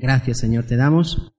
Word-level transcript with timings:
Gracias, 0.00 0.38
Señor, 0.38 0.64
te 0.64 0.76
damos 0.76 1.32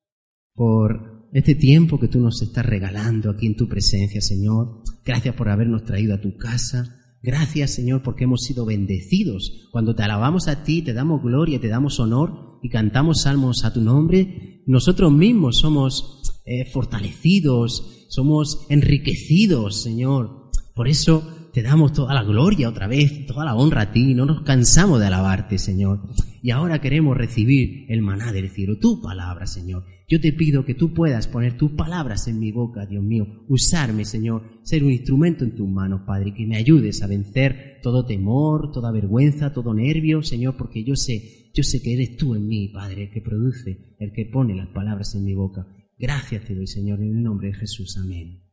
por 0.54 1.30
este 1.32 1.56
tiempo 1.56 2.00
que 2.00 2.08
tú 2.08 2.20
nos 2.20 2.42
estás 2.42 2.66
regalando 2.66 3.30
aquí 3.30 3.46
en 3.46 3.56
tu 3.56 3.68
presencia, 3.68 4.22
Señor. 4.22 4.82
Gracias 5.06 5.36
por 5.36 5.50
habernos 5.50 5.84
traído 5.84 6.16
a 6.16 6.22
tu 6.22 6.36
casa. 6.38 6.96
Gracias, 7.22 7.72
Señor, 7.72 8.02
porque 8.04 8.24
hemos 8.24 8.42
sido 8.42 8.66
bendecidos. 8.66 9.68
Cuando 9.72 9.96
te 9.96 10.04
alabamos 10.04 10.48
a 10.48 10.64
ti, 10.64 10.82
te 10.82 10.94
damos 10.94 11.22
gloria, 11.22 11.60
te 11.60 11.68
damos 11.68 12.00
honor 12.00 12.60
y 12.64 12.70
cantamos 12.70 13.22
salmos 13.22 13.64
a 13.64 13.74
tu 13.74 13.82
nombre, 13.82 14.64
nosotros 14.66 15.12
mismos 15.12 15.60
somos 15.60 16.22
eh, 16.46 16.66
fortalecidos, 16.66 18.08
somos 18.10 18.66
enriquecidos, 18.70 19.84
Señor. 19.84 20.50
Por 20.74 20.88
eso 20.88 21.37
te 21.54 21.62
damos 21.62 21.94
toda 21.94 22.14
la 22.14 22.24
gloria 22.24 22.70
otra 22.70 22.88
vez, 22.88 23.26
toda 23.26 23.46
la 23.46 23.56
honra 23.56 23.82
a 23.82 23.92
ti, 23.92 24.14
no 24.14 24.26
nos 24.26 24.42
cansamos 24.42 25.00
de 25.00 25.08
alabarte, 25.08 25.58
Señor. 25.58 26.02
Y 26.42 26.52
ahora 26.52 26.80
queremos 26.80 27.18
recibir 27.18 27.86
el 27.90 28.02
maná 28.02 28.32
del 28.32 28.50
cielo, 28.50 28.78
tu 28.80 29.02
palabra, 29.02 29.48
Señor. 29.48 29.86
Yo 30.08 30.22
te 30.22 30.32
pido 30.32 30.64
que 30.64 30.74
tú 30.74 30.94
puedas 30.94 31.28
poner 31.28 31.58
tus 31.58 31.72
palabras 31.72 32.28
en 32.28 32.40
mi 32.40 32.52
boca, 32.52 32.86
Dios 32.86 33.04
mío, 33.04 33.44
usarme, 33.50 34.06
Señor, 34.06 34.44
ser 34.64 34.84
un 34.84 34.92
instrumento 34.92 35.44
en 35.44 35.56
tus 35.56 35.68
manos, 35.68 36.02
Padre, 36.06 36.34
que 36.34 36.46
me 36.46 36.56
ayudes 36.56 37.02
a 37.02 37.08
vencer 37.08 37.80
todo 37.82 38.06
temor, 38.06 38.72
toda 38.72 38.92
vergüenza, 38.92 39.52
todo 39.52 39.74
nervio, 39.74 40.24
Señor, 40.24 40.56
porque 40.56 40.84
yo 40.84 40.96
sé, 40.96 41.52
yo 41.54 41.64
sé 41.64 41.82
que 41.82 41.94
eres 41.94 42.16
tú 42.16 42.36
en 42.36 42.48
mí, 42.48 42.70
Padre, 42.70 43.04
el 43.04 43.12
que 43.12 43.22
produce, 43.22 43.96
el 44.00 44.14
que 44.14 44.26
pone 44.26 44.56
las 44.56 44.70
palabras 44.70 45.14
en 45.16 45.26
mi 45.26 45.34
boca. 45.34 45.68
Gracias 45.98 46.46
te 46.46 46.56
doy, 46.56 46.68
Señor, 46.68 47.02
en 47.02 47.18
el 47.18 47.24
nombre 47.24 47.48
de 47.48 47.56
Jesús. 47.56 47.98
Amén. 47.98 48.44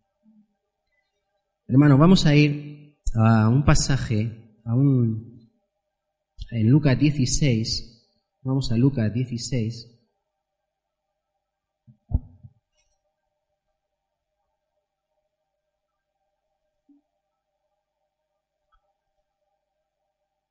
Hermano, 1.68 1.96
vamos 1.98 2.26
a 2.26 2.34
ir 2.34 2.83
a 3.14 3.48
un 3.48 3.64
pasaje, 3.64 4.60
a 4.64 4.74
un, 4.74 5.50
en 6.50 6.68
Lucas 6.68 6.98
16, 6.98 8.40
vamos 8.42 8.70
a 8.72 8.76
Lucas 8.76 9.12
16, 9.12 9.90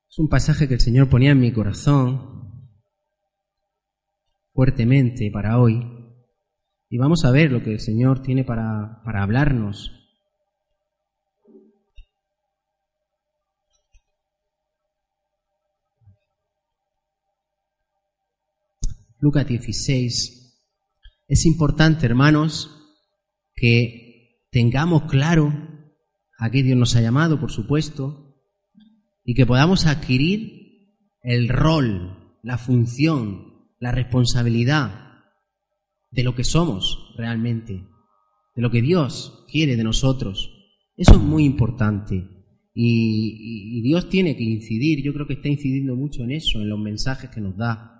Es 0.09 0.19
un 0.19 0.29
pasaje 0.29 0.67
que 0.67 0.75
el 0.75 0.79
Señor 0.79 1.09
ponía 1.09 1.31
en 1.31 1.39
mi 1.39 1.51
corazón 1.51 2.69
fuertemente 4.53 5.31
para 5.33 5.57
hoy. 5.57 5.81
Y 6.87 6.99
vamos 6.99 7.25
a 7.25 7.31
ver 7.31 7.51
lo 7.51 7.63
que 7.63 7.71
el 7.71 7.79
Señor 7.79 8.21
tiene 8.21 8.43
para, 8.43 9.01
para 9.03 9.23
hablarnos 9.23 10.02
Lucas 19.23 19.47
16. 19.47 20.59
Es 21.29 21.45
importante, 21.45 22.05
hermanos, 22.05 22.69
que 23.55 24.41
tengamos 24.51 25.03
claro 25.03 25.53
a 26.37 26.51
qué 26.51 26.61
Dios 26.61 26.77
nos 26.77 26.97
ha 26.97 27.01
llamado, 27.01 27.39
por 27.39 27.49
supuesto, 27.49 28.35
y 29.23 29.33
que 29.33 29.45
podamos 29.45 29.85
adquirir 29.85 30.97
el 31.21 31.47
rol, 31.47 32.35
la 32.43 32.57
función, 32.57 33.69
la 33.79 33.93
responsabilidad 33.93 35.21
de 36.11 36.23
lo 36.23 36.35
que 36.35 36.43
somos 36.43 37.13
realmente, 37.15 37.87
de 38.55 38.61
lo 38.61 38.71
que 38.71 38.81
Dios 38.81 39.45
quiere 39.49 39.77
de 39.77 39.85
nosotros. 39.85 40.51
Eso 40.97 41.13
es 41.13 41.19
muy 41.21 41.45
importante. 41.45 42.27
Y, 42.73 43.81
Dios 43.83 44.09
tiene 44.09 44.35
que 44.35 44.43
incidir, 44.43 45.01
yo 45.01 45.13
creo 45.13 45.27
que 45.27 45.35
está 45.35 45.47
incidiendo 45.47 45.95
mucho 45.95 46.23
en 46.23 46.31
eso, 46.31 46.59
en 46.59 46.67
los 46.67 46.79
mensajes 46.79 47.29
que 47.29 47.39
nos 47.39 47.55
da 47.55 47.92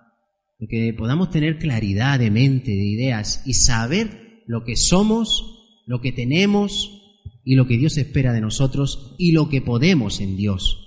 que 0.68 0.94
podamos 0.94 1.29
tener 1.29 1.57
claridad 1.57 2.19
de 2.19 2.31
mente, 2.31 2.72
de 2.72 2.85
ideas 2.85 3.41
y 3.46 3.53
saber 3.53 4.44
lo 4.46 4.63
que 4.63 4.75
somos, 4.75 5.81
lo 5.85 6.01
que 6.01 6.12
tenemos 6.12 7.01
y 7.44 7.56
lo 7.56 7.68
que 7.68 7.78
Dios 7.78 7.97
espera 7.97 8.34
de 8.34 8.41
nosotros 8.41 9.16
y 9.18 9.31
lo 9.31 9.50
que 9.50 9.62
podemos 9.62 10.22
en 10.22 10.38
Dios. 10.38 10.79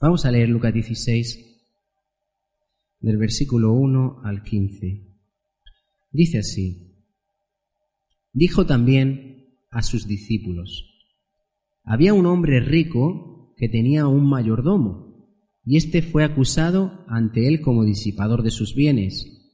Vamos 0.00 0.24
a 0.24 0.30
leer 0.30 0.48
Lucas 0.48 0.72
16, 0.72 1.44
del 3.00 3.16
versículo 3.16 3.72
1 3.72 4.20
al 4.24 4.42
15. 4.42 5.08
Dice 6.12 6.38
así, 6.38 6.94
dijo 8.32 8.66
también 8.66 9.56
a 9.70 9.82
sus 9.82 10.06
discípulos, 10.06 10.84
había 11.82 12.14
un 12.14 12.26
hombre 12.26 12.60
rico 12.60 13.54
que 13.56 13.68
tenía 13.68 14.06
un 14.06 14.28
mayordomo 14.28 15.07
y 15.68 15.76
éste 15.76 16.00
fue 16.00 16.24
acusado 16.24 17.04
ante 17.08 17.46
él 17.46 17.60
como 17.60 17.84
disipador 17.84 18.42
de 18.42 18.50
sus 18.50 18.74
bienes. 18.74 19.52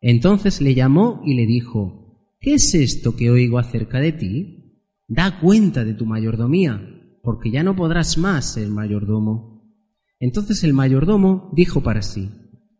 Entonces 0.00 0.60
le 0.60 0.76
llamó 0.76 1.22
y 1.24 1.34
le 1.34 1.44
dijo, 1.44 2.36
¿qué 2.38 2.54
es 2.54 2.72
esto 2.74 3.16
que 3.16 3.30
oigo 3.30 3.58
acerca 3.58 3.98
de 3.98 4.12
ti? 4.12 4.84
Da 5.08 5.40
cuenta 5.40 5.84
de 5.84 5.94
tu 5.94 6.06
mayordomía, 6.06 6.80
porque 7.20 7.50
ya 7.50 7.64
no 7.64 7.74
podrás 7.74 8.16
más 8.16 8.54
ser 8.54 8.68
mayordomo. 8.68 9.74
Entonces 10.20 10.62
el 10.62 10.72
mayordomo 10.72 11.50
dijo 11.52 11.82
para 11.82 12.02
sí, 12.02 12.30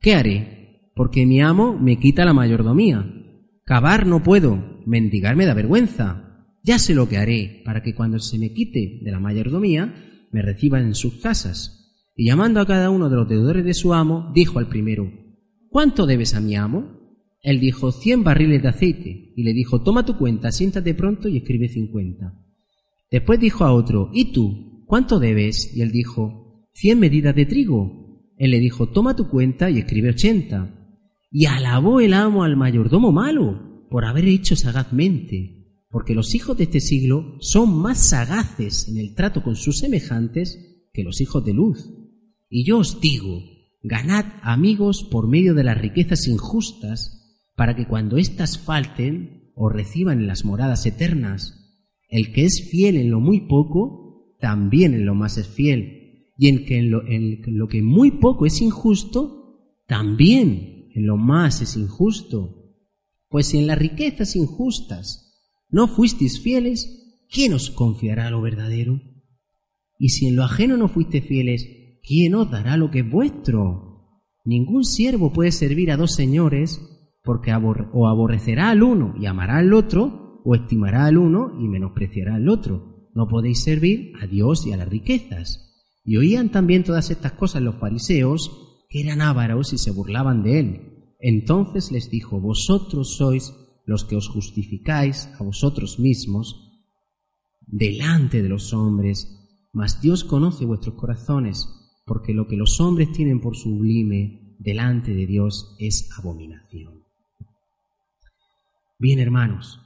¿qué 0.00 0.14
haré? 0.14 0.92
Porque 0.94 1.26
mi 1.26 1.40
amo 1.40 1.76
me 1.76 1.98
quita 1.98 2.24
la 2.24 2.34
mayordomía. 2.34 3.04
Cavar 3.64 4.06
no 4.06 4.22
puedo, 4.22 4.80
mendigar 4.86 5.34
me 5.34 5.46
da 5.46 5.54
vergüenza. 5.54 6.46
Ya 6.62 6.78
sé 6.78 6.94
lo 6.94 7.08
que 7.08 7.16
haré 7.16 7.62
para 7.64 7.82
que 7.82 7.96
cuando 7.96 8.20
se 8.20 8.38
me 8.38 8.52
quite 8.52 9.00
de 9.02 9.10
la 9.10 9.18
mayordomía, 9.18 9.92
me 10.30 10.40
reciban 10.40 10.84
en 10.84 10.94
sus 10.94 11.20
casas. 11.20 11.82
Y 12.16 12.26
llamando 12.26 12.60
a 12.60 12.66
cada 12.66 12.90
uno 12.90 13.08
de 13.10 13.16
los 13.16 13.28
deudores 13.28 13.64
de 13.64 13.74
su 13.74 13.94
amo, 13.94 14.32
dijo 14.34 14.58
al 14.58 14.68
primero, 14.68 15.12
¿Cuánto 15.76 16.06
debes 16.06 16.34
a 16.34 16.40
mi 16.40 16.56
amo? 16.56 16.96
Él 17.42 17.60
dijo, 17.60 17.92
cien 17.92 18.24
barriles 18.24 18.62
de 18.62 18.68
aceite. 18.68 19.34
Y 19.36 19.42
le 19.42 19.52
dijo, 19.52 19.82
toma 19.82 20.06
tu 20.06 20.16
cuenta, 20.16 20.50
siéntate 20.50 20.94
pronto 20.94 21.28
y 21.28 21.36
escribe 21.36 21.68
cincuenta. 21.68 22.32
Después 23.10 23.38
dijo 23.38 23.64
a 23.64 23.74
otro, 23.74 24.10
¿y 24.14 24.32
tú? 24.32 24.84
¿Cuánto 24.86 25.18
debes? 25.18 25.76
Y 25.76 25.82
él 25.82 25.92
dijo, 25.92 26.66
cien 26.72 26.98
medidas 26.98 27.36
de 27.36 27.44
trigo. 27.44 28.22
Él 28.38 28.52
le 28.52 28.58
dijo, 28.58 28.88
toma 28.88 29.16
tu 29.16 29.28
cuenta 29.28 29.68
y 29.68 29.78
escribe 29.78 30.08
ochenta. 30.08 30.74
Y 31.30 31.44
alabó 31.44 32.00
el 32.00 32.14
amo 32.14 32.42
al 32.42 32.56
mayordomo 32.56 33.12
malo 33.12 33.86
por 33.90 34.06
haber 34.06 34.24
hecho 34.24 34.56
sagazmente, 34.56 35.84
porque 35.90 36.14
los 36.14 36.34
hijos 36.34 36.56
de 36.56 36.64
este 36.64 36.80
siglo 36.80 37.36
son 37.40 37.76
más 37.76 38.08
sagaces 38.08 38.88
en 38.88 38.96
el 38.96 39.14
trato 39.14 39.42
con 39.42 39.56
sus 39.56 39.78
semejantes 39.78 40.88
que 40.92 41.04
los 41.04 41.20
hijos 41.20 41.44
de 41.44 41.52
luz. 41.52 41.90
Y 42.48 42.64
yo 42.64 42.78
os 42.78 43.00
digo, 43.00 43.42
ganad 43.82 44.26
amigos 44.42 45.04
por 45.04 45.28
medio 45.28 45.54
de 45.54 45.64
las 45.64 45.78
riquezas 45.78 46.28
injustas, 46.28 47.40
para 47.56 47.74
que 47.74 47.86
cuando 47.86 48.18
éstas 48.18 48.58
falten, 48.58 49.52
os 49.54 49.72
reciban 49.72 50.20
en 50.20 50.26
las 50.26 50.44
moradas 50.44 50.84
eternas. 50.86 51.82
El 52.08 52.32
que 52.32 52.44
es 52.44 52.68
fiel 52.70 52.96
en 52.96 53.10
lo 53.10 53.20
muy 53.20 53.48
poco, 53.48 54.36
también 54.38 54.94
en 54.94 55.06
lo 55.06 55.14
más 55.14 55.38
es 55.38 55.48
fiel. 55.48 56.32
Y 56.38 56.48
en, 56.48 56.66
que 56.66 56.78
en, 56.78 56.90
lo, 56.90 57.06
en 57.06 57.40
lo 57.46 57.66
que 57.66 57.82
muy 57.82 58.12
poco 58.12 58.44
es 58.44 58.60
injusto, 58.60 59.82
también 59.86 60.90
en 60.94 61.06
lo 61.06 61.16
más 61.16 61.62
es 61.62 61.76
injusto. 61.76 62.74
Pues 63.28 63.46
si 63.46 63.58
en 63.58 63.66
las 63.66 63.78
riquezas 63.78 64.36
injustas 64.36 65.26
no 65.70 65.88
fuisteis 65.88 66.40
fieles, 66.40 67.24
¿quién 67.30 67.54
os 67.54 67.70
confiará 67.70 68.30
lo 68.30 68.40
verdadero? 68.40 69.00
Y 69.98 70.10
si 70.10 70.26
en 70.28 70.36
lo 70.36 70.44
ajeno 70.44 70.76
no 70.76 70.88
fuisteis 70.88 71.24
fieles, 71.24 71.66
¿quién 72.06 72.36
os 72.36 72.50
dará 72.50 72.76
lo 72.76 72.90
que 72.90 73.00
es 73.00 73.10
vuestro? 73.10 74.22
Ningún 74.44 74.84
siervo 74.84 75.32
puede 75.32 75.50
servir 75.50 75.90
a 75.90 75.96
dos 75.96 76.14
señores, 76.14 76.80
porque 77.24 77.52
o 77.52 78.06
aborrecerá 78.06 78.70
al 78.70 78.84
uno 78.84 79.14
y 79.20 79.26
amará 79.26 79.58
al 79.58 79.74
otro, 79.74 80.40
o 80.44 80.54
estimará 80.54 81.06
al 81.06 81.18
uno 81.18 81.52
y 81.60 81.66
menospreciará 81.66 82.36
al 82.36 82.48
otro. 82.48 83.08
No 83.12 83.26
podéis 83.26 83.64
servir 83.64 84.12
a 84.22 84.26
Dios 84.26 84.64
y 84.66 84.72
a 84.72 84.76
las 84.76 84.88
riquezas. 84.88 85.74
Y 86.04 86.16
oían 86.16 86.50
también 86.50 86.84
todas 86.84 87.10
estas 87.10 87.32
cosas 87.32 87.62
los 87.62 87.74
fariseos, 87.80 88.84
que 88.88 89.00
eran 89.00 89.20
ávaros 89.20 89.72
y 89.72 89.78
se 89.78 89.90
burlaban 89.90 90.44
de 90.44 90.60
él. 90.60 90.80
Entonces 91.18 91.90
les 91.90 92.08
dijo, 92.08 92.40
vosotros 92.40 93.16
sois 93.16 93.52
los 93.84 94.04
que 94.04 94.14
os 94.14 94.28
justificáis 94.28 95.28
a 95.40 95.42
vosotros 95.42 95.98
mismos 95.98 96.84
delante 97.66 98.42
de 98.42 98.48
los 98.48 98.72
hombres, 98.72 99.32
mas 99.72 100.00
Dios 100.00 100.22
conoce 100.22 100.64
vuestros 100.64 100.94
corazones 100.94 101.85
porque 102.06 102.32
lo 102.32 102.46
que 102.46 102.56
los 102.56 102.80
hombres 102.80 103.12
tienen 103.12 103.40
por 103.40 103.56
sublime, 103.56 104.54
delante 104.58 105.12
de 105.12 105.26
Dios 105.26 105.76
es 105.78 106.08
abominación. 106.18 107.04
Bien, 108.98 109.18
hermanos, 109.18 109.80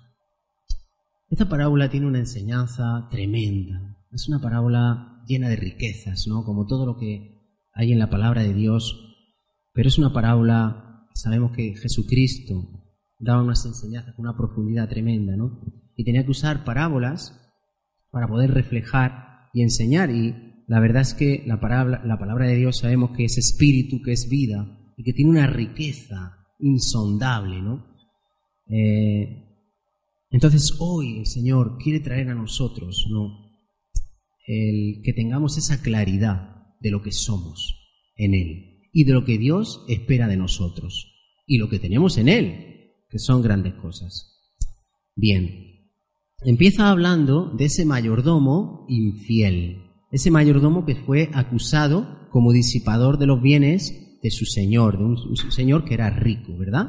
esta 1.30 1.48
parábola 1.48 1.88
tiene 1.88 2.06
una 2.06 2.18
enseñanza 2.18 3.08
tremenda. 3.10 3.96
Es 4.12 4.28
una 4.28 4.40
parábola 4.40 5.22
llena 5.26 5.48
de 5.48 5.56
riquezas, 5.56 6.26
¿no? 6.28 6.44
Como 6.44 6.66
todo 6.66 6.86
lo 6.86 6.96
que 6.96 7.40
hay 7.72 7.92
en 7.92 7.98
la 7.98 8.10
palabra 8.10 8.42
de 8.42 8.52
Dios. 8.52 9.16
Pero 9.72 9.88
es 9.88 9.98
una 9.98 10.12
parábola, 10.12 11.08
sabemos 11.14 11.52
que 11.52 11.74
Jesucristo 11.74 12.68
daba 13.18 13.42
unas 13.42 13.64
enseñanzas 13.64 14.14
con 14.14 14.26
una 14.26 14.36
profundidad 14.36 14.88
tremenda, 14.88 15.36
¿no? 15.36 15.60
Y 15.96 16.04
tenía 16.04 16.24
que 16.24 16.30
usar 16.30 16.64
parábolas 16.64 17.36
para 18.10 18.28
poder 18.28 18.52
reflejar 18.52 19.48
y 19.52 19.62
enseñar. 19.62 20.10
Y 20.10 20.49
la 20.70 20.78
verdad 20.78 21.02
es 21.02 21.14
que 21.14 21.42
la 21.46 21.58
palabra, 21.58 22.00
la 22.04 22.16
palabra 22.16 22.46
de 22.46 22.54
Dios 22.54 22.78
sabemos 22.78 23.10
que 23.16 23.24
es 23.24 23.36
espíritu, 23.38 24.00
que 24.02 24.12
es 24.12 24.28
vida 24.28 24.78
y 24.96 25.02
que 25.02 25.12
tiene 25.12 25.32
una 25.32 25.48
riqueza 25.48 26.46
insondable, 26.60 27.60
¿no? 27.60 27.88
Eh, 28.68 29.48
entonces 30.30 30.76
hoy 30.78 31.18
el 31.18 31.26
Señor 31.26 31.76
quiere 31.76 31.98
traer 31.98 32.28
a 32.28 32.36
nosotros, 32.36 33.04
¿no? 33.10 33.50
El 34.46 35.02
que 35.02 35.12
tengamos 35.12 35.58
esa 35.58 35.82
claridad 35.82 36.76
de 36.78 36.92
lo 36.92 37.02
que 37.02 37.10
somos 37.10 37.74
en 38.14 38.34
Él 38.34 38.90
y 38.92 39.02
de 39.02 39.12
lo 39.12 39.24
que 39.24 39.38
Dios 39.38 39.84
espera 39.88 40.28
de 40.28 40.36
nosotros 40.36 41.12
y 41.48 41.58
lo 41.58 41.68
que 41.68 41.80
tenemos 41.80 42.16
en 42.16 42.28
Él, 42.28 42.92
que 43.10 43.18
son 43.18 43.42
grandes 43.42 43.74
cosas. 43.74 44.38
Bien, 45.16 45.90
empieza 46.44 46.90
hablando 46.90 47.50
de 47.56 47.64
ese 47.64 47.84
mayordomo 47.84 48.86
infiel, 48.88 49.89
ese 50.10 50.30
mayordomo 50.30 50.84
que 50.84 50.96
fue 50.96 51.30
acusado 51.32 52.28
como 52.30 52.52
disipador 52.52 53.18
de 53.18 53.26
los 53.26 53.40
bienes 53.40 54.18
de 54.22 54.30
su 54.30 54.44
señor, 54.44 54.98
de 54.98 55.04
un, 55.04 55.36
señor 55.50 55.84
que 55.84 55.94
era 55.94 56.10
rico, 56.10 56.56
¿verdad? 56.56 56.88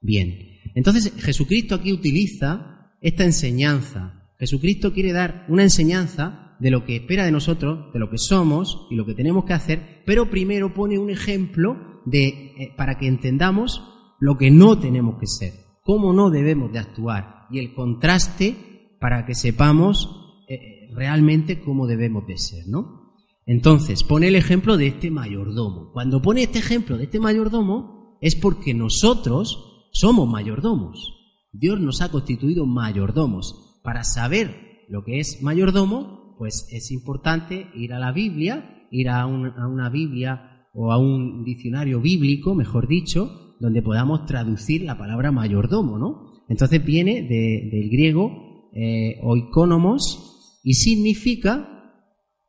Bien, 0.00 0.34
entonces 0.74 1.12
Jesucristo 1.18 1.74
aquí 1.74 1.92
utiliza 1.92 2.90
esta 3.00 3.24
enseñanza. 3.24 4.28
Jesucristo 4.38 4.92
quiere 4.92 5.12
dar 5.12 5.46
una 5.48 5.62
enseñanza 5.62 6.56
de 6.58 6.70
lo 6.70 6.84
que 6.84 6.96
espera 6.96 7.24
de 7.24 7.32
nosotros, 7.32 7.92
de 7.92 7.98
lo 7.98 8.10
que 8.10 8.18
somos 8.18 8.86
y 8.90 8.96
lo 8.96 9.06
que 9.06 9.14
tenemos 9.14 9.44
que 9.44 9.52
hacer, 9.52 10.02
pero 10.06 10.30
primero 10.30 10.74
pone 10.74 10.98
un 10.98 11.10
ejemplo 11.10 12.02
de, 12.06 12.26
eh, 12.28 12.74
para 12.76 12.98
que 12.98 13.06
entendamos 13.06 13.82
lo 14.20 14.36
que 14.36 14.50
no 14.50 14.78
tenemos 14.78 15.18
que 15.18 15.26
ser, 15.26 15.52
cómo 15.82 16.12
no 16.12 16.30
debemos 16.30 16.72
de 16.72 16.78
actuar 16.78 17.46
y 17.50 17.58
el 17.58 17.74
contraste 17.74 18.96
para 19.00 19.26
que 19.26 19.34
sepamos 19.34 20.23
eh, 20.48 20.90
realmente 20.94 21.60
cómo 21.60 21.86
debemos 21.86 22.26
de 22.26 22.38
ser, 22.38 22.68
¿no? 22.68 23.04
Entonces, 23.46 24.04
pone 24.04 24.28
el 24.28 24.36
ejemplo 24.36 24.76
de 24.76 24.86
este 24.86 25.10
mayordomo. 25.10 25.90
Cuando 25.92 26.22
pone 26.22 26.42
este 26.42 26.60
ejemplo 26.60 26.96
de 26.96 27.04
este 27.04 27.20
mayordomo 27.20 28.18
es 28.20 28.36
porque 28.36 28.72
nosotros 28.72 29.88
somos 29.92 30.28
mayordomos. 30.28 31.12
Dios 31.52 31.78
nos 31.80 32.00
ha 32.00 32.10
constituido 32.10 32.66
mayordomos. 32.66 33.80
Para 33.82 34.02
saber 34.02 34.84
lo 34.88 35.04
que 35.04 35.20
es 35.20 35.42
mayordomo, 35.42 36.34
pues 36.38 36.66
es 36.72 36.90
importante 36.90 37.68
ir 37.74 37.92
a 37.92 37.98
la 37.98 38.12
Biblia, 38.12 38.86
ir 38.90 39.10
a, 39.10 39.26
una 39.26 39.90
Biblia 39.90 40.68
o 40.72 40.90
a 40.90 40.98
un 40.98 41.44
diccionario 41.44 42.00
bíblico, 42.00 42.54
mejor 42.54 42.88
dicho, 42.88 43.56
donde 43.60 43.82
podamos 43.82 44.26
traducir 44.26 44.82
la 44.82 44.98
palabra 44.98 45.30
mayordomo, 45.32 45.98
¿no? 45.98 46.44
Entonces 46.48 46.84
viene 46.84 47.22
del 47.22 47.90
griego 47.90 48.70
eh, 48.74 49.20
oikonomos 49.22 50.33
y 50.64 50.74
significa 50.74 51.92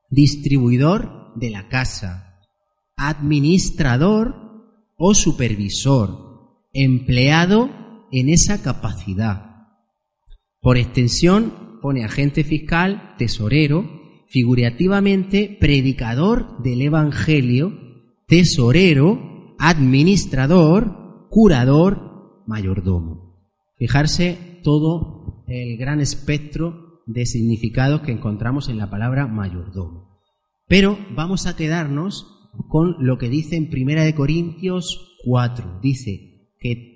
distribuidor 0.09 1.33
de 1.35 1.50
la 1.51 1.67
casa, 1.67 2.39
administrador 2.95 4.35
o 4.95 5.13
supervisor, 5.13 6.69
empleado 6.73 7.69
en 8.12 8.29
esa 8.29 8.63
capacidad. 8.63 9.67
Por 10.62 10.77
extensión, 10.77 11.79
pone 11.81 12.06
agente 12.06 12.44
fiscal, 12.44 13.15
tesorero, 13.17 13.85
figurativamente 14.27 15.56
predicador 15.59 16.63
del 16.63 16.81
Evangelio, 16.81 17.73
tesorero, 18.27 19.56
administrador, 19.59 21.27
curador, 21.29 22.44
mayordomo. 22.47 23.35
Fijarse 23.77 24.61
todo 24.63 25.44
el 25.47 25.77
gran 25.77 26.00
espectro 26.00 26.84
de 27.06 27.25
significados 27.25 28.02
que 28.02 28.12
encontramos 28.12 28.69
en 28.69 28.78
la 28.78 28.90
palabra 28.90 29.28
mayordomo. 29.28 30.22
Pero 30.68 30.98
vamos 31.16 31.46
a 31.46 31.56
quedarnos 31.56 32.50
con 32.69 32.96
lo 33.00 33.18
que 33.18 33.30
dice 33.30 33.56
en 33.56 33.69
Primera 33.69 34.04
de 34.04 34.16
Corintios 34.16 35.18
4. 35.24 35.80
Dice 35.81 36.52
que 36.60 36.96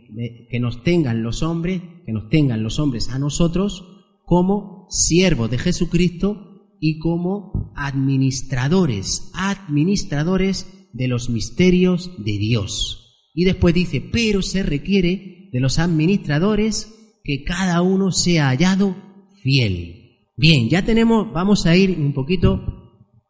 que 0.49 0.59
nos 0.59 0.83
tengan 0.83 1.23
los 1.23 1.43
hombres, 1.43 1.81
que 2.05 2.11
nos 2.11 2.29
tengan 2.29 2.63
los 2.63 2.79
hombres 2.79 3.09
a 3.09 3.19
nosotros 3.19 3.85
como 4.23 4.87
siervos 4.89 5.49
de 5.49 5.57
Jesucristo 5.57 6.75
y 6.79 6.99
como 6.99 7.73
administradores, 7.75 9.31
administradores 9.33 10.67
de 10.93 11.07
los 11.07 11.29
misterios 11.29 12.11
de 12.17 12.37
Dios. 12.37 13.29
Y 13.33 13.45
después 13.45 13.73
dice, 13.73 14.01
pero 14.01 14.41
se 14.41 14.63
requiere 14.63 15.49
de 15.51 15.59
los 15.59 15.79
administradores 15.79 16.95
que 17.23 17.43
cada 17.43 17.81
uno 17.81 18.11
sea 18.11 18.47
hallado 18.47 18.95
fiel. 19.41 20.27
Bien, 20.35 20.69
ya 20.69 20.83
tenemos, 20.83 21.31
vamos 21.33 21.65
a 21.65 21.75
ir 21.75 21.97
un 21.99 22.13
poquito 22.13 22.61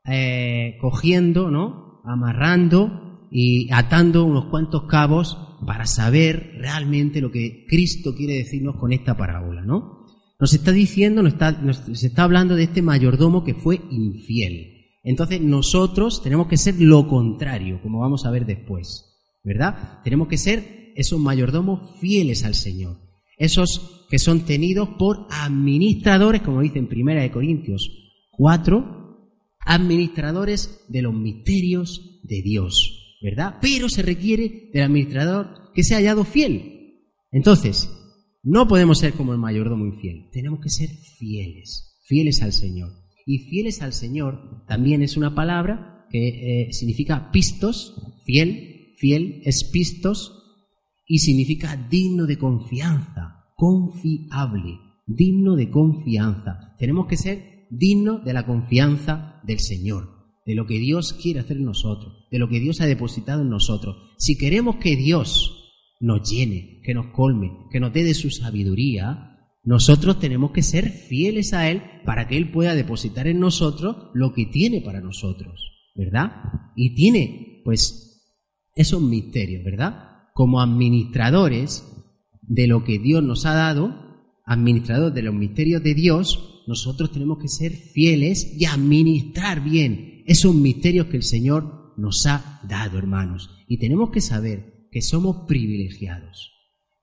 eh, 0.05 0.77
cogiendo, 0.79 1.49
¿no? 1.49 2.01
Amarrando 2.05 3.27
y 3.31 3.71
atando 3.71 4.25
unos 4.25 4.45
cuantos 4.45 4.83
cabos 4.83 5.37
para 5.65 5.85
saber 5.85 6.53
realmente 6.57 7.21
lo 7.21 7.31
que 7.31 7.65
Cristo 7.67 8.15
quiere 8.15 8.33
decirnos 8.33 8.75
con 8.77 8.93
esta 8.93 9.17
parábola, 9.17 9.61
¿no? 9.63 10.05
Nos 10.39 10.53
está 10.53 10.71
diciendo, 10.71 11.21
nos 11.21 11.33
está, 11.33 11.51
nos 11.51 12.03
está 12.03 12.23
hablando 12.23 12.55
de 12.55 12.63
este 12.63 12.81
mayordomo 12.81 13.43
que 13.43 13.55
fue 13.55 13.81
infiel. 13.91 14.79
Entonces 15.03 15.41
nosotros 15.41 16.21
tenemos 16.23 16.47
que 16.47 16.57
ser 16.57 16.75
lo 16.79 17.07
contrario, 17.07 17.81
como 17.81 17.99
vamos 17.99 18.25
a 18.25 18.31
ver 18.31 18.45
después, 18.45 19.17
¿verdad? 19.43 19.99
Tenemos 20.03 20.27
que 20.27 20.37
ser 20.37 20.93
esos 20.95 21.19
mayordomos 21.19 21.99
fieles 21.99 22.43
al 22.45 22.55
Señor, 22.55 22.97
esos 23.39 24.05
que 24.09 24.19
son 24.19 24.41
tenidos 24.45 24.89
por 24.99 25.25
administradores, 25.31 26.43
como 26.43 26.61
dice 26.61 26.77
en 26.77 26.87
Primera 26.87 27.21
de 27.21 27.31
Corintios 27.31 27.89
4, 28.31 29.27
administradores 29.61 30.85
de 30.87 31.01
los 31.01 31.13
misterios 31.13 32.19
de 32.23 32.41
Dios. 32.43 32.99
¿verdad? 33.21 33.55
Pero 33.61 33.89
se 33.89 34.01
requiere 34.01 34.69
del 34.73 34.83
administrador 34.83 35.71
que 35.73 35.83
sea 35.83 35.97
hallado 35.97 36.23
fiel. 36.23 37.01
Entonces, 37.31 37.89
no 38.43 38.67
podemos 38.67 38.99
ser 38.99 39.13
como 39.13 39.33
el 39.33 39.39
mayordomo 39.39 39.85
infiel, 39.85 40.29
tenemos 40.31 40.61
que 40.61 40.69
ser 40.69 40.89
fieles, 41.17 41.99
fieles 42.05 42.41
al 42.41 42.53
Señor. 42.53 42.91
Y 43.25 43.49
fieles 43.49 43.81
al 43.81 43.93
Señor 43.93 44.65
también 44.67 45.03
es 45.03 45.17
una 45.17 45.35
palabra 45.35 46.07
que 46.09 46.27
eh, 46.67 46.73
significa 46.73 47.29
pistos, 47.31 47.95
fiel, 48.25 48.95
fiel 48.97 49.41
es 49.45 49.63
pistos, 49.65 50.38
y 51.09 51.19
significa 51.19 51.75
digno 51.75 52.25
de 52.25 52.37
confianza, 52.37 53.43
confiable, 53.57 54.79
digno 55.05 55.57
de 55.57 55.69
confianza. 55.69 56.75
Tenemos 56.79 57.07
que 57.07 57.17
ser 57.17 57.67
dignos 57.69 58.23
de 58.23 58.31
la 58.31 58.45
confianza 58.45 59.41
del 59.43 59.59
Señor 59.59 60.19
de 60.49 60.55
lo 60.55 60.65
que 60.65 60.79
Dios 60.79 61.13
quiere 61.13 61.41
hacer 61.41 61.57
en 61.57 61.65
nosotros, 61.65 62.25
de 62.31 62.39
lo 62.39 62.49
que 62.49 62.59
Dios 62.59 62.81
ha 62.81 62.87
depositado 62.87 63.43
en 63.43 63.51
nosotros. 63.51 63.97
Si 64.17 64.35
queremos 64.35 64.77
que 64.77 64.95
Dios 64.95 65.75
nos 65.99 66.27
llene, 66.27 66.81
que 66.83 66.95
nos 66.95 67.13
colme, 67.13 67.51
que 67.71 67.79
nos 67.79 67.93
dé 67.93 68.03
de 68.03 68.15
su 68.15 68.31
sabiduría, 68.31 69.37
nosotros 69.63 70.19
tenemos 70.19 70.49
que 70.49 70.63
ser 70.63 70.89
fieles 70.89 71.53
a 71.53 71.69
Él 71.69 71.83
para 72.03 72.27
que 72.27 72.35
Él 72.35 72.49
pueda 72.49 72.73
depositar 72.73 73.27
en 73.27 73.39
nosotros 73.39 74.09
lo 74.15 74.33
que 74.33 74.47
tiene 74.47 74.81
para 74.81 75.01
nosotros, 75.01 75.61
¿verdad? 75.93 76.31
Y 76.75 76.95
tiene, 76.95 77.61
pues, 77.63 78.25
esos 78.73 79.03
misterios, 79.03 79.63
¿verdad? 79.63 80.08
Como 80.39 80.61
administradores 80.61 81.83
de 82.43 82.65
lo 82.67 82.85
que 82.85 82.97
Dios 82.97 83.21
nos 83.21 83.45
ha 83.45 83.53
dado, 83.53 83.93
administradores 84.45 85.13
de 85.13 85.21
los 85.21 85.35
misterios 85.35 85.83
de 85.83 85.93
Dios, 85.93 86.63
nosotros 86.65 87.11
tenemos 87.11 87.39
que 87.39 87.49
ser 87.49 87.73
fieles 87.73 88.55
y 88.57 88.63
administrar 88.63 89.61
bien 89.61 90.23
esos 90.27 90.55
misterios 90.55 91.07
que 91.07 91.17
el 91.17 91.23
Señor 91.23 91.93
nos 91.97 92.25
ha 92.25 92.61
dado, 92.69 92.97
hermanos. 92.97 93.49
Y 93.67 93.79
tenemos 93.79 94.11
que 94.11 94.21
saber 94.21 94.87
que 94.89 95.01
somos 95.01 95.45
privilegiados, 95.45 96.53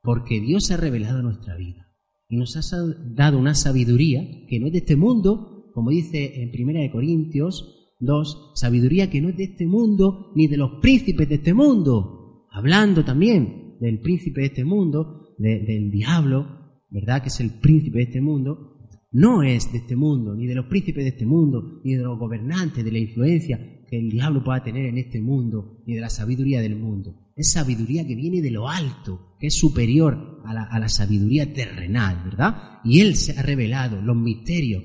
porque 0.00 0.40
Dios 0.40 0.70
ha 0.70 0.78
revelado 0.78 1.20
nuestra 1.20 1.58
vida 1.58 1.92
y 2.30 2.38
nos 2.38 2.56
ha 2.56 2.62
dado 3.04 3.38
una 3.38 3.54
sabiduría 3.54 4.46
que 4.48 4.58
no 4.58 4.68
es 4.68 4.72
de 4.72 4.78
este 4.78 4.96
mundo, 4.96 5.70
como 5.74 5.90
dice 5.90 6.42
en 6.42 6.52
1 6.58 6.90
Corintios 6.90 7.92
2, 8.00 8.52
sabiduría 8.54 9.10
que 9.10 9.20
no 9.20 9.28
es 9.28 9.36
de 9.36 9.44
este 9.44 9.66
mundo 9.66 10.32
ni 10.34 10.46
de 10.46 10.56
los 10.56 10.80
príncipes 10.80 11.28
de 11.28 11.34
este 11.34 11.52
mundo, 11.52 12.25
hablando 12.56 13.04
también 13.04 13.76
del 13.80 14.00
príncipe 14.00 14.40
de 14.40 14.46
este 14.46 14.64
mundo, 14.64 15.34
del 15.36 15.90
diablo, 15.90 16.80
¿verdad? 16.88 17.20
Que 17.20 17.28
es 17.28 17.38
el 17.40 17.50
príncipe 17.60 17.98
de 17.98 18.04
este 18.04 18.22
mundo, 18.22 18.78
no 19.12 19.42
es 19.42 19.70
de 19.72 19.78
este 19.78 19.94
mundo, 19.94 20.34
ni 20.34 20.46
de 20.46 20.54
los 20.54 20.64
príncipes 20.64 21.04
de 21.04 21.10
este 21.10 21.26
mundo, 21.26 21.82
ni 21.84 21.94
de 21.94 22.02
los 22.02 22.18
gobernantes, 22.18 22.82
de 22.82 22.90
la 22.90 22.98
influencia 22.98 23.60
que 23.86 23.98
el 23.98 24.08
diablo 24.08 24.42
pueda 24.42 24.64
tener 24.64 24.86
en 24.86 24.96
este 24.96 25.20
mundo, 25.20 25.82
ni 25.86 25.96
de 25.96 26.00
la 26.00 26.08
sabiduría 26.08 26.62
del 26.62 26.76
mundo. 26.76 27.30
Es 27.36 27.52
sabiduría 27.52 28.06
que 28.06 28.16
viene 28.16 28.40
de 28.40 28.50
lo 28.50 28.70
alto, 28.70 29.36
que 29.38 29.48
es 29.48 29.54
superior 29.54 30.40
a 30.46 30.78
la, 30.78 30.88
sabiduría 30.88 31.52
terrenal, 31.52 32.22
¿verdad? 32.24 32.80
Y 32.84 33.00
Él 33.00 33.16
se 33.16 33.38
ha 33.38 33.42
revelado 33.42 34.00
los 34.00 34.16
misterios. 34.16 34.82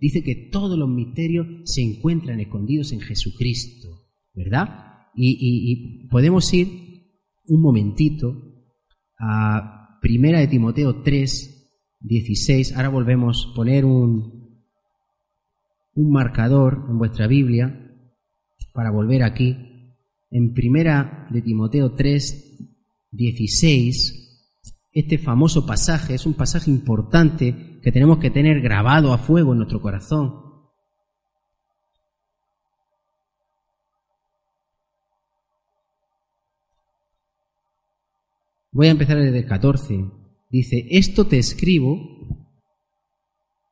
dice 0.00 0.22
que 0.22 0.48
todos 0.50 0.78
los 0.78 0.88
misterios 0.88 1.46
se 1.64 1.82
encuentran 1.82 2.40
escondidos 2.40 2.92
en 2.92 3.00
Jesucristo, 3.00 4.06
¿verdad? 4.32 4.85
Y, 5.16 6.08
podemos 6.08 6.52
ir 6.52 6.68
un 7.46 7.62
momentito 7.62 8.36
a 9.18 9.98
Primera 10.00 10.40
de 10.40 10.48
Timoteo 10.48 11.02
3, 11.02 11.96
16. 12.00 12.76
Ahora 12.76 12.90
volvemos 12.90 13.48
a 13.50 13.54
poner 13.54 13.84
un, 13.84 14.60
un 15.94 16.10
marcador 16.10 16.86
en 16.88 16.98
vuestra 16.98 17.26
Biblia 17.26 17.82
para 18.72 18.90
volver 18.90 19.22
aquí, 19.22 19.56
en 20.30 20.52
primera 20.52 21.26
de 21.30 21.40
Timoteo 21.40 21.94
3, 21.94 22.58
16, 23.10 24.26
este 24.92 25.18
famoso 25.18 25.66
pasaje 25.66 26.14
es 26.14 26.24
un 26.24 26.34
pasaje 26.34 26.70
importante 26.70 27.80
que 27.82 27.92
tenemos 27.92 28.18
que 28.18 28.30
tener 28.30 28.60
grabado 28.60 29.12
a 29.12 29.18
fuego 29.18 29.52
en 29.52 29.58
nuestro 29.58 29.80
corazón. 29.80 30.45
Voy 38.76 38.88
a 38.88 38.90
empezar 38.90 39.16
desde 39.16 39.38
el 39.38 39.46
14. 39.46 40.04
Dice, 40.50 40.86
esto 40.90 41.26
te 41.26 41.38
escribo, 41.38 41.98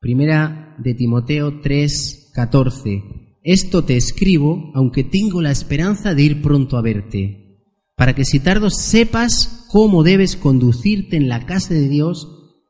primera 0.01 0.77
de 0.83 0.95
Timoteo 0.95 1.61
3, 1.61 2.31
14. 2.33 3.03
Esto 3.43 3.85
te 3.85 3.99
escribo, 3.99 4.73
aunque 4.75 5.05
tengo 5.05 5.43
la 5.43 5.51
esperanza 5.51 6.15
de 6.15 6.23
ir 6.23 6.41
pronto 6.41 6.79
a 6.79 6.81
verte, 6.81 7.61
para 7.95 8.15
que 8.15 8.25
si 8.25 8.41
tardo 8.41 8.71
sepas 8.71 9.67
cómo 9.71 10.05
debes 10.05 10.37
conducirte 10.37 11.19
en 11.19 11.29
la 11.29 11.45
casa 11.45 11.75
de 11.75 11.91
Dios, 11.91 12.27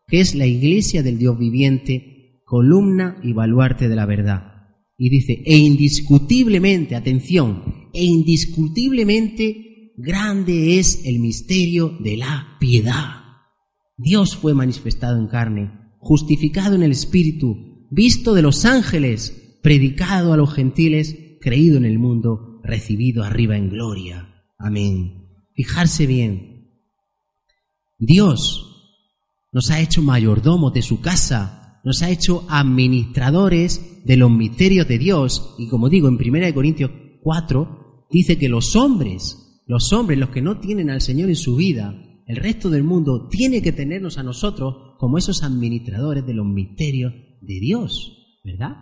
que 0.08 0.18
es 0.18 0.34
la 0.34 0.46
iglesia 0.46 1.04
del 1.04 1.18
Dios 1.18 1.38
viviente, 1.38 2.40
columna 2.44 3.16
y 3.22 3.32
baluarte 3.32 3.88
de 3.88 3.94
la 3.94 4.06
verdad. 4.06 4.54
Y 4.98 5.08
dice, 5.08 5.40
e 5.46 5.56
indiscutiblemente, 5.56 6.96
atención, 6.96 7.90
e 7.92 8.02
indiscutiblemente 8.02 9.73
grande 9.96 10.78
es 10.78 11.04
el 11.04 11.18
misterio 11.18 11.96
de 12.00 12.16
la 12.16 12.56
piedad. 12.58 13.22
Dios 13.96 14.36
fue 14.36 14.54
manifestado 14.54 15.18
en 15.18 15.28
carne, 15.28 15.70
justificado 15.98 16.74
en 16.74 16.82
el 16.82 16.90
Espíritu, 16.90 17.86
visto 17.90 18.34
de 18.34 18.42
los 18.42 18.64
ángeles, 18.64 19.58
predicado 19.62 20.32
a 20.32 20.36
los 20.36 20.52
gentiles, 20.52 21.16
creído 21.40 21.76
en 21.76 21.84
el 21.84 21.98
mundo, 21.98 22.60
recibido 22.64 23.22
arriba 23.22 23.56
en 23.56 23.70
gloria. 23.70 24.46
Amén. 24.58 25.28
Fijarse 25.54 26.06
bien. 26.06 26.70
Dios 27.98 28.70
nos 29.52 29.70
ha 29.70 29.80
hecho 29.80 30.02
mayordomos 30.02 30.72
de 30.72 30.82
su 30.82 31.00
casa, 31.00 31.80
nos 31.84 32.02
ha 32.02 32.10
hecho 32.10 32.44
administradores 32.48 34.04
de 34.04 34.16
los 34.16 34.30
misterios 34.30 34.88
de 34.88 34.98
Dios. 34.98 35.54
Y 35.58 35.68
como 35.68 35.88
digo, 35.88 36.08
en 36.08 36.14
1 36.14 36.54
Corintios 36.54 36.90
4 37.22 38.06
dice 38.10 38.36
que 38.36 38.48
los 38.48 38.74
hombres, 38.74 39.43
los 39.66 39.92
hombres, 39.92 40.18
los 40.18 40.30
que 40.30 40.42
no 40.42 40.58
tienen 40.58 40.90
al 40.90 41.00
Señor 41.00 41.28
en 41.28 41.36
su 41.36 41.56
vida, 41.56 41.94
el 42.26 42.36
resto 42.36 42.70
del 42.70 42.84
mundo 42.84 43.28
tiene 43.28 43.62
que 43.62 43.72
tenernos 43.72 44.18
a 44.18 44.22
nosotros 44.22 44.94
como 44.98 45.18
esos 45.18 45.42
administradores 45.42 46.26
de 46.26 46.34
los 46.34 46.46
misterios 46.46 47.12
de 47.40 47.60
Dios, 47.60 48.40
¿verdad? 48.44 48.76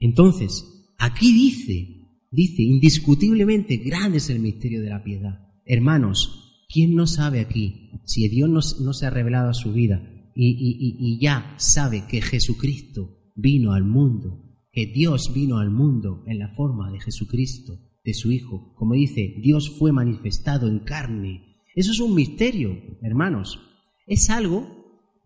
Entonces, 0.00 0.92
aquí 0.98 1.32
dice, 1.32 2.08
dice, 2.30 2.62
indiscutiblemente 2.62 3.78
grande 3.78 4.18
es 4.18 4.30
el 4.30 4.40
misterio 4.40 4.80
de 4.80 4.90
la 4.90 5.02
piedad. 5.02 5.40
Hermanos, 5.64 6.64
¿quién 6.68 6.94
no 6.94 7.06
sabe 7.06 7.40
aquí 7.40 7.90
si 8.04 8.28
Dios 8.28 8.48
no, 8.80 8.92
se 8.92 9.06
ha 9.06 9.10
revelado 9.10 9.50
a 9.50 9.54
su 9.54 9.72
vida 9.72 10.02
y, 10.34 11.18
ya 11.20 11.54
sabe 11.58 12.04
que 12.08 12.22
Jesucristo 12.22 13.32
vino 13.34 13.72
al 13.72 13.84
mundo, 13.84 14.44
que 14.70 14.86
Dios 14.86 15.32
vino 15.34 15.58
al 15.58 15.70
mundo 15.70 16.22
en 16.26 16.38
la 16.38 16.54
forma 16.54 16.92
de 16.92 17.00
Jesucristo, 17.00 17.87
de 18.08 18.14
su 18.14 18.32
Hijo? 18.32 18.72
Como 18.74 18.94
dice, 18.94 19.34
Dios 19.42 19.76
fue 19.78 19.92
manifestado 19.92 20.66
en 20.66 20.78
carne. 20.78 21.62
Eso 21.74 21.92
es 21.92 22.00
un 22.00 22.14
misterio, 22.14 22.78
hermanos. 23.02 23.60
Es 24.06 24.30
algo 24.30 24.66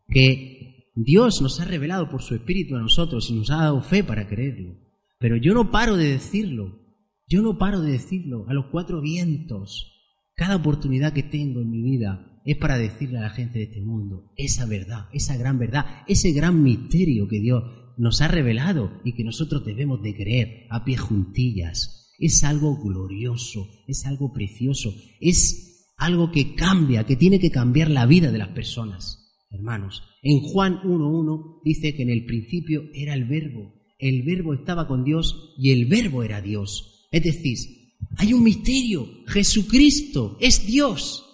que 0.09 0.91
Dios 0.97 1.41
nos 1.41 1.61
ha 1.61 1.65
revelado 1.65 2.09
por 2.09 2.23
su 2.23 2.35
Espíritu 2.35 2.75
a 2.75 2.81
nosotros 2.81 3.31
y 3.31 3.35
nos 3.35 3.51
ha 3.51 3.59
dado 3.59 3.83
fe 3.83 4.03
para 4.03 4.27
creerlo. 4.27 4.75
Pero 5.21 5.37
yo 5.37 5.55
no 5.55 5.71
paro 5.71 5.97
de 5.97 6.09
decirlo, 6.09 6.81
yo 7.29 7.41
no 7.41 7.57
paro 7.57 7.81
de 7.81 7.93
decirlo 7.93 8.47
a 8.49 8.53
los 8.53 8.67
cuatro 8.73 9.01
vientos. 9.01 9.89
Cada 10.35 10.57
oportunidad 10.57 11.13
que 11.13 11.23
tengo 11.23 11.61
en 11.61 11.71
mi 11.71 11.83
vida 11.83 12.43
es 12.45 12.57
para 12.57 12.79
decirle 12.79 13.19
a 13.19 13.23
la 13.23 13.31
gente 13.31 13.61
de 13.61 13.67
este 13.67 13.81
mundo 13.81 14.33
esa 14.37 14.67
verdad, 14.67 15.07
esa 15.13 15.37
gran 15.37 15.61
verdad, 15.61 16.03
ese 16.09 16.33
gran 16.33 16.65
misterio 16.65 17.29
que 17.29 17.39
Dios 17.39 17.63
nos 17.97 18.21
ha 18.21 18.27
revelado 18.27 19.01
y 19.05 19.13
que 19.15 19.23
nosotros 19.23 19.65
debemos 19.65 20.03
de 20.03 20.17
creer 20.17 20.67
a 20.69 20.85
pie 20.85 20.97
juntillas. 20.97 22.02
Es 22.23 22.43
algo 22.45 22.83
glorioso, 22.83 23.69
es 23.87 24.07
algo 24.07 24.33
precioso, 24.33 24.95
es 25.21 25.91
algo 25.99 26.33
que 26.33 26.55
cambia, 26.55 27.05
que 27.05 27.17
tiene 27.17 27.39
que 27.39 27.51
cambiar 27.51 27.91
la 27.91 28.07
vida 28.07 28.33
de 28.33 28.39
las 28.39 28.49
personas 28.49 29.23
hermanos. 29.53 30.03
En 30.23 30.41
Juan 30.41 30.81
1.1 30.83 31.61
dice 31.65 31.95
que 31.95 32.03
en 32.03 32.11
el 32.11 32.25
principio 32.25 32.83
era 32.95 33.15
el 33.15 33.25
verbo, 33.25 33.75
el 33.99 34.23
verbo 34.23 34.55
estaba 34.55 34.89
con 34.89 35.05
Dios 35.05 35.55
y 35.59 35.71
el 35.71 35.87
verbo 35.87 36.23
era 36.23 36.41
Dios. 36.41 37.07
Es 37.11 37.23
decir, 37.23 37.59
hay 38.17 38.33
un 38.33 38.43
misterio, 38.43 39.07
Jesucristo 39.27 40.37
es 40.41 40.67
Dios. 40.67 41.25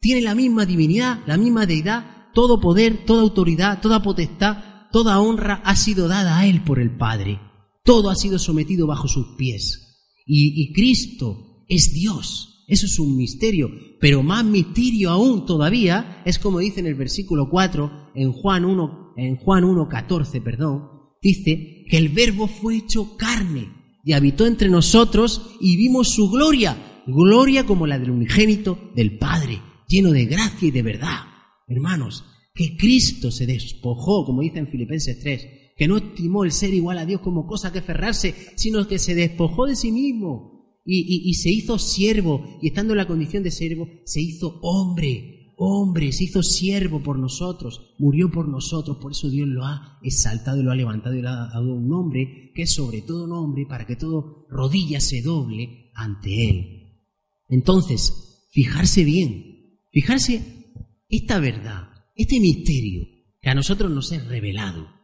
Tiene 0.00 0.20
la 0.20 0.34
misma 0.34 0.66
divinidad, 0.66 1.20
la 1.26 1.36
misma 1.36 1.66
deidad, 1.66 2.28
todo 2.34 2.60
poder, 2.60 3.04
toda 3.04 3.22
autoridad, 3.22 3.80
toda 3.80 4.02
potestad, 4.02 4.90
toda 4.92 5.20
honra 5.20 5.62
ha 5.64 5.76
sido 5.76 6.08
dada 6.08 6.38
a 6.38 6.46
Él 6.46 6.62
por 6.62 6.78
el 6.78 6.96
Padre. 6.96 7.40
Todo 7.84 8.10
ha 8.10 8.14
sido 8.14 8.38
sometido 8.38 8.86
bajo 8.86 9.08
sus 9.08 9.36
pies. 9.36 9.87
Y, 10.30 10.72
Cristo 10.74 11.64
es 11.68 11.92
Dios. 11.94 12.64
Eso 12.68 12.84
es 12.84 12.98
un 12.98 13.16
misterio, 13.16 13.70
pero 13.98 14.22
más 14.22 14.44
misterio 14.44 15.08
aún 15.08 15.46
todavía 15.46 16.22
es 16.26 16.38
como 16.38 16.58
dice 16.58 16.80
en 16.80 16.86
el 16.86 16.96
versículo 16.96 17.48
4, 17.48 18.10
en 18.14 18.32
Juan 18.32 18.66
1, 18.66 19.14
en 19.16 19.36
Juan 19.36 19.64
1, 19.64 19.88
14, 19.88 20.42
perdón, 20.42 20.82
dice 21.22 21.84
que 21.88 21.96
el 21.96 22.10
verbo 22.10 22.46
fue 22.46 22.76
hecho 22.76 23.16
carne 23.16 23.68
y 24.04 24.12
habitó 24.12 24.46
entre 24.46 24.68
nosotros 24.68 25.56
y 25.62 25.78
vimos 25.78 26.10
su 26.10 26.28
gloria, 26.28 27.02
gloria 27.06 27.64
como 27.64 27.86
la 27.86 27.98
del 27.98 28.10
unigénito 28.10 28.90
del 28.94 29.16
Padre, 29.16 29.62
lleno 29.88 30.10
de 30.10 30.26
gracia 30.26 30.68
y 30.68 30.70
de 30.70 30.82
verdad. 30.82 31.20
Hermanos, 31.66 32.24
que 32.54 32.76
Cristo 32.76 33.30
se 33.30 33.46
despojó, 33.46 34.26
como 34.26 34.42
dice 34.42 34.58
en 34.58 34.68
Filipenses 34.68 35.20
3, 35.20 35.57
que 35.78 35.86
no 35.86 35.96
estimó 35.96 36.44
el 36.44 36.50
ser 36.50 36.74
igual 36.74 36.98
a 36.98 37.06
Dios 37.06 37.20
como 37.20 37.46
cosa 37.46 37.72
que 37.72 37.80
ferrarse, 37.80 38.34
sino 38.56 38.86
que 38.88 38.98
se 38.98 39.14
despojó 39.14 39.66
de 39.66 39.76
sí 39.76 39.92
mismo 39.92 40.58
y, 40.84 41.34
se 41.34 41.50
hizo 41.50 41.78
siervo, 41.78 42.58
y 42.62 42.68
estando 42.68 42.94
en 42.94 42.96
la 42.96 43.06
condición 43.06 43.42
de 43.42 43.50
siervo, 43.50 43.86
se 44.04 44.22
hizo 44.22 44.58
hombre, 44.62 45.52
hombre, 45.56 46.12
se 46.12 46.24
hizo 46.24 46.42
siervo 46.42 47.02
por 47.02 47.18
nosotros, 47.18 47.94
murió 47.98 48.30
por 48.30 48.48
nosotros, 48.48 48.96
por 48.96 49.12
eso 49.12 49.28
Dios 49.28 49.46
lo 49.46 49.64
ha 49.66 49.98
exaltado 50.02 50.60
y 50.60 50.64
lo 50.64 50.72
ha 50.72 50.76
levantado 50.76 51.14
y 51.14 51.20
le 51.20 51.28
ha 51.28 51.50
dado 51.52 51.74
un 51.74 51.88
nombre 51.88 52.50
que 52.54 52.62
es 52.62 52.72
sobre 52.72 53.02
todo 53.02 53.26
nombre 53.26 53.66
para 53.66 53.86
que 53.86 53.96
todo 53.96 54.46
rodilla 54.48 54.98
se 54.98 55.20
doble 55.20 55.92
ante 55.94 56.48
Él. 56.48 57.02
Entonces, 57.48 58.48
fijarse 58.50 59.04
bien, 59.04 59.78
fijarse 59.92 60.72
esta 61.08 61.38
verdad, 61.38 61.90
este 62.16 62.40
misterio 62.40 63.06
que 63.40 63.50
a 63.50 63.54
nosotros 63.54 63.92
nos 63.92 64.10
es 64.10 64.26
revelado. 64.26 64.97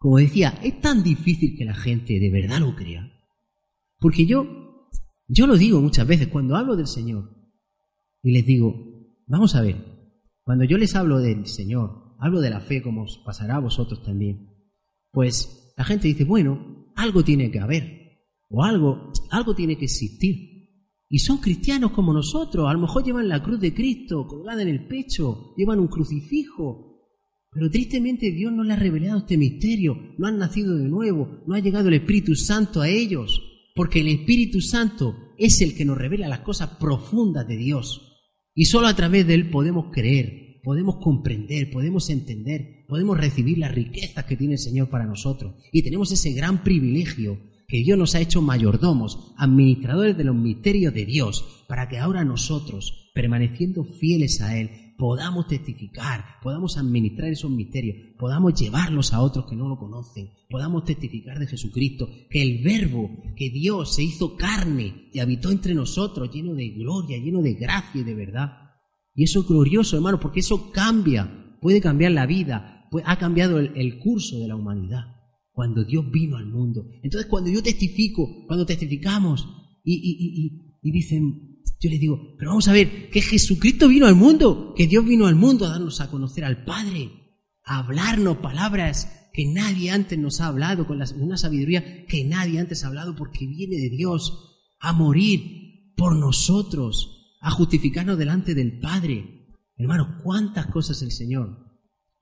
Como 0.00 0.16
decía, 0.16 0.58
es 0.64 0.80
tan 0.80 1.04
difícil 1.04 1.56
que 1.56 1.64
la 1.64 1.74
gente 1.74 2.18
de 2.18 2.30
verdad 2.30 2.58
lo 2.58 2.74
crea. 2.74 3.08
Porque 4.00 4.26
yo 4.26 4.60
yo 5.32 5.46
lo 5.46 5.56
digo 5.56 5.80
muchas 5.80 6.08
veces 6.08 6.26
cuando 6.26 6.56
hablo 6.56 6.74
del 6.74 6.88
Señor 6.88 7.30
y 8.20 8.32
les 8.32 8.44
digo, 8.44 8.74
vamos 9.28 9.54
a 9.54 9.62
ver, 9.62 9.76
cuando 10.42 10.64
yo 10.64 10.76
les 10.76 10.96
hablo 10.96 11.20
del 11.20 11.46
Señor, 11.46 12.16
hablo 12.18 12.40
de 12.40 12.50
la 12.50 12.60
fe 12.60 12.82
como 12.82 13.04
os 13.04 13.22
pasará 13.24 13.54
a 13.54 13.60
vosotros 13.60 14.02
también, 14.02 14.48
pues 15.12 15.72
la 15.76 15.84
gente 15.84 16.08
dice, 16.08 16.24
bueno, 16.24 16.92
algo 16.96 17.22
tiene 17.22 17.48
que 17.52 17.60
haber, 17.60 18.24
o 18.48 18.64
algo, 18.64 19.12
algo 19.30 19.54
tiene 19.54 19.78
que 19.78 19.84
existir. 19.84 20.50
Y 21.08 21.20
son 21.20 21.38
cristianos 21.38 21.92
como 21.92 22.12
nosotros, 22.12 22.68
a 22.68 22.72
lo 22.72 22.80
mejor 22.80 23.04
llevan 23.04 23.28
la 23.28 23.40
cruz 23.40 23.60
de 23.60 23.72
Cristo 23.72 24.26
colgada 24.26 24.62
en 24.62 24.68
el 24.68 24.88
pecho, 24.88 25.54
llevan 25.56 25.78
un 25.78 25.86
crucifijo, 25.86 26.89
pero 27.52 27.70
tristemente 27.70 28.30
Dios 28.30 28.52
no 28.52 28.62
le 28.62 28.72
ha 28.72 28.76
revelado 28.76 29.18
este 29.18 29.36
misterio, 29.36 30.14
no 30.18 30.26
han 30.26 30.38
nacido 30.38 30.76
de 30.76 30.88
nuevo, 30.88 31.42
no 31.46 31.54
ha 31.54 31.60
llegado 31.60 31.88
el 31.88 31.94
Espíritu 31.94 32.34
Santo 32.34 32.80
a 32.80 32.88
ellos 32.88 33.40
porque 33.74 34.00
el 34.00 34.08
Espíritu 34.08 34.60
Santo 34.60 35.16
es 35.38 35.60
el 35.62 35.74
que 35.74 35.84
nos 35.84 35.96
revela 35.96 36.28
las 36.28 36.40
cosas 36.40 36.70
profundas 36.78 37.46
de 37.46 37.56
Dios. 37.56 38.20
Y 38.54 38.66
solo 38.66 38.88
a 38.88 38.94
través 38.94 39.26
de 39.26 39.34
Él 39.34 39.48
podemos 39.48 39.86
creer, 39.92 40.60
podemos 40.62 40.96
comprender, 40.96 41.70
podemos 41.70 42.10
entender, 42.10 42.84
podemos 42.88 43.18
recibir 43.18 43.58
las 43.58 43.74
riquezas 43.74 44.24
que 44.24 44.36
tiene 44.36 44.54
el 44.54 44.58
Señor 44.58 44.90
para 44.90 45.06
nosotros. 45.06 45.54
Y 45.72 45.82
tenemos 45.82 46.12
ese 46.12 46.32
gran 46.32 46.62
privilegio 46.62 47.38
que 47.68 47.78
Dios 47.78 47.96
nos 47.96 48.14
ha 48.14 48.20
hecho 48.20 48.42
mayordomos, 48.42 49.32
administradores 49.38 50.16
de 50.16 50.24
los 50.24 50.36
misterios 50.36 50.92
de 50.92 51.06
Dios, 51.06 51.64
para 51.68 51.88
que 51.88 51.98
ahora 51.98 52.24
nosotros, 52.24 53.10
permaneciendo 53.14 53.84
fieles 53.84 54.40
a 54.40 54.58
Él, 54.58 54.70
podamos 55.00 55.46
testificar, 55.46 56.22
podamos 56.42 56.76
administrar 56.76 57.30
esos 57.30 57.50
misterios, 57.50 57.96
podamos 58.18 58.52
llevarlos 58.52 59.14
a 59.14 59.22
otros 59.22 59.46
que 59.48 59.56
no 59.56 59.66
lo 59.66 59.78
conocen, 59.78 60.28
podamos 60.50 60.84
testificar 60.84 61.38
de 61.38 61.46
Jesucristo, 61.46 62.06
que 62.28 62.42
el 62.42 62.62
verbo, 62.62 63.10
que 63.34 63.48
Dios 63.48 63.94
se 63.94 64.02
hizo 64.04 64.36
carne 64.36 65.08
y 65.10 65.20
habitó 65.20 65.50
entre 65.50 65.72
nosotros, 65.72 66.30
lleno 66.30 66.52
de 66.52 66.68
gloria, 66.68 67.16
lleno 67.16 67.40
de 67.40 67.54
gracia 67.54 68.02
y 68.02 68.04
de 68.04 68.14
verdad. 68.14 68.52
Y 69.14 69.24
eso 69.24 69.40
es 69.40 69.48
glorioso, 69.48 69.96
hermano, 69.96 70.20
porque 70.20 70.40
eso 70.40 70.70
cambia, 70.70 71.56
puede 71.62 71.80
cambiar 71.80 72.12
la 72.12 72.26
vida, 72.26 72.86
ha 73.02 73.18
cambiado 73.18 73.58
el, 73.58 73.98
curso 74.00 74.38
de 74.38 74.48
la 74.48 74.56
humanidad 74.56 75.16
cuando 75.50 75.82
Dios 75.82 76.10
vino 76.10 76.36
al 76.36 76.46
mundo. 76.46 76.84
Entonces, 77.02 77.26
cuando 77.26 77.48
yo 77.48 77.62
testifico, 77.62 78.44
cuando 78.46 78.66
testificamos 78.66 79.48
y 79.82 80.90
dicen, 80.90 81.49
yo 81.80 81.88
les 81.88 81.98
digo, 81.98 82.34
pero 82.38 82.50
vamos 82.50 82.68
a 82.68 82.72
ver, 82.72 83.08
que 83.08 83.22
Jesucristo 83.22 83.88
vino 83.88 84.06
al 84.06 84.14
mundo, 84.14 84.74
que 84.76 84.86
Dios 84.86 85.02
vino 85.04 85.26
al 85.26 85.34
mundo 85.34 85.64
a 85.64 85.70
darnos 85.70 86.02
a 86.02 86.10
conocer 86.10 86.44
al 86.44 86.64
Padre, 86.64 87.10
a 87.64 87.78
hablarnos 87.78 88.36
palabras 88.36 89.30
que 89.32 89.46
nadie 89.46 89.90
antes 89.90 90.18
nos 90.18 90.42
ha 90.42 90.48
hablado, 90.48 90.86
con 90.86 91.00
una 91.16 91.38
sabiduría 91.38 92.04
que 92.04 92.24
nadie 92.24 92.60
antes 92.60 92.84
ha 92.84 92.88
hablado, 92.88 93.16
porque 93.16 93.46
viene 93.46 93.76
de 93.76 93.88
Dios 93.88 94.74
a 94.78 94.92
morir 94.92 95.94
por 95.96 96.16
nosotros, 96.16 97.36
a 97.40 97.50
justificarnos 97.50 98.18
delante 98.18 98.54
del 98.54 98.78
Padre. 98.78 99.46
Hermano, 99.76 100.18
cuántas 100.22 100.66
cosas 100.66 101.00
el 101.00 101.12
Señor, 101.12 101.64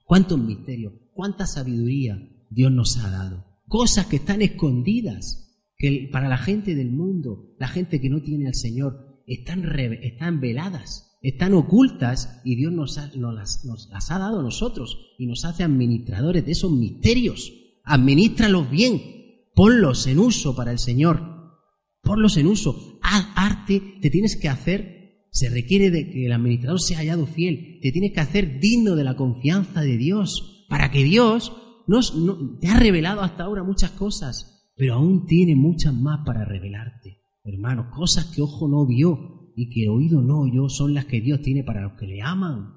cuántos 0.04 0.38
misterios, 0.38 0.92
cuánta 1.12 1.46
sabiduría 1.46 2.16
Dios 2.48 2.70
nos 2.70 2.96
ha 2.98 3.10
dado. 3.10 3.44
Cosas 3.66 4.06
que 4.06 4.16
están 4.16 4.40
escondidas, 4.40 5.66
que 5.76 6.08
para 6.12 6.28
la 6.28 6.38
gente 6.38 6.76
del 6.76 6.92
mundo, 6.92 7.56
la 7.58 7.66
gente 7.66 8.00
que 8.00 8.08
no 8.08 8.22
tiene 8.22 8.46
al 8.46 8.54
Señor, 8.54 9.07
están, 9.28 9.64
están 10.02 10.40
veladas, 10.40 11.16
están 11.20 11.54
ocultas 11.54 12.40
y 12.44 12.56
Dios 12.56 12.72
nos, 12.72 12.96
las, 12.96 13.64
nos 13.64 13.88
las 13.90 14.10
ha 14.10 14.18
dado 14.18 14.40
a 14.40 14.42
nosotros 14.42 15.14
y 15.18 15.26
nos 15.26 15.44
hace 15.44 15.62
administradores 15.62 16.44
de 16.44 16.52
esos 16.52 16.72
misterios. 16.72 17.52
Administralos 17.84 18.70
bien, 18.70 19.00
ponlos 19.54 20.06
en 20.06 20.18
uso 20.18 20.56
para 20.56 20.72
el 20.72 20.78
Señor, 20.78 21.22
ponlos 22.02 22.36
en 22.36 22.46
uso. 22.46 22.98
Haz 23.02 23.26
arte, 23.36 23.98
te 24.00 24.10
tienes 24.10 24.36
que 24.36 24.48
hacer, 24.48 25.26
se 25.30 25.50
requiere 25.50 25.90
de 25.90 26.10
que 26.10 26.26
el 26.26 26.32
administrador 26.32 26.80
sea 26.80 26.98
hallado 26.98 27.26
fiel, 27.26 27.78
te 27.82 27.92
tienes 27.92 28.12
que 28.12 28.20
hacer 28.20 28.60
digno 28.60 28.96
de 28.96 29.04
la 29.04 29.16
confianza 29.16 29.82
de 29.82 29.96
Dios, 29.96 30.66
para 30.68 30.90
que 30.90 31.04
Dios 31.04 31.52
nos, 31.86 32.14
te 32.60 32.68
ha 32.68 32.78
revelado 32.78 33.22
hasta 33.22 33.44
ahora 33.44 33.62
muchas 33.62 33.90
cosas, 33.92 34.72
pero 34.76 34.94
aún 34.94 35.26
tiene 35.26 35.56
muchas 35.56 35.94
más 35.94 36.20
para 36.24 36.44
revelarte. 36.44 37.17
Hermanos, 37.44 37.86
cosas 37.94 38.26
que 38.26 38.42
ojo 38.42 38.68
no 38.68 38.86
vio 38.86 39.52
y 39.56 39.70
que 39.70 39.88
oído 39.88 40.22
no 40.22 40.40
oyó 40.40 40.68
son 40.68 40.94
las 40.94 41.06
que 41.06 41.20
Dios 41.20 41.42
tiene 41.42 41.64
para 41.64 41.82
los 41.82 41.98
que 41.98 42.06
le 42.06 42.22
aman. 42.22 42.74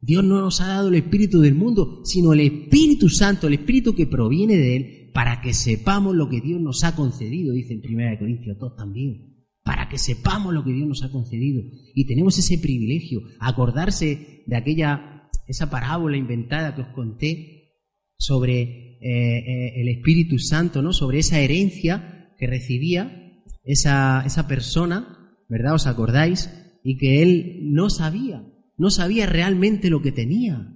Dios 0.00 0.24
no 0.24 0.40
nos 0.40 0.60
ha 0.60 0.68
dado 0.68 0.88
el 0.88 0.94
Espíritu 0.94 1.40
del 1.40 1.54
mundo, 1.54 2.02
sino 2.04 2.32
el 2.32 2.40
Espíritu 2.40 3.08
Santo, 3.08 3.46
el 3.46 3.54
Espíritu 3.54 3.94
que 3.94 4.06
proviene 4.06 4.56
de 4.56 4.76
Él, 4.76 5.10
para 5.12 5.40
que 5.40 5.52
sepamos 5.52 6.14
lo 6.14 6.28
que 6.28 6.40
Dios 6.40 6.60
nos 6.60 6.84
ha 6.84 6.94
concedido, 6.94 7.54
dice 7.54 7.74
en 7.74 7.80
1 7.80 8.18
Corintios 8.18 8.58
2 8.58 8.76
también, 8.76 9.46
para 9.62 9.88
que 9.88 9.98
sepamos 9.98 10.54
lo 10.54 10.62
que 10.62 10.72
Dios 10.72 10.86
nos 10.86 11.02
ha 11.02 11.10
concedido. 11.10 11.62
Y 11.94 12.06
tenemos 12.06 12.38
ese 12.38 12.58
privilegio, 12.58 13.22
acordarse 13.40 14.42
de 14.46 14.56
aquella, 14.56 15.28
esa 15.46 15.70
parábola 15.70 16.16
inventada 16.16 16.74
que 16.74 16.82
os 16.82 16.88
conté 16.88 17.72
sobre 18.16 18.62
eh, 18.62 18.98
eh, 19.00 19.80
el 19.80 19.88
Espíritu 19.88 20.38
Santo, 20.38 20.82
¿no? 20.82 20.92
sobre 20.92 21.18
esa 21.18 21.40
herencia 21.40 22.32
que 22.38 22.46
recibía 22.46 23.25
esa, 23.66 24.22
esa 24.24 24.48
persona, 24.48 25.34
¿verdad? 25.48 25.74
¿Os 25.74 25.86
acordáis? 25.86 26.50
Y 26.82 26.96
que 26.96 27.22
él 27.22 27.58
no 27.72 27.90
sabía, 27.90 28.44
no 28.78 28.90
sabía 28.90 29.26
realmente 29.26 29.90
lo 29.90 30.00
que 30.00 30.12
tenía. 30.12 30.72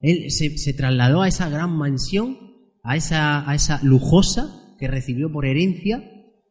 Él 0.00 0.30
se, 0.30 0.72
trasladó 0.74 1.22
a 1.22 1.28
esa 1.28 1.48
gran 1.48 1.76
mansión, 1.76 2.38
a 2.84 2.96
esa, 2.96 3.48
a 3.50 3.54
esa 3.54 3.80
lujosa 3.82 4.76
que 4.78 4.86
recibió 4.86 5.32
por 5.32 5.46
herencia, 5.46 6.04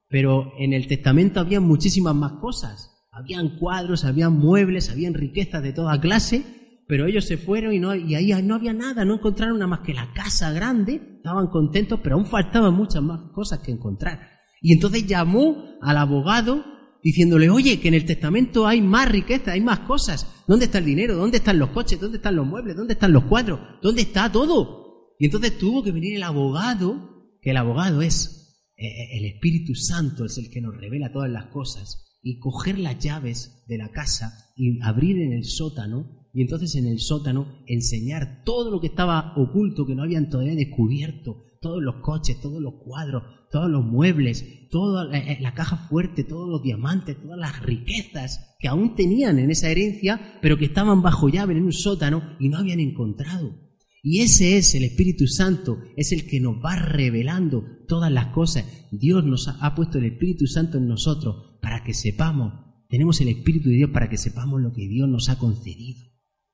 pero 0.09 0.51
en 0.59 0.73
el 0.73 0.87
testamento 0.87 1.39
había 1.39 1.61
muchísimas 1.61 2.15
más 2.15 2.33
cosas. 2.41 3.07
Habían 3.11 3.57
cuadros, 3.57 4.03
habían 4.03 4.33
muebles, 4.33 4.89
habían 4.89 5.13
riquezas 5.13 5.63
de 5.63 5.73
toda 5.73 6.01
clase, 6.01 6.43
pero 6.87 7.05
ellos 7.05 7.25
se 7.25 7.37
fueron 7.37 7.73
y, 7.73 7.79
no, 7.79 7.95
y 7.95 8.15
ahí 8.15 8.33
no 8.43 8.55
había 8.55 8.73
nada, 8.73 9.05
no 9.05 9.15
encontraron 9.15 9.59
nada 9.59 9.67
más 9.67 9.79
que 9.81 9.93
la 9.93 10.11
casa 10.13 10.51
grande, 10.51 11.01
estaban 11.17 11.47
contentos, 11.47 11.99
pero 12.01 12.15
aún 12.15 12.25
faltaban 12.25 12.73
muchas 12.73 13.03
más 13.03 13.31
cosas 13.31 13.59
que 13.59 13.71
encontrar. 13.71 14.36
Y 14.61 14.73
entonces 14.73 15.05
llamó 15.05 15.77
al 15.81 15.97
abogado 15.97 16.63
diciéndole, 17.03 17.49
oye, 17.49 17.79
que 17.79 17.87
en 17.87 17.93
el 17.93 18.05
testamento 18.05 18.67
hay 18.67 18.81
más 18.81 19.09
riqueza, 19.09 19.51
hay 19.51 19.61
más 19.61 19.79
cosas. 19.81 20.43
¿Dónde 20.47 20.65
está 20.65 20.79
el 20.79 20.85
dinero? 20.85 21.15
¿Dónde 21.15 21.37
están 21.37 21.59
los 21.59 21.69
coches? 21.69 21.99
¿Dónde 21.99 22.17
están 22.17 22.35
los 22.35 22.47
muebles? 22.47 22.75
¿Dónde 22.75 22.93
están 22.93 23.13
los 23.13 23.25
cuadros? 23.25 23.59
¿Dónde 23.81 24.01
está 24.01 24.31
todo? 24.31 25.15
Y 25.19 25.25
entonces 25.25 25.57
tuvo 25.57 25.83
que 25.83 25.91
venir 25.91 26.15
el 26.15 26.23
abogado, 26.23 27.37
que 27.41 27.51
el 27.51 27.57
abogado 27.57 28.01
es 28.01 28.37
eh, 28.77 28.85
eh, 28.85 29.17
el 29.17 29.25
Espíritu 29.25 29.73
Santo, 29.75 30.25
es 30.25 30.37
el 30.37 30.49
que 30.49 30.61
nos 30.61 30.75
revela 30.75 31.11
todas 31.11 31.31
las 31.31 31.47
cosas, 31.47 32.17
y 32.21 32.39
coger 32.39 32.77
las 32.77 32.99
llaves 32.99 33.63
de 33.67 33.77
la 33.77 33.89
casa 33.89 34.51
y 34.55 34.79
abrir 34.81 35.17
en 35.17 35.33
el 35.33 35.45
sótano, 35.45 36.27
y 36.33 36.41
entonces 36.41 36.75
en 36.75 36.87
el 36.87 36.99
sótano 36.99 37.63
enseñar 37.67 38.43
todo 38.43 38.69
lo 38.69 38.79
que 38.79 38.87
estaba 38.87 39.33
oculto, 39.37 39.85
que 39.85 39.95
no 39.95 40.03
habían 40.03 40.29
todavía 40.29 40.55
descubierto, 40.55 41.45
todos 41.67 41.83
los 41.83 41.95
coches, 41.95 42.39
todos 42.39 42.61
los 42.61 42.75
cuadros, 42.75 43.23
todos 43.51 43.69
los 43.69 43.83
muebles, 43.83 44.69
toda 44.69 45.13
eh, 45.13 45.37
la, 45.41 45.53
caja 45.53 45.75
fuerte, 45.89 46.23
todos 46.23 46.49
los 46.49 46.63
diamantes, 46.63 47.21
todas 47.21 47.37
las 47.37 47.61
riquezas 47.61 48.55
que 48.57 48.69
aún 48.69 48.95
tenían 48.95 49.37
en 49.37 49.51
esa 49.51 49.69
herencia, 49.69 50.39
pero 50.41 50.57
que 50.57 50.63
estaban 50.63 51.01
bajo 51.01 51.27
llave 51.27 51.57
en 51.57 51.65
un 51.65 51.73
sótano 51.73 52.37
y 52.39 52.47
no 52.47 52.57
habían 52.57 52.79
encontrado. 52.79 53.53
Y 54.01 54.21
ese 54.21 54.55
es 54.57 54.75
el 54.75 54.85
Espíritu 54.85 55.27
Santo, 55.27 55.79
es 55.97 56.13
el 56.13 56.25
que 56.25 56.39
nos 56.39 56.55
va 56.63 56.77
revelando 56.77 57.65
todas 57.85 58.13
las 58.13 58.27
cosas. 58.27 58.87
Dios 58.89 59.25
nos 59.25 59.49
ha 59.49 59.75
puesto 59.75 59.97
el 59.97 60.05
Espíritu 60.05 60.47
Santo 60.47 60.77
en 60.77 60.87
nosotros 60.87 61.57
para 61.61 61.83
que 61.83 61.93
sepamos, 61.93 62.53
tenemos 62.87 63.19
el 63.19 63.27
Espíritu 63.27 63.67
de 63.67 63.75
Dios 63.75 63.89
para 63.91 64.09
que 64.09 64.17
sepamos 64.17 64.61
lo 64.61 64.71
que 64.71 64.87
Dios 64.87 65.09
nos 65.09 65.27
ha 65.27 65.37
concedido, 65.37 65.99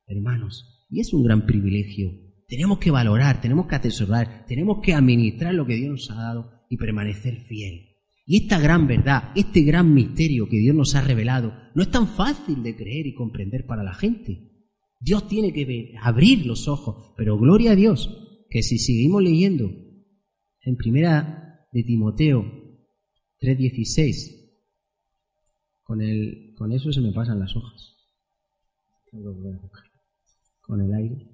hermanos. 0.07 0.87
Y 0.89 1.01
es 1.01 1.13
un 1.13 1.23
gran 1.23 1.45
privilegio. 1.45 2.22
Tenemos 2.47 2.77
que 2.79 2.91
valorar, 2.91 3.41
tenemos 3.41 3.67
que 3.67 3.75
atesorar, 3.75 4.45
tenemos 4.47 4.79
que 4.81 4.93
administrar 4.93 5.53
lo 5.53 5.65
que 5.65 5.75
Dios 5.75 5.91
nos 5.91 6.11
ha 6.11 6.15
dado 6.15 6.51
y 6.69 6.77
permanecer 6.77 7.43
fiel. 7.43 7.93
Y 8.25 8.43
esta 8.43 8.59
gran 8.59 8.87
verdad, 8.87 9.31
este 9.35 9.61
gran 9.63 9.93
misterio 9.93 10.47
que 10.47 10.59
Dios 10.59 10.75
nos 10.75 10.95
ha 10.95 11.01
revelado, 11.01 11.53
no 11.75 11.81
es 11.81 11.91
tan 11.91 12.07
fácil 12.07 12.63
de 12.63 12.75
creer 12.75 13.07
y 13.07 13.15
comprender 13.15 13.65
para 13.65 13.83
la 13.83 13.93
gente. 13.93 14.51
Dios 14.99 15.27
tiene 15.27 15.51
que 15.51 15.93
abrir 16.01 16.45
los 16.45 16.67
ojos, 16.67 17.13
pero 17.17 17.37
gloria 17.37 17.71
a 17.71 17.75
Dios, 17.75 18.45
que 18.49 18.63
si 18.63 18.79
seguimos 18.79 19.21
leyendo 19.21 19.69
en 20.61 20.77
primera 20.77 21.67
de 21.73 21.83
Timoteo 21.83 22.45
3:16, 23.41 24.43
con, 25.83 25.99
con 26.55 26.71
eso 26.71 26.93
se 26.93 27.01
me 27.01 27.11
pasan 27.11 27.39
las 27.39 27.53
hojas. 27.55 27.97
Con 30.61 30.81
el 30.81 30.93
aire. 30.93 31.32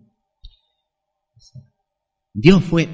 Dios 2.34 2.64
fue, 2.64 2.88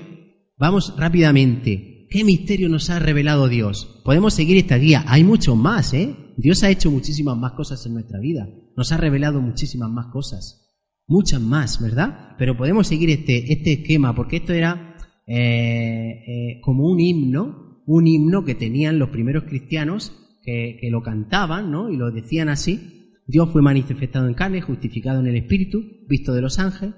vamos 0.57 0.93
rápidamente, 0.97 1.95
¿Qué 2.09 2.23
misterio 2.23 2.69
nos 2.69 2.89
ha 2.89 2.99
revelado 2.99 3.49
Dios? 3.49 4.01
Podemos 4.05 4.33
seguir 4.33 4.57
esta 4.57 4.77
guía. 4.77 5.03
Hay 5.07 5.23
mucho 5.23 5.55
más, 5.55 5.93
¿eh? 5.93 6.15
Dios 6.37 6.63
ha 6.63 6.69
hecho 6.69 6.91
muchísimas 6.91 7.37
más 7.37 7.53
cosas 7.53 7.85
en 7.85 7.93
nuestra 7.93 8.19
vida. 8.19 8.47
Nos 8.77 8.91
ha 8.91 8.97
revelado 8.97 9.41
muchísimas 9.41 9.89
más 9.89 10.07
cosas. 10.13 10.79
Muchas 11.07 11.41
más, 11.41 11.81
¿verdad? 11.81 12.35
Pero 12.37 12.55
podemos 12.55 12.87
seguir 12.87 13.09
este, 13.09 13.51
este 13.51 13.73
esquema, 13.73 14.15
porque 14.15 14.37
esto 14.37 14.53
era 14.53 14.95
eh, 15.27 16.23
eh, 16.25 16.61
como 16.61 16.89
un 16.89 16.99
himno, 16.99 17.83
un 17.85 18.07
himno 18.07 18.45
que 18.45 18.55
tenían 18.55 18.97
los 18.97 19.09
primeros 19.09 19.43
cristianos 19.43 20.13
que, 20.43 20.77
que 20.79 20.89
lo 20.89 21.01
cantaban, 21.01 21.71
¿no? 21.71 21.89
Y 21.89 21.97
lo 21.97 22.11
decían 22.11 22.49
así. 22.49 23.11
Dios 23.27 23.49
fue 23.51 23.61
manifestado 23.61 24.27
en 24.27 24.35
carne, 24.35 24.61
justificado 24.61 25.19
en 25.19 25.27
el 25.27 25.35
Espíritu, 25.35 25.83
visto 26.07 26.33
de 26.33 26.41
los 26.41 26.59
ángeles, 26.59 26.95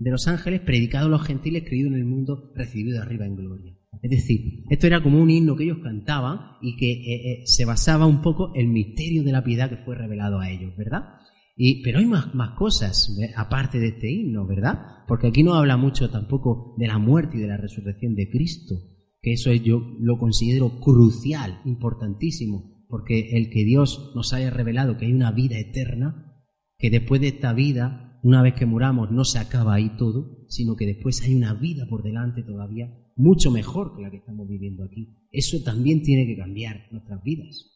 de 0.00 0.10
los 0.10 0.26
ángeles, 0.26 0.62
predicado 0.62 1.06
a 1.06 1.10
los 1.10 1.22
gentiles, 1.22 1.64
creído 1.64 1.88
en 1.88 1.94
el 1.94 2.06
mundo, 2.06 2.50
recibido 2.56 3.00
arriba 3.00 3.26
en 3.26 3.36
gloria. 3.36 3.76
Es 4.02 4.10
decir, 4.10 4.64
esto 4.70 4.86
era 4.86 5.02
como 5.02 5.20
un 5.20 5.28
himno 5.28 5.56
que 5.56 5.64
ellos 5.64 5.78
cantaban 5.82 6.56
y 6.62 6.76
que 6.76 6.90
eh, 6.90 7.14
eh, 7.14 7.42
se 7.44 7.66
basaba 7.66 8.06
un 8.06 8.22
poco 8.22 8.50
en 8.54 8.62
el 8.62 8.68
misterio 8.68 9.22
de 9.22 9.32
la 9.32 9.44
piedad 9.44 9.68
que 9.68 9.84
fue 9.84 9.94
revelado 9.94 10.40
a 10.40 10.50
ellos, 10.50 10.74
¿verdad? 10.76 11.02
Y, 11.54 11.82
pero 11.82 11.98
hay 11.98 12.06
más, 12.06 12.34
más 12.34 12.56
cosas 12.56 13.14
aparte 13.36 13.78
de 13.78 13.88
este 13.88 14.10
himno, 14.10 14.46
¿verdad? 14.46 14.78
Porque 15.06 15.26
aquí 15.26 15.42
no 15.42 15.54
habla 15.54 15.76
mucho 15.76 16.08
tampoco 16.08 16.74
de 16.78 16.86
la 16.86 16.98
muerte 16.98 17.36
y 17.36 17.40
de 17.40 17.48
la 17.48 17.58
resurrección 17.58 18.14
de 18.14 18.30
Cristo, 18.30 18.76
que 19.20 19.34
eso 19.34 19.52
yo 19.52 19.82
lo 20.00 20.16
considero 20.16 20.80
crucial, 20.80 21.60
importantísimo, 21.66 22.86
porque 22.88 23.36
el 23.36 23.50
que 23.50 23.64
Dios 23.64 24.12
nos 24.14 24.32
haya 24.32 24.48
revelado 24.48 24.96
que 24.96 25.04
hay 25.04 25.12
una 25.12 25.32
vida 25.32 25.58
eterna, 25.58 26.38
que 26.78 26.88
después 26.88 27.20
de 27.20 27.28
esta 27.28 27.52
vida, 27.52 28.09
una 28.22 28.42
vez 28.42 28.54
que 28.54 28.66
muramos, 28.66 29.10
no 29.10 29.24
se 29.24 29.38
acaba 29.38 29.74
ahí 29.74 29.96
todo, 29.96 30.44
sino 30.48 30.76
que 30.76 30.86
después 30.86 31.22
hay 31.22 31.34
una 31.34 31.54
vida 31.54 31.86
por 31.88 32.02
delante 32.02 32.42
todavía 32.42 32.90
mucho 33.20 33.50
mejor 33.50 33.94
que 33.94 34.02
la 34.02 34.10
que 34.10 34.16
estamos 34.16 34.48
viviendo 34.48 34.84
aquí. 34.84 35.14
Eso 35.30 35.58
también 35.62 36.02
tiene 36.02 36.26
que 36.26 36.36
cambiar 36.36 36.88
nuestras 36.90 37.22
vidas. 37.22 37.66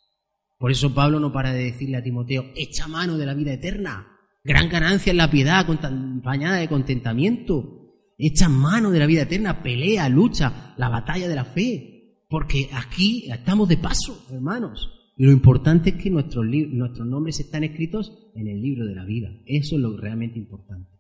Por 0.59 0.71
eso 0.71 0.95
Pablo 0.95 1.21
no 1.21 1.33
para 1.33 1.53
de 1.53 1.65
decirle 1.65 1.99
a 1.99 2.03
Timoteo, 2.03 2.47
echa 2.57 2.89
mano 2.89 3.19
de 3.19 3.27
la 3.27 3.35
vida 3.35 3.53
eterna. 3.53 4.09
Gran 4.43 4.69
ganancia 4.69 5.11
en 5.11 5.19
la 5.19 5.31
piedad 5.31 5.61
acompañada 5.61 6.57
de 6.57 6.69
contentamiento. 6.69 7.93
Echa 8.17 8.49
mano 8.49 8.91
de 8.91 8.99
la 8.99 9.07
vida 9.07 9.23
eterna, 9.23 9.63
pelea, 9.63 10.09
lucha, 10.09 10.75
la 10.79 10.89
batalla 10.89 11.29
de 11.29 11.35
la 11.35 11.45
fe. 11.45 12.25
Porque 12.29 12.71
aquí 12.73 13.31
estamos 13.31 13.69
de 13.69 13.77
paso, 13.77 14.27
hermanos. 14.31 14.91
Y 15.17 15.25
lo 15.25 15.33
importante 15.33 15.91
es 15.91 15.97
que 15.97 16.11
nuestros, 16.11 16.45
nuestros 16.47 17.07
nombres 17.07 17.39
están 17.41 17.65
escritos 17.65 18.13
en 18.35 18.49
el 18.49 18.61
libro 18.61 18.85
de 18.85 18.95
la 18.95 19.05
vida. 19.05 19.31
Eso 19.47 19.77
es 19.77 19.83
lo 19.83 19.97
realmente 19.97 20.39
importante. 20.39 20.91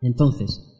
Entonces, 0.00 0.72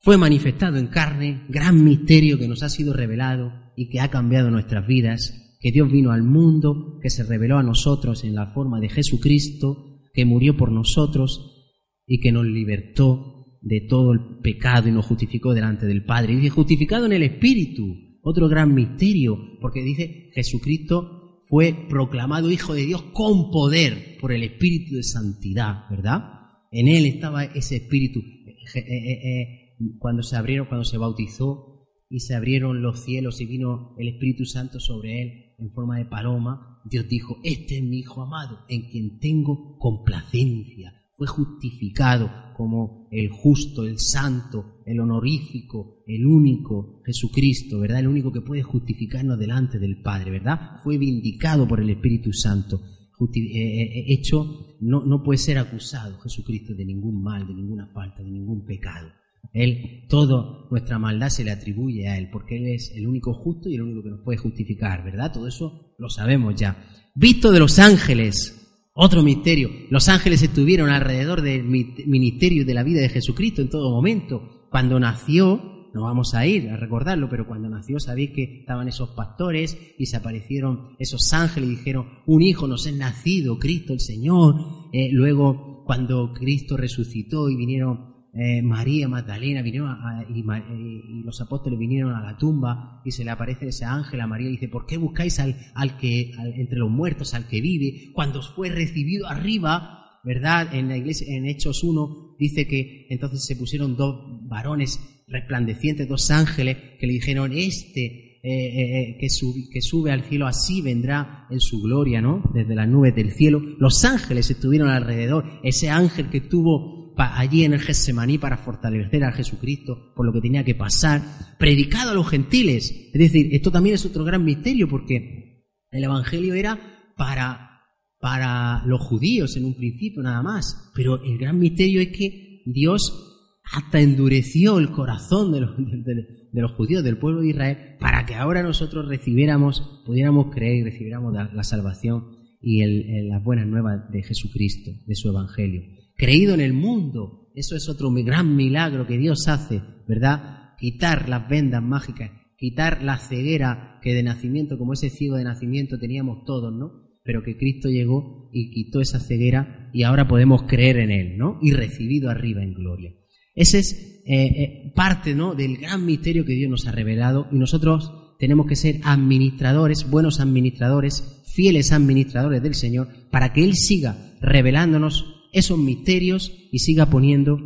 fue 0.00 0.18
manifestado 0.18 0.76
en 0.78 0.88
carne, 0.88 1.44
gran 1.48 1.84
misterio 1.84 2.38
que 2.38 2.48
nos 2.48 2.62
ha 2.64 2.68
sido 2.68 2.92
revelado 2.92 3.52
y 3.76 3.88
que 3.88 4.00
ha 4.00 4.10
cambiado 4.10 4.50
nuestras 4.50 4.86
vidas, 4.86 5.56
que 5.60 5.70
Dios 5.70 5.90
vino 5.90 6.10
al 6.10 6.24
mundo, 6.24 6.98
que 7.00 7.10
se 7.10 7.22
reveló 7.22 7.58
a 7.58 7.62
nosotros 7.62 8.24
en 8.24 8.34
la 8.34 8.52
forma 8.52 8.80
de 8.80 8.88
Jesucristo, 8.88 10.00
que 10.12 10.24
murió 10.24 10.56
por 10.56 10.72
nosotros 10.72 11.76
y 12.04 12.20
que 12.20 12.32
nos 12.32 12.44
libertó 12.44 13.58
de 13.62 13.80
todo 13.88 14.12
el 14.12 14.40
pecado 14.42 14.88
y 14.88 14.92
nos 14.92 15.06
justificó 15.06 15.54
delante 15.54 15.86
del 15.86 16.04
Padre. 16.04 16.32
Y 16.32 16.36
dice, 16.36 16.50
justificado 16.50 17.06
en 17.06 17.12
el 17.12 17.22
Espíritu, 17.22 18.18
otro 18.22 18.48
gran 18.48 18.74
misterio, 18.74 19.38
porque 19.60 19.82
dice, 19.82 20.30
Jesucristo 20.34 21.21
fue 21.52 21.74
proclamado 21.86 22.50
Hijo 22.50 22.72
de 22.72 22.86
Dios 22.86 23.02
con 23.12 23.50
poder 23.50 24.16
por 24.18 24.32
el 24.32 24.42
Espíritu 24.42 24.96
de 24.96 25.02
Santidad, 25.02 25.84
¿verdad? 25.90 26.22
En 26.70 26.88
él 26.88 27.04
estaba 27.04 27.44
ese 27.44 27.76
Espíritu. 27.76 28.20
Eh, 28.20 28.78
eh, 28.78 29.20
eh, 29.22 29.96
cuando 29.98 30.22
se 30.22 30.34
abrieron, 30.36 30.66
cuando 30.66 30.86
se 30.86 30.96
bautizó 30.96 31.90
y 32.08 32.20
se 32.20 32.34
abrieron 32.34 32.80
los 32.80 33.04
cielos 33.04 33.38
y 33.42 33.44
vino 33.44 33.94
el 33.98 34.08
Espíritu 34.08 34.46
Santo 34.46 34.80
sobre 34.80 35.20
él 35.20 35.54
en 35.58 35.70
forma 35.72 35.98
de 35.98 36.06
paloma, 36.06 36.80
Dios 36.86 37.06
dijo, 37.06 37.36
este 37.44 37.76
es 37.76 37.84
mi 37.84 37.98
Hijo 37.98 38.22
amado, 38.22 38.60
en 38.70 38.88
quien 38.88 39.18
tengo 39.18 39.76
complacencia. 39.76 41.01
Fue 41.22 41.28
justificado 41.28 42.28
como 42.56 43.06
el 43.12 43.30
justo, 43.30 43.84
el 43.84 44.00
santo, 44.00 44.82
el 44.84 44.98
honorífico, 44.98 46.02
el 46.04 46.26
único 46.26 47.00
Jesucristo, 47.06 47.78
¿verdad? 47.78 48.00
El 48.00 48.08
único 48.08 48.32
que 48.32 48.40
puede 48.40 48.64
justificarnos 48.64 49.38
delante 49.38 49.78
del 49.78 50.02
Padre, 50.02 50.32
¿verdad? 50.32 50.80
Fue 50.82 50.98
vindicado 50.98 51.68
por 51.68 51.80
el 51.80 51.90
Espíritu 51.90 52.32
Santo. 52.32 52.80
Eh, 53.20 53.38
eh, 53.38 53.82
eh, 54.00 54.04
hecho, 54.08 54.74
no, 54.80 55.06
no 55.06 55.22
puede 55.22 55.38
ser 55.38 55.58
acusado 55.58 56.18
Jesucristo 56.18 56.74
de 56.74 56.86
ningún 56.86 57.22
mal, 57.22 57.46
de 57.46 57.54
ninguna 57.54 57.86
falta, 57.94 58.24
de 58.24 58.30
ningún 58.32 58.64
pecado. 58.64 59.12
Él, 59.52 60.06
toda 60.08 60.66
nuestra 60.72 60.98
maldad 60.98 61.28
se 61.28 61.44
le 61.44 61.52
atribuye 61.52 62.08
a 62.08 62.18
Él, 62.18 62.30
porque 62.32 62.56
Él 62.56 62.66
es 62.66 62.90
el 62.96 63.06
único 63.06 63.32
justo 63.32 63.68
y 63.68 63.76
el 63.76 63.82
único 63.82 64.02
que 64.02 64.10
nos 64.10 64.24
puede 64.24 64.38
justificar, 64.38 65.04
¿verdad? 65.04 65.32
Todo 65.32 65.46
eso 65.46 65.94
lo 65.98 66.08
sabemos 66.08 66.56
ya. 66.56 66.84
Visto 67.14 67.52
de 67.52 67.60
los 67.60 67.78
ángeles, 67.78 68.58
otro 68.94 69.22
misterio. 69.22 69.70
Los 69.90 70.08
ángeles 70.08 70.42
estuvieron 70.42 70.90
alrededor 70.90 71.42
del 71.42 71.64
ministerio 71.64 72.64
de 72.64 72.74
la 72.74 72.82
vida 72.82 73.00
de 73.00 73.08
Jesucristo 73.08 73.62
en 73.62 73.70
todo 73.70 73.90
momento. 73.90 74.66
Cuando 74.70 75.00
nació, 75.00 75.88
no 75.94 76.02
vamos 76.02 76.34
a 76.34 76.46
ir 76.46 76.70
a 76.70 76.76
recordarlo, 76.76 77.28
pero 77.28 77.46
cuando 77.46 77.68
nació 77.68 78.00
sabéis 78.00 78.30
que 78.30 78.60
estaban 78.60 78.88
esos 78.88 79.10
pastores 79.10 79.76
y 79.98 80.06
se 80.06 80.16
aparecieron 80.16 80.96
esos 80.98 81.32
ángeles 81.32 81.68
y 81.68 81.76
dijeron, 81.76 82.06
un 82.26 82.42
hijo 82.42 82.66
nos 82.66 82.86
es 82.86 82.96
nacido, 82.96 83.58
Cristo 83.58 83.92
el 83.92 84.00
Señor. 84.00 84.56
Eh, 84.92 85.10
luego, 85.12 85.84
cuando 85.84 86.32
Cristo 86.32 86.76
resucitó 86.76 87.50
y 87.50 87.56
vinieron 87.56 88.11
eh, 88.34 88.62
María 88.62 89.08
Magdalena 89.08 89.60
vinieron 89.60 89.94
y, 90.28 91.22
los 91.22 91.40
apóstoles 91.40 91.78
vinieron 91.78 92.14
a 92.14 92.22
la 92.22 92.38
tumba 92.38 93.02
y 93.04 93.10
se 93.10 93.24
le 93.24 93.30
aparece 93.30 93.68
ese 93.68 93.84
ángel 93.84 94.20
a 94.20 94.26
María 94.26 94.48
y 94.48 94.52
dice, 94.52 94.68
¿por 94.68 94.86
qué 94.86 94.96
buscáis 94.96 95.38
al, 95.38 95.56
al 95.74 95.98
que, 95.98 96.32
entre 96.56 96.78
los 96.78 96.90
muertos, 96.90 97.34
al 97.34 97.46
que 97.46 97.60
vive? 97.60 98.10
Cuando 98.12 98.42
fue 98.42 98.70
recibido 98.70 99.28
arriba, 99.28 100.20
¿verdad? 100.24 100.74
En 100.74 100.88
la 100.88 100.96
iglesia, 100.96 101.26
en 101.28 101.46
Hechos 101.46 101.84
1, 101.84 102.36
dice 102.38 102.66
que 102.66 103.06
entonces 103.10 103.44
se 103.44 103.56
pusieron 103.56 103.96
dos 103.96 104.48
varones 104.48 104.98
resplandecientes, 105.28 106.08
dos 106.08 106.30
ángeles, 106.30 106.76
que 106.98 107.06
le 107.06 107.12
dijeron, 107.14 107.52
este 107.52 108.40
eh, 108.44 108.48
eh, 108.50 109.16
que, 109.20 109.30
sube, 109.30 109.68
que 109.70 109.80
sube 109.80 110.10
al 110.10 110.24
cielo, 110.24 110.46
así 110.46 110.82
vendrá 110.82 111.46
en 111.48 111.60
su 111.60 111.80
gloria, 111.80 112.20
¿no? 112.20 112.42
Desde 112.52 112.74
las 112.74 112.88
nubes 112.88 113.14
del 113.14 113.30
cielo. 113.30 113.60
Los 113.78 114.04
ángeles 114.04 114.50
estuvieron 114.50 114.88
alrededor. 114.88 115.44
Ese 115.62 115.90
ángel 115.90 116.28
que 116.28 116.40
tuvo 116.40 117.01
allí 117.16 117.64
en 117.64 117.74
el 117.74 117.80
Getsemaní 117.80 118.38
para 118.38 118.56
fortalecer 118.56 119.24
a 119.24 119.32
Jesucristo 119.32 120.12
por 120.14 120.26
lo 120.26 120.32
que 120.32 120.40
tenía 120.40 120.64
que 120.64 120.74
pasar, 120.74 121.22
predicado 121.58 122.10
a 122.10 122.14
los 122.14 122.28
gentiles. 122.28 123.10
Es 123.12 123.18
decir, 123.18 123.48
esto 123.52 123.70
también 123.70 123.94
es 123.94 124.06
otro 124.06 124.24
gran 124.24 124.44
misterio 124.44 124.88
porque 124.88 125.66
el 125.90 126.04
Evangelio 126.04 126.54
era 126.54 126.78
para, 127.16 127.82
para 128.18 128.84
los 128.86 129.00
judíos 129.00 129.56
en 129.56 129.64
un 129.64 129.74
principio 129.74 130.22
nada 130.22 130.42
más, 130.42 130.90
pero 130.94 131.22
el 131.22 131.38
gran 131.38 131.58
misterio 131.58 132.00
es 132.00 132.08
que 132.08 132.62
Dios 132.66 133.28
hasta 133.64 134.00
endureció 134.00 134.78
el 134.78 134.90
corazón 134.90 135.52
de 135.52 135.60
los, 135.60 135.76
de, 135.76 136.60
los 136.60 136.72
judíos, 136.72 137.04
del 137.04 137.18
pueblo 137.18 137.42
de 137.42 137.48
Israel, 137.50 137.96
para 138.00 138.26
que 138.26 138.34
ahora 138.34 138.62
nosotros 138.62 139.08
recibiéramos, 139.08 140.02
pudiéramos 140.04 140.52
creer 140.52 140.76
y 140.76 140.82
recibiéramos 140.84 141.32
la, 141.32 141.64
salvación 141.64 142.38
y 142.60 142.84
las 143.28 143.42
buenas 143.42 143.66
nuevas 143.66 144.10
de 144.10 144.22
Jesucristo, 144.22 144.90
de 145.06 145.14
su 145.14 145.28
Evangelio 145.28 146.01
creído 146.22 146.54
en 146.54 146.60
el 146.60 146.72
mundo. 146.72 147.50
Eso 147.56 147.74
es 147.74 147.88
otro 147.88 148.12
gran 148.12 148.54
milagro 148.54 149.08
que 149.08 149.18
Dios 149.18 149.48
hace, 149.48 149.82
¿verdad? 150.06 150.76
Quitar 150.78 151.28
las 151.28 151.48
vendas 151.48 151.82
mágicas, 151.82 152.30
quitar 152.56 153.02
la 153.02 153.18
ceguera 153.18 153.98
que 154.00 154.14
de 154.14 154.22
nacimiento, 154.22 154.78
como 154.78 154.92
ese 154.92 155.10
ciego 155.10 155.34
de 155.34 155.42
nacimiento 155.42 155.98
teníamos 155.98 156.44
todos, 156.44 156.72
¿no? 156.72 156.92
Pero 157.24 157.42
que 157.42 157.56
Cristo 157.56 157.88
llegó 157.88 158.48
y 158.52 158.70
quitó 158.70 159.00
esa 159.00 159.18
ceguera 159.18 159.90
y 159.92 160.04
ahora 160.04 160.28
podemos 160.28 160.62
creer 160.62 160.98
en 160.98 161.10
Él, 161.10 161.38
¿no? 161.38 161.58
Y 161.60 161.72
recibido 161.72 162.30
arriba 162.30 162.62
en 162.62 162.74
gloria. 162.74 163.10
Ese 163.56 163.80
es 163.80 164.22
eh, 164.24 164.46
eh, 164.46 164.92
parte, 164.94 165.34
¿no? 165.34 165.56
Del 165.56 165.76
gran 165.76 166.06
misterio 166.06 166.44
que 166.44 166.54
Dios 166.54 166.70
nos 166.70 166.86
ha 166.86 166.92
revelado 166.92 167.48
y 167.50 167.56
nosotros 167.56 168.36
tenemos 168.38 168.66
que 168.66 168.76
ser 168.76 169.00
administradores, 169.02 170.08
buenos 170.08 170.38
administradores, 170.38 171.42
fieles 171.52 171.90
administradores 171.90 172.62
del 172.62 172.76
Señor, 172.76 173.08
para 173.32 173.52
que 173.52 173.64
Él 173.64 173.74
siga 173.74 174.36
revelándonos 174.40 175.41
esos 175.52 175.78
misterios 175.78 176.52
y 176.72 176.78
siga 176.80 177.06
poniendo 177.06 177.58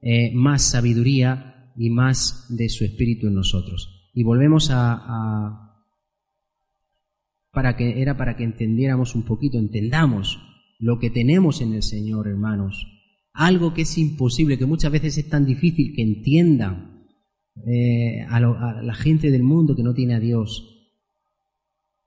eh, 0.00 0.32
más 0.34 0.70
sabiduría 0.70 1.72
y 1.76 1.90
más 1.90 2.46
de 2.48 2.68
su 2.68 2.84
espíritu 2.84 3.28
en 3.28 3.34
nosotros. 3.34 4.10
Y 4.14 4.22
volvemos 4.22 4.70
a, 4.72 5.82
para 7.52 7.76
que 7.76 8.00
era 8.00 8.16
para 8.16 8.36
que 8.36 8.44
entendiéramos 8.44 9.14
un 9.14 9.24
poquito, 9.24 9.58
entendamos 9.58 10.38
lo 10.78 10.98
que 10.98 11.10
tenemos 11.10 11.60
en 11.60 11.74
el 11.74 11.82
Señor, 11.82 12.28
hermanos. 12.28 12.86
Algo 13.32 13.74
que 13.74 13.82
es 13.82 13.98
imposible, 13.98 14.58
que 14.58 14.66
muchas 14.66 14.92
veces 14.92 15.18
es 15.18 15.28
tan 15.28 15.44
difícil 15.44 15.92
que 15.94 16.02
entiendan 16.02 17.06
eh, 17.66 18.22
a, 18.28 18.36
a 18.36 18.82
la 18.82 18.94
gente 18.94 19.30
del 19.30 19.42
mundo 19.42 19.76
que 19.76 19.82
no 19.82 19.94
tiene 19.94 20.14
a 20.14 20.20
Dios. 20.20 20.70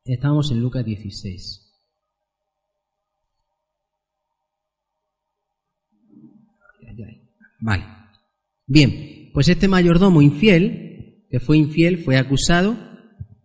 Estamos 0.03 0.51
en 0.51 0.61
Lucas 0.61 0.85
16. 0.85 1.66
Vale. 7.59 7.83
Bien, 8.65 9.29
pues 9.33 9.47
este 9.49 9.67
mayordomo 9.67 10.21
infiel, 10.21 11.25
que 11.29 11.39
fue 11.39 11.57
infiel, 11.57 11.99
fue 11.99 12.17
acusado 12.17 12.75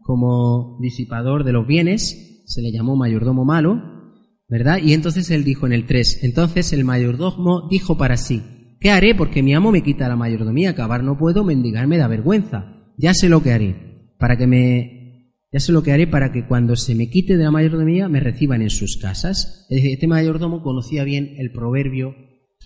como 0.01 0.79
disipador 0.81 1.45
de 1.45 1.53
los 1.53 1.67
bienes, 1.67 2.43
se 2.47 2.61
le 2.61 2.73
llamó 2.73 2.97
mayordomo 2.97 3.45
malo, 3.45 3.81
¿verdad? 4.49 4.79
Y 4.83 4.93
entonces 4.93 5.31
él 5.31 5.45
dijo 5.45 5.67
en 5.67 5.73
el 5.73 5.87
3, 5.87 6.25
entonces 6.25 6.73
el 6.73 6.85
mayordomo 6.85 7.69
dijo 7.71 7.97
para 7.97 8.17
sí, 8.17 8.43
¿qué 8.81 8.91
haré? 8.91 9.15
Porque 9.15 9.43
mi 9.43 9.55
amo 9.55 9.71
me 9.71 9.83
quita 9.83 10.09
la 10.09 10.17
mayordomía, 10.17 10.71
acabar 10.71 11.05
no 11.05 11.17
puedo, 11.17 11.45
mendigarme 11.45 11.99
da 11.99 12.09
vergüenza. 12.09 12.93
Ya 12.99 13.15
sé 13.15 13.29
lo 13.29 13.43
que 13.43 13.53
haré, 13.53 13.77
para 14.19 14.37
que 14.37 14.47
me, 14.47 15.37
ya 15.53 15.61
sé 15.61 15.73
lo 15.73 15.83
que 15.83 15.93
haré 15.93 16.07
para 16.07 16.33
que 16.33 16.47
cuando 16.47 16.77
se 16.77 16.95
me 16.95 17.09
quite 17.09 17.37
de 17.37 17.45
la 17.45 17.51
mayordomía 17.51 18.09
me 18.09 18.21
reciban 18.21 18.61
en 18.63 18.71
sus 18.71 18.97
casas. 18.97 19.67
Es 19.71 19.77
decir, 19.77 19.93
este 19.93 20.07
mayordomo 20.07 20.63
conocía 20.63 21.05
bien 21.05 21.35
el 21.39 21.53
proverbio 21.53 22.15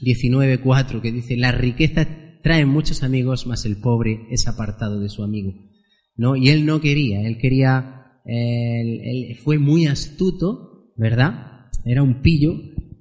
19.4 0.01 1.01
que 1.01 1.13
dice, 1.13 1.37
la 1.37 1.53
riqueza 1.53 2.07
trae 2.43 2.65
muchos 2.65 3.03
amigos, 3.03 3.47
mas 3.47 3.65
el 3.65 3.77
pobre 3.79 4.27
es 4.31 4.47
apartado 4.47 5.01
de 5.01 5.09
su 5.09 5.23
amigo. 5.23 5.53
¿No? 6.17 6.37
Y 6.37 6.49
él 6.49 6.65
no 6.65 6.81
quería, 6.81 7.21
él 7.27 7.39
quería, 7.39 8.21
él, 8.25 9.37
fue 9.43 9.59
muy 9.59 9.87
astuto, 9.87 10.93
¿verdad? 10.97 11.67
Era 11.85 12.03
un 12.03 12.23
pillo 12.23 12.55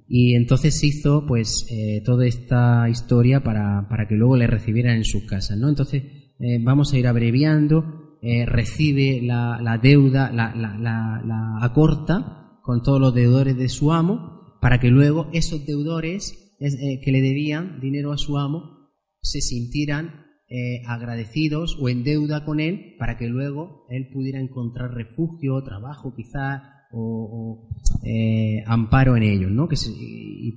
y 0.08 0.34
entonces 0.34 0.82
hizo 0.84 1.24
pues 1.26 1.66
eh, 1.70 2.02
toda 2.04 2.26
esta 2.26 2.88
historia 2.90 3.42
para, 3.42 3.88
para, 3.88 4.06
que 4.06 4.16
luego 4.16 4.36
le 4.36 4.46
recibieran 4.46 4.96
en 4.96 5.04
sus 5.04 5.24
casas, 5.24 5.56
¿no? 5.56 5.68
Entonces 5.68 6.02
eh, 6.38 6.58
vamos 6.62 6.92
a 6.92 6.98
ir 6.98 7.06
abreviando, 7.06 8.18
eh, 8.20 8.44
recibe 8.44 9.22
la, 9.22 9.60
la 9.62 9.78
deuda, 9.78 10.30
la, 10.30 10.54
la, 10.54 10.76
la 10.76 11.58
acorta 11.64 12.58
con 12.62 12.82
todos 12.82 13.00
los 13.00 13.14
deudores 13.14 13.56
de 13.56 13.68
su 13.68 13.92
amo 13.92 14.58
para 14.60 14.80
que 14.80 14.88
luego 14.88 15.30
esos 15.32 15.64
deudores 15.64 16.45
eh, 16.58 17.00
que 17.02 17.12
le 17.12 17.20
debían 17.20 17.80
dinero 17.80 18.12
a 18.12 18.18
su 18.18 18.38
amo 18.38 18.90
se 19.20 19.40
sintieran 19.40 20.26
eh, 20.48 20.82
agradecidos 20.86 21.76
o 21.80 21.88
en 21.88 22.04
deuda 22.04 22.44
con 22.44 22.60
Él 22.60 22.94
para 22.98 23.16
que 23.18 23.26
luego 23.26 23.84
Él 23.90 24.08
pudiera 24.12 24.40
encontrar 24.40 24.94
refugio, 24.94 25.62
trabajo 25.64 26.14
quizás 26.14 26.62
o, 26.92 27.68
eh, 28.04 28.62
amparo 28.66 29.16
en 29.16 29.24
ellos, 29.24 29.50
¿no? 29.50 29.68
Que 29.68 29.76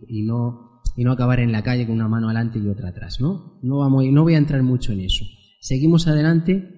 y, 0.08 0.22
no 0.22 0.82
y 0.96 1.04
no 1.04 1.12
acabar 1.12 1.40
en 1.40 1.52
la 1.52 1.64
calle 1.64 1.88
con 1.88 1.96
una 1.96 2.08
mano 2.08 2.28
adelante 2.28 2.60
y 2.60 2.68
otra 2.68 2.90
atrás, 2.90 3.20
¿no? 3.20 3.60
No, 3.64 3.80
vamos, 3.80 4.06
no 4.12 4.24
voy 4.24 4.36
a 4.36 4.38
entrar 4.38 4.62
mucho 4.62 4.94
en 4.94 5.02
eso. 5.02 5.26
Seguimos 5.60 6.08
adelante. 6.08 6.76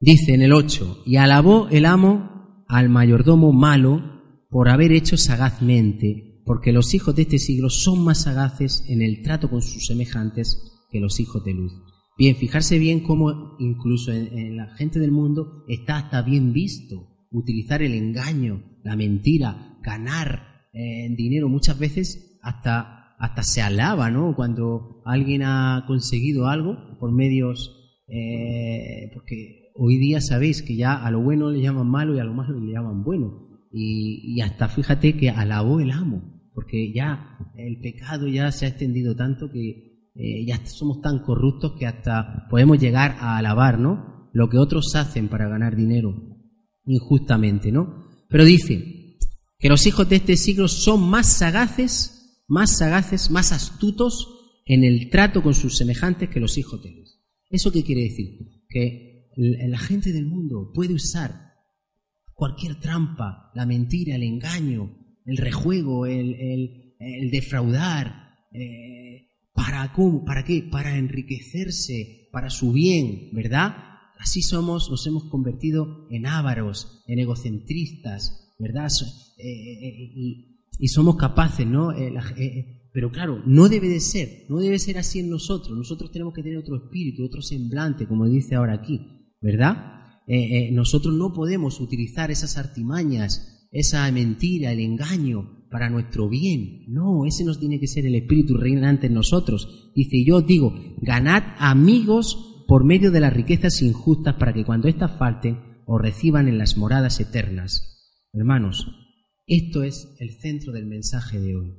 Dice 0.00 0.34
en 0.34 0.42
el 0.42 0.52
8, 0.52 1.02
y 1.06 1.16
alabó 1.16 1.68
el 1.70 1.86
amo 1.86 2.64
al 2.68 2.88
mayordomo 2.88 3.52
malo 3.52 4.17
por 4.48 4.68
haber 4.68 4.92
hecho 4.92 5.16
sagazmente 5.16 6.28
porque 6.48 6.72
los 6.72 6.94
hijos 6.94 7.14
de 7.14 7.22
este 7.22 7.38
siglo 7.38 7.68
son 7.68 8.02
más 8.02 8.22
sagaces 8.22 8.82
en 8.88 9.02
el 9.02 9.22
trato 9.22 9.50
con 9.50 9.60
sus 9.60 9.86
semejantes 9.86 10.86
que 10.90 10.98
los 10.98 11.20
hijos 11.20 11.44
de 11.44 11.52
luz. 11.52 11.72
Bien, 12.16 12.36
fijarse 12.36 12.78
bien 12.78 13.00
cómo 13.00 13.56
incluso 13.58 14.12
en, 14.12 14.56
la 14.56 14.74
gente 14.74 14.98
del 14.98 15.12
mundo 15.12 15.64
está 15.68 15.98
hasta 15.98 16.22
bien 16.22 16.54
visto 16.54 17.26
utilizar 17.30 17.82
el 17.82 17.92
engaño, 17.92 18.64
la 18.82 18.96
mentira, 18.96 19.78
ganar 19.82 20.64
eh, 20.72 21.14
dinero. 21.16 21.50
Muchas 21.50 21.78
veces 21.78 22.38
hasta, 22.42 23.14
hasta 23.18 23.42
se 23.42 23.60
alaba, 23.60 24.10
¿no? 24.10 24.34
Cuando 24.34 25.02
alguien 25.04 25.42
ha 25.42 25.84
conseguido 25.86 26.46
algo 26.46 26.96
por 26.98 27.12
medios, 27.12 27.92
eh, 28.08 29.10
porque 29.12 29.70
hoy 29.74 29.98
día 29.98 30.22
sabéis 30.22 30.62
que 30.62 30.76
ya 30.76 30.94
a 30.94 31.10
lo 31.10 31.20
bueno 31.20 31.50
le 31.50 31.60
llaman 31.60 31.88
malo 31.88 32.16
y 32.16 32.20
a 32.20 32.24
lo 32.24 32.32
malo 32.32 32.58
le 32.58 32.72
llaman 32.72 33.04
bueno. 33.04 33.47
Y, 33.70 34.40
hasta 34.40 34.68
fíjate 34.68 35.16
que 35.16 35.30
alabó 35.30 35.80
el 35.80 35.90
amo 35.90 36.38
porque 36.58 36.92
ya 36.92 37.38
el 37.56 37.78
pecado 37.80 38.26
ya 38.26 38.50
se 38.50 38.66
ha 38.66 38.70
extendido 38.70 39.14
tanto 39.14 39.48
que 39.48 40.08
eh, 40.16 40.44
ya 40.44 40.60
somos 40.66 41.00
tan 41.00 41.20
corruptos 41.20 41.74
que 41.78 41.86
hasta 41.86 42.48
podemos 42.50 42.80
llegar 42.80 43.16
a 43.20 43.36
alabar, 43.36 43.78
¿no? 43.78 44.28
Lo 44.32 44.48
que 44.48 44.58
otros 44.58 44.92
hacen 44.96 45.28
para 45.28 45.48
ganar 45.48 45.76
dinero 45.76 46.16
injustamente, 46.84 47.70
¿no? 47.70 48.08
Pero 48.28 48.44
dice 48.44 49.18
que 49.56 49.68
los 49.68 49.86
hijos 49.86 50.08
de 50.08 50.16
este 50.16 50.36
siglo 50.36 50.66
son 50.66 51.08
más 51.08 51.38
sagaces, 51.38 52.42
más 52.48 52.78
sagaces, 52.78 53.30
más 53.30 53.52
astutos 53.52 54.26
en 54.66 54.82
el 54.82 55.10
trato 55.10 55.44
con 55.44 55.54
sus 55.54 55.76
semejantes 55.76 56.28
que 56.28 56.40
los 56.40 56.58
hijos 56.58 56.82
de 56.82 56.90
Dios. 56.90 57.20
¿Eso 57.50 57.70
qué 57.70 57.84
quiere 57.84 58.02
decir? 58.02 58.36
Que 58.68 59.30
la 59.36 59.78
gente 59.78 60.12
del 60.12 60.26
mundo 60.26 60.72
puede 60.74 60.94
usar 60.94 61.47
cualquier 62.38 62.76
trampa, 62.76 63.50
la 63.52 63.66
mentira, 63.66 64.14
el 64.14 64.22
engaño, 64.22 64.96
el 65.26 65.36
rejuego, 65.36 66.06
el, 66.06 66.94
defraudar. 67.32 68.36
Eh, 68.52 69.26
¿Para? 69.52 69.92
¿Para 70.24 70.44
qué? 70.44 70.62
Para 70.62 70.96
enriquecerse, 70.96 72.28
para 72.30 72.48
su 72.48 72.72
bien, 72.72 73.30
¿verdad? 73.32 73.74
Así 74.20 74.42
somos, 74.42 74.88
nos 74.88 75.04
hemos 75.08 75.24
convertido 75.24 76.06
en 76.10 76.26
ávaros, 76.26 77.02
en 77.08 77.18
egocentristas, 77.18 78.54
¿verdad? 78.60 78.86
Eh, 79.38 79.42
eh, 79.42 80.12
y, 80.78 80.88
somos 80.88 81.16
capaces, 81.16 81.66
¿no? 81.66 81.92
pero 82.92 83.10
claro, 83.10 83.42
no 83.46 83.68
debe 83.68 83.88
de 83.88 83.98
ser, 83.98 84.44
no 84.48 84.60
debe 84.60 84.78
ser 84.78 84.96
así 84.98 85.18
en 85.18 85.28
nosotros. 85.28 85.76
Nosotros 85.76 86.12
tenemos 86.12 86.32
que 86.32 86.44
tener 86.44 86.58
otro 86.58 86.76
espíritu, 86.76 87.24
otro 87.24 87.42
semblante, 87.42 88.06
como 88.06 88.28
dice 88.28 88.54
ahora 88.54 88.74
aquí, 88.74 89.34
¿verdad? 89.40 89.98
Nosotros 90.72 91.14
no 91.14 91.32
podemos 91.32 91.80
utilizar 91.80 92.30
esas 92.30 92.58
artimañas 92.58 93.58
esa 93.70 94.10
mentira, 94.10 94.72
el 94.72 94.80
engaño 94.80 95.66
para 95.70 95.90
nuestro 95.90 96.28
bien. 96.28 96.84
No, 96.88 97.26
ese 97.26 97.44
nos 97.44 97.60
tiene 97.60 97.78
que 97.78 97.86
ser 97.86 98.06
el 98.06 98.14
Espíritu 98.14 98.56
reinante 98.56 99.06
en 99.08 99.14
nosotros. 99.14 99.92
Dice, 99.94 100.24
yo 100.24 100.40
digo, 100.40 100.74
ganad 100.98 101.42
amigos 101.58 102.64
por 102.66 102.84
medio 102.84 103.10
de 103.10 103.20
las 103.20 103.32
riquezas 103.32 103.82
injustas 103.82 104.36
para 104.36 104.52
que 104.52 104.64
cuando 104.64 104.88
éstas 104.88 105.18
falten 105.18 105.82
os 105.86 106.00
reciban 106.00 106.48
en 106.48 106.58
las 106.58 106.76
moradas 106.76 107.20
eternas. 107.20 108.16
Hermanos, 108.32 108.86
esto 109.46 109.82
es 109.82 110.14
el 110.18 110.38
centro 110.38 110.72
del 110.72 110.86
mensaje 110.86 111.40
de 111.40 111.56
hoy. 111.56 111.74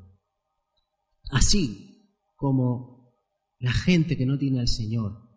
Así 1.32 2.16
como 2.36 3.14
la 3.60 3.74
gente 3.74 4.18
que 4.18 4.26
no 4.26 4.38
tiene 4.38 4.60
al 4.60 4.68
Señor 4.68 5.30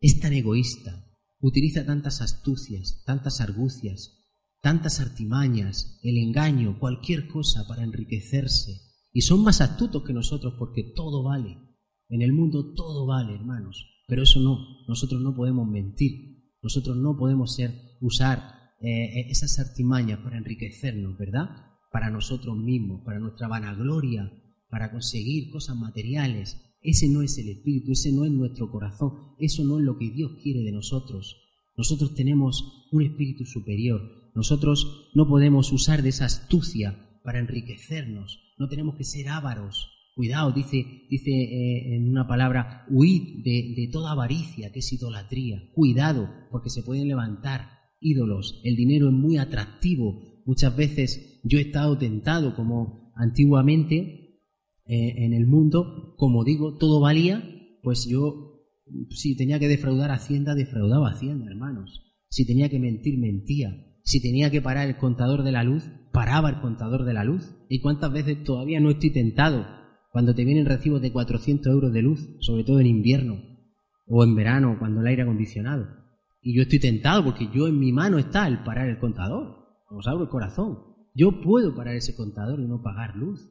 es 0.00 0.18
tan 0.20 0.32
egoísta, 0.32 1.07
utiliza 1.40 1.84
tantas 1.84 2.20
astucias, 2.20 3.02
tantas 3.04 3.40
argucias, 3.40 4.18
tantas 4.60 5.00
artimañas, 5.00 5.98
el 6.02 6.18
engaño, 6.18 6.78
cualquier 6.78 7.28
cosa 7.28 7.66
para 7.66 7.84
enriquecerse. 7.84 8.80
Y 9.12 9.22
son 9.22 9.42
más 9.42 9.60
astutos 9.60 10.04
que 10.04 10.12
nosotros 10.12 10.54
porque 10.58 10.92
todo 10.94 11.22
vale. 11.22 11.56
En 12.08 12.22
el 12.22 12.32
mundo 12.32 12.74
todo 12.74 13.06
vale, 13.06 13.34
hermanos. 13.34 13.86
Pero 14.06 14.22
eso 14.22 14.40
no, 14.40 14.58
nosotros 14.88 15.20
no 15.20 15.34
podemos 15.34 15.68
mentir. 15.68 16.38
Nosotros 16.62 16.96
no 16.96 17.16
podemos 17.16 17.54
ser, 17.54 17.72
usar 18.00 18.74
eh, 18.80 19.26
esas 19.28 19.58
artimañas 19.58 20.20
para 20.20 20.38
enriquecernos, 20.38 21.16
¿verdad? 21.18 21.48
Para 21.92 22.10
nosotros 22.10 22.56
mismos, 22.56 23.02
para 23.04 23.18
nuestra 23.18 23.48
vanagloria, 23.48 24.32
para 24.68 24.90
conseguir 24.90 25.50
cosas 25.50 25.76
materiales. 25.76 26.67
Ese 26.80 27.08
no 27.08 27.22
es 27.22 27.36
el 27.38 27.48
espíritu, 27.48 27.92
ese 27.92 28.12
no 28.12 28.24
es 28.24 28.30
nuestro 28.30 28.70
corazón, 28.70 29.34
eso 29.38 29.64
no 29.64 29.78
es 29.78 29.84
lo 29.84 29.98
que 29.98 30.10
Dios 30.10 30.32
quiere 30.42 30.60
de 30.62 30.72
nosotros. 30.72 31.36
Nosotros 31.76 32.14
tenemos 32.14 32.88
un 32.92 33.02
espíritu 33.02 33.44
superior, 33.44 34.00
nosotros 34.34 35.10
no 35.14 35.28
podemos 35.28 35.72
usar 35.72 36.02
de 36.02 36.10
esa 36.10 36.26
astucia 36.26 37.20
para 37.24 37.40
enriquecernos, 37.40 38.38
no 38.58 38.68
tenemos 38.68 38.96
que 38.96 39.04
ser 39.04 39.28
ávaros. 39.28 39.88
Cuidado, 40.14 40.50
dice, 40.50 40.84
dice 41.08 41.30
eh, 41.30 41.94
en 41.94 42.08
una 42.08 42.26
palabra, 42.26 42.84
huid 42.90 43.44
de, 43.44 43.74
de 43.76 43.88
toda 43.92 44.10
avaricia, 44.10 44.72
que 44.72 44.80
es 44.80 44.92
idolatría. 44.92 45.62
Cuidado, 45.74 46.28
porque 46.50 46.70
se 46.70 46.82
pueden 46.82 47.06
levantar 47.06 47.68
ídolos. 48.00 48.60
El 48.64 48.74
dinero 48.74 49.08
es 49.08 49.14
muy 49.14 49.38
atractivo. 49.38 50.42
Muchas 50.44 50.76
veces 50.76 51.40
yo 51.44 51.58
he 51.58 51.62
estado 51.62 51.98
tentado, 51.98 52.56
como 52.56 53.12
antiguamente 53.14 54.27
eh, 54.88 55.24
en 55.24 55.34
el 55.34 55.46
mundo, 55.46 56.14
como 56.16 56.44
digo, 56.44 56.78
todo 56.78 57.00
valía, 57.00 57.44
pues 57.82 58.08
yo, 58.08 58.64
si 59.10 59.36
tenía 59.36 59.58
que 59.58 59.68
defraudar 59.68 60.10
Hacienda, 60.10 60.54
defraudaba 60.54 61.10
Hacienda, 61.10 61.46
hermanos. 61.46 62.02
Si 62.30 62.46
tenía 62.46 62.70
que 62.70 62.78
mentir, 62.78 63.18
mentía. 63.18 63.70
Si 64.02 64.22
tenía 64.22 64.50
que 64.50 64.62
parar 64.62 64.88
el 64.88 64.96
contador 64.96 65.42
de 65.42 65.52
la 65.52 65.62
luz, 65.62 65.84
paraba 66.12 66.48
el 66.48 66.60
contador 66.60 67.04
de 67.04 67.12
la 67.12 67.22
luz. 67.22 67.54
¿Y 67.68 67.80
cuántas 67.80 68.10
veces 68.10 68.42
todavía 68.42 68.80
no 68.80 68.90
estoy 68.90 69.12
tentado 69.12 69.66
cuando 70.10 70.34
te 70.34 70.46
vienen 70.46 70.64
recibos 70.64 71.02
de 71.02 71.12
400 71.12 71.70
euros 71.70 71.92
de 71.92 72.02
luz, 72.02 72.26
sobre 72.40 72.64
todo 72.64 72.80
en 72.80 72.86
invierno 72.86 73.42
o 74.06 74.24
en 74.24 74.34
verano 74.34 74.76
cuando 74.78 75.02
el 75.02 75.06
aire 75.06 75.22
acondicionado? 75.22 75.86
Y 76.40 76.56
yo 76.56 76.62
estoy 76.62 76.80
tentado 76.80 77.22
porque 77.24 77.50
yo 77.52 77.68
en 77.68 77.78
mi 77.78 77.92
mano 77.92 78.16
está 78.16 78.48
el 78.48 78.62
parar 78.64 78.88
el 78.88 78.98
contador. 78.98 79.66
Os 79.90 80.06
abro 80.06 80.24
el 80.24 80.30
corazón. 80.30 80.78
Yo 81.14 81.42
puedo 81.42 81.74
parar 81.74 81.94
ese 81.94 82.16
contador 82.16 82.60
y 82.60 82.66
no 82.66 82.80
pagar 82.80 83.16
luz. 83.16 83.50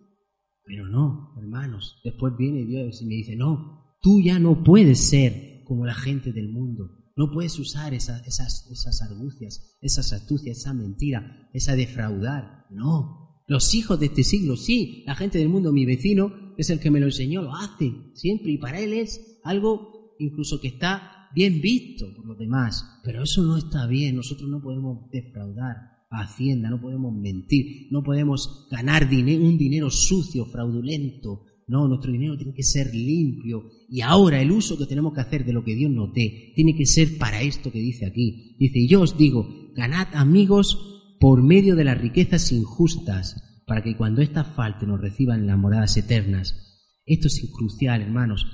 Pero 0.68 0.88
no, 0.88 1.34
hermanos. 1.38 2.00
Después 2.04 2.34
viene 2.38 2.66
Dios 2.66 3.02
y 3.02 3.06
me 3.06 3.16
dice, 3.16 3.36
no, 3.36 3.96
tú 4.02 4.22
ya 4.22 4.38
no 4.38 4.64
puedes 4.64 5.10
ser 5.10 5.64
como 5.66 5.86
la 5.86 5.96
gente 5.96 6.34
del 6.34 6.50
mundo. 6.50 6.92
No 7.16 7.32
puedes 7.32 7.58
usar 7.58 7.94
esas, 7.94 8.28
esas 8.28 9.02
argucias, 9.02 9.78
esas 9.82 10.14
astucias, 10.14 10.60
esa 10.60 10.74
mentira, 10.74 11.50
esa 11.54 11.76
defraudar. 11.76 12.66
No. 12.70 13.44
Los 13.48 13.74
hijos 13.74 14.00
de 14.00 14.08
este 14.08 14.24
siglo, 14.24 14.56
sí. 14.58 15.04
La 15.08 15.16
gente 15.16 15.40
del 15.40 15.50
mundo, 15.50 15.72
mi 15.72 15.86
vecino, 15.86 16.54
es 16.58 16.70
el 16.70 16.80
que 16.80 16.92
me 16.92 17.00
lo 17.00 17.08
enseñó, 17.08 17.42
lo 17.42 17.56
hace 17.56 17.92
siempre. 18.14 18.52
Y 18.52 18.58
para 18.58 18.80
él 18.80 18.94
es 18.94 19.40
algo 19.44 20.16
incluso 20.20 20.60
que 20.60 20.68
está 20.68 21.30
bien 21.34 21.62
visto 21.62 22.14
por 22.14 22.26
los 22.26 22.38
demás. 22.38 22.84
Pero 23.04 23.24
eso 23.24 23.42
no 23.44 23.58
está 23.58 23.88
bien. 23.88 24.18
Nosotros 24.18 24.50
no 24.50 24.62
podemos 24.62 25.10
defraudar 25.10 25.97
Hacienda, 26.10 26.70
no 26.70 26.80
podemos 26.80 27.14
mentir, 27.14 27.88
no 27.92 28.02
podemos 28.02 28.68
ganar 28.72 29.08
un 29.12 29.58
dinero 29.58 29.90
sucio, 29.90 30.46
fraudulento, 30.46 31.44
no, 31.68 31.86
nuestro 31.86 32.14
dinero 32.14 32.38
tiene 32.38 32.54
que 32.54 32.64
ser 32.64 32.96
limpio. 32.96 33.70
Y 33.90 34.00
ahora 34.00 34.42
el 34.42 34.52
uso 34.52 34.78
que 34.78 34.86
tenemos 34.86 35.14
que 35.14 35.20
hacer 35.20 35.46
de 35.46 35.52
lo 35.52 35.66
que 35.66 35.76
Dios 35.76 35.92
nos 35.92 36.14
dé 36.14 36.54
tiene 36.56 36.76
que 36.76 36.86
ser 36.86 37.18
para 37.18 37.42
esto 37.42 37.72
que 37.72 37.80
dice 37.80 38.06
aquí. 38.06 38.56
Dice, 38.58 38.88
yo 38.88 39.02
os 39.02 39.18
digo, 39.18 39.50
ganad 39.76 40.08
amigos 40.14 41.16
por 41.20 41.44
medio 41.44 41.76
de 41.76 41.84
las 41.84 42.00
riquezas 42.00 42.52
injustas, 42.54 43.62
para 43.66 43.84
que 43.84 43.98
cuando 43.98 44.22
éstas 44.22 44.56
falten 44.56 44.90
nos 44.90 45.02
reciban 45.02 45.46
las 45.46 45.58
moradas 45.58 45.98
eternas. 45.98 46.90
Esto 47.06 47.28
es 47.28 47.52
crucial, 47.54 48.02
hermanos. 48.02 48.46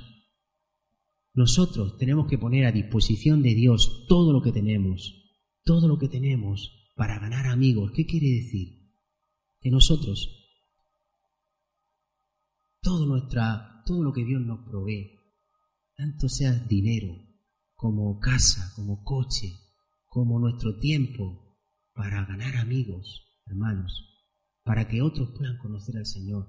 Nosotros 1.36 1.98
tenemos 1.98 2.28
que 2.28 2.40
poner 2.40 2.66
a 2.66 2.72
disposición 2.72 3.44
de 3.44 3.54
Dios 3.54 4.06
todo 4.08 4.34
lo 4.34 4.42
que 4.42 4.52
tenemos, 4.52 5.40
todo 5.64 5.88
lo 5.88 6.00
que 6.00 6.08
tenemos 6.08 6.83
para 6.96 7.20
ganar 7.20 7.48
amigos. 7.48 7.92
¿Qué 7.96 8.06
quiere 8.06 8.28
decir? 8.28 8.92
Que 9.60 9.72
nosotros 9.72 10.44
todo, 12.84 13.08
nuestra, 13.08 13.82
todo 13.86 14.04
lo 14.04 14.14
que 14.14 14.26
Dios 14.26 14.42
nos 14.42 14.60
provee, 14.68 15.18
tanto 15.96 16.28
sea 16.28 16.52
dinero, 16.52 17.16
como 17.74 18.20
casa, 18.20 18.72
como 18.76 19.04
coche, 19.04 19.48
como 20.06 20.38
nuestro 20.40 20.78
tiempo, 20.78 21.58
para 21.94 22.26
ganar 22.26 22.58
amigos, 22.58 23.40
hermanos, 23.46 24.22
para 24.64 24.88
que 24.88 25.02
otros 25.02 25.32
puedan 25.36 25.58
conocer 25.58 25.98
al 25.98 26.06
Señor. 26.06 26.48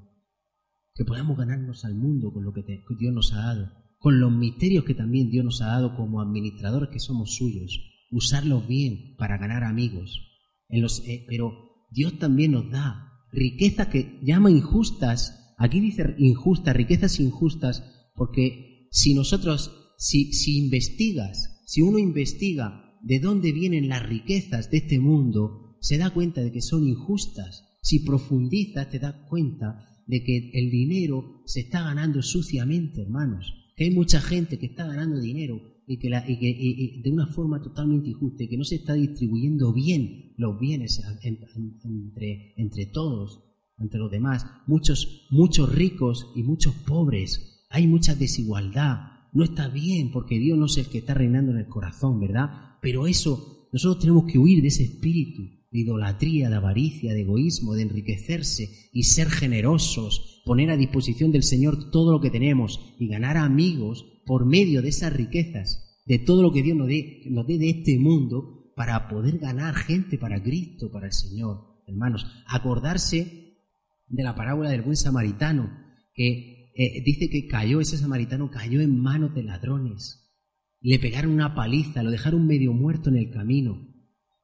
que 0.96 1.04
podamos 1.04 1.36
ganarnos 1.36 1.84
al 1.84 1.96
mundo 1.96 2.32
con 2.32 2.44
lo 2.44 2.52
que, 2.52 2.62
Dios 2.62 3.12
nos 3.12 3.32
ha 3.32 3.38
dado, 3.46 3.72
con 3.98 4.20
los 4.20 4.30
misterios 4.30 4.84
que 4.84 4.94
también 4.94 5.28
Dios 5.28 5.44
nos 5.44 5.60
ha 5.60 5.66
dado 5.66 5.96
como 5.96 6.20
administradores 6.20 6.90
que 6.90 7.00
somos 7.00 7.34
suyos, 7.34 7.80
usarlos 8.12 8.68
bien 8.68 9.16
para 9.16 9.38
ganar 9.38 9.64
amigos. 9.64 10.33
Eh, 10.68 11.24
pero 11.28 11.52
Dios 11.90 12.18
también 12.18 12.52
nos 12.52 12.70
da 12.70 13.12
riquezas 13.32 13.88
que 13.88 14.18
llama 14.22 14.50
injustas. 14.50 15.54
Aquí 15.58 15.80
dice 15.80 16.14
injustas, 16.18 16.76
riquezas 16.76 17.20
injustas, 17.20 18.10
porque 18.14 18.88
si 18.90 19.14
nosotros, 19.14 19.94
si, 19.98 20.32
si 20.32 20.58
investigas, 20.58 21.62
si 21.66 21.82
uno 21.82 21.98
investiga 21.98 22.98
de 23.02 23.20
dónde 23.20 23.52
vienen 23.52 23.88
las 23.88 24.02
riquezas 24.06 24.70
de 24.70 24.78
este 24.78 24.98
mundo, 24.98 25.76
se 25.80 25.98
da 25.98 26.10
cuenta 26.10 26.40
de 26.42 26.50
que 26.50 26.62
son 26.62 26.86
injustas. 26.86 27.78
Si 27.82 28.00
profundizas, 28.00 28.90
te 28.90 28.98
das 28.98 29.14
cuenta 29.28 30.00
de 30.06 30.22
que 30.22 30.50
el 30.54 30.70
dinero 30.70 31.42
se 31.44 31.60
está 31.60 31.82
ganando 31.82 32.22
suciamente, 32.22 33.02
hermanos. 33.02 33.52
Que 33.76 33.84
hay 33.84 33.90
mucha 33.90 34.20
gente 34.20 34.58
que 34.58 34.66
está 34.66 34.86
ganando 34.86 35.20
dinero 35.20 35.60
y 35.86 35.98
que, 35.98 37.00
de 37.02 37.10
una 37.10 37.26
forma 37.26 37.60
totalmente 37.60 38.10
injusta 38.10 38.44
y 38.44 38.48
que 38.48 38.56
no 38.56 38.64
se 38.64 38.76
está 38.76 38.94
distribuyendo 38.94 39.72
bien 39.72 40.34
los 40.36 40.58
bienes 40.58 41.02
entre, 41.22 42.54
entre 42.56 42.86
todos, 42.86 43.42
entre 43.78 43.98
los 43.98 44.10
demás. 44.10 44.46
Muchos, 44.66 45.26
muchos 45.30 45.74
ricos 45.74 46.32
y 46.34 46.42
muchos 46.42 46.74
pobres. 46.74 47.66
Hay 47.70 47.86
mucha 47.86 48.14
desigualdad. 48.14 48.98
No 49.32 49.44
está 49.44 49.68
bien 49.68 50.10
porque 50.12 50.38
Dios 50.38 50.56
no 50.56 50.66
es 50.66 50.76
el 50.78 50.86
que 50.86 50.98
está 50.98 51.14
reinando 51.14 51.52
en 51.52 51.58
el 51.58 51.68
corazón, 51.68 52.20
¿verdad? 52.20 52.78
Pero 52.80 53.06
eso, 53.06 53.68
nosotros 53.72 54.00
tenemos 54.00 54.24
que 54.30 54.38
huir 54.38 54.62
de 54.62 54.68
ese 54.68 54.84
espíritu 54.84 55.42
de 55.74 55.80
idolatría, 55.80 56.48
de 56.48 56.54
avaricia, 56.54 57.12
de 57.12 57.22
egoísmo, 57.22 57.74
de 57.74 57.82
enriquecerse 57.82 58.88
y 58.92 59.02
ser 59.02 59.28
generosos, 59.28 60.40
poner 60.44 60.70
a 60.70 60.76
disposición 60.76 61.32
del 61.32 61.42
Señor 61.42 61.90
todo 61.90 62.12
lo 62.12 62.20
que 62.20 62.30
tenemos 62.30 62.94
y 63.00 63.08
ganar 63.08 63.36
amigos 63.36 64.06
por 64.24 64.46
medio 64.46 64.82
de 64.82 64.90
esas 64.90 65.12
riquezas, 65.12 66.00
de 66.06 66.20
todo 66.20 66.42
lo 66.42 66.52
que 66.52 66.62
Dios 66.62 66.76
nos 66.76 66.86
dé, 66.86 67.24
nos 67.28 67.44
dé 67.48 67.58
de 67.58 67.70
este 67.70 67.98
mundo 67.98 68.72
para 68.76 69.08
poder 69.08 69.38
ganar 69.38 69.74
gente 69.74 70.16
para 70.16 70.40
Cristo, 70.40 70.92
para 70.92 71.06
el 71.06 71.12
Señor. 71.12 71.82
Hermanos, 71.88 72.24
acordarse 72.46 73.58
de 74.06 74.22
la 74.22 74.36
parábola 74.36 74.70
del 74.70 74.82
buen 74.82 74.96
samaritano, 74.96 75.76
que 76.14 76.70
eh, 76.76 77.02
dice 77.04 77.28
que 77.28 77.48
cayó, 77.48 77.80
ese 77.80 77.98
samaritano 77.98 78.48
cayó 78.48 78.80
en 78.80 78.96
manos 78.96 79.34
de 79.34 79.42
ladrones. 79.42 80.38
Le 80.80 81.00
pegaron 81.00 81.32
una 81.32 81.56
paliza, 81.56 82.04
lo 82.04 82.12
dejaron 82.12 82.46
medio 82.46 82.72
muerto 82.72 83.10
en 83.10 83.16
el 83.16 83.32
camino. 83.32 83.93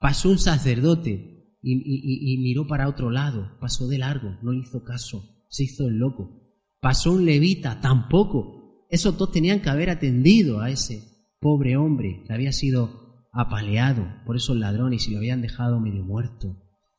Pasó 0.00 0.30
un 0.30 0.38
sacerdote 0.38 1.58
y, 1.62 2.38
miró 2.38 2.66
para 2.66 2.88
otro 2.88 3.10
lado, 3.10 3.58
pasó 3.60 3.86
de 3.86 3.98
largo, 3.98 4.38
no 4.42 4.52
le 4.52 4.60
hizo 4.60 4.82
caso, 4.82 5.44
se 5.50 5.64
hizo 5.64 5.86
el 5.88 5.98
loco. 5.98 6.40
Pasó 6.80 7.12
un 7.12 7.26
levita, 7.26 7.82
tampoco. 7.82 8.86
Esos 8.88 9.18
dos 9.18 9.30
tenían 9.30 9.60
que 9.60 9.68
haber 9.68 9.90
atendido 9.90 10.60
a 10.60 10.70
ese 10.70 11.02
pobre 11.38 11.76
hombre 11.76 12.22
que 12.26 12.32
había 12.32 12.50
sido 12.50 13.28
apaleado 13.30 14.06
por 14.24 14.36
esos 14.36 14.56
ladrones 14.56 15.06
y 15.06 15.12
lo 15.12 15.18
habían 15.18 15.42
dejado 15.42 15.78
medio 15.80 16.02
muerto. 16.02 16.56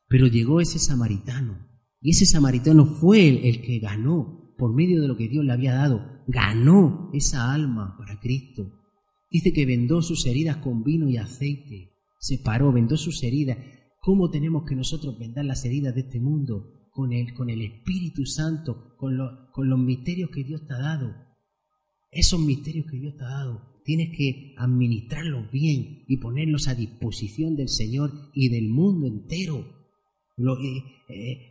Pero 0.07 0.27
llegó 0.27 0.61
ese 0.61 0.77
samaritano 0.77 1.67
y 2.01 2.11
ese 2.11 2.27
samaritano 2.27 2.85
fue 2.85 3.27
el, 3.27 3.37
el 3.45 3.61
que 3.63 3.79
ganó 3.79 4.53
por 4.59 4.75
medio 4.75 5.01
de 5.01 5.07
lo 5.07 5.17
que 5.17 5.27
Dios 5.27 5.43
le 5.43 5.53
había 5.53 5.73
dado, 5.73 6.21
ganó 6.27 7.09
esa 7.13 7.51
alma 7.51 7.95
para 7.97 8.19
Cristo. 8.19 8.71
Dice 9.31 9.53
que 9.53 9.65
vendó 9.65 10.03
sus 10.03 10.27
heridas 10.27 10.57
con 10.57 10.83
vino 10.83 11.09
y 11.09 11.17
aceite 11.17 11.90
se 12.21 12.37
paró, 12.37 12.71
vendó 12.71 12.97
sus 12.97 13.23
heridas. 13.23 13.57
¿Cómo 13.99 14.29
tenemos 14.29 14.63
que 14.67 14.75
nosotros 14.75 15.17
vendar 15.17 15.43
las 15.43 15.65
heridas 15.65 15.95
de 15.95 16.01
este 16.01 16.19
mundo? 16.19 16.87
Con 16.91 17.13
el, 17.13 17.33
con 17.33 17.49
el 17.49 17.61
Espíritu 17.61 18.25
Santo, 18.25 18.95
con, 18.97 19.17
con 19.51 19.69
los 19.69 19.79
misterios 19.79 20.29
que 20.29 20.43
Dios 20.43 20.65
te 20.67 20.73
ha 20.73 20.79
dado. 20.79 21.15
Esos 22.11 22.39
misterios 22.39 22.85
que 22.89 22.99
Dios 22.99 23.15
te 23.17 23.23
ha 23.23 23.29
dado, 23.29 23.81
tienes 23.83 24.15
que 24.15 24.53
administrarlos 24.57 25.49
bien 25.51 26.03
y 26.07 26.17
ponerlos 26.17 26.67
a 26.67 26.75
disposición 26.75 27.55
del 27.55 27.69
Señor 27.69 28.11
y 28.33 28.49
del 28.49 28.69
mundo 28.69 29.07
entero. 29.07 29.65
Eh, 30.37 30.83
eh, 31.09 31.50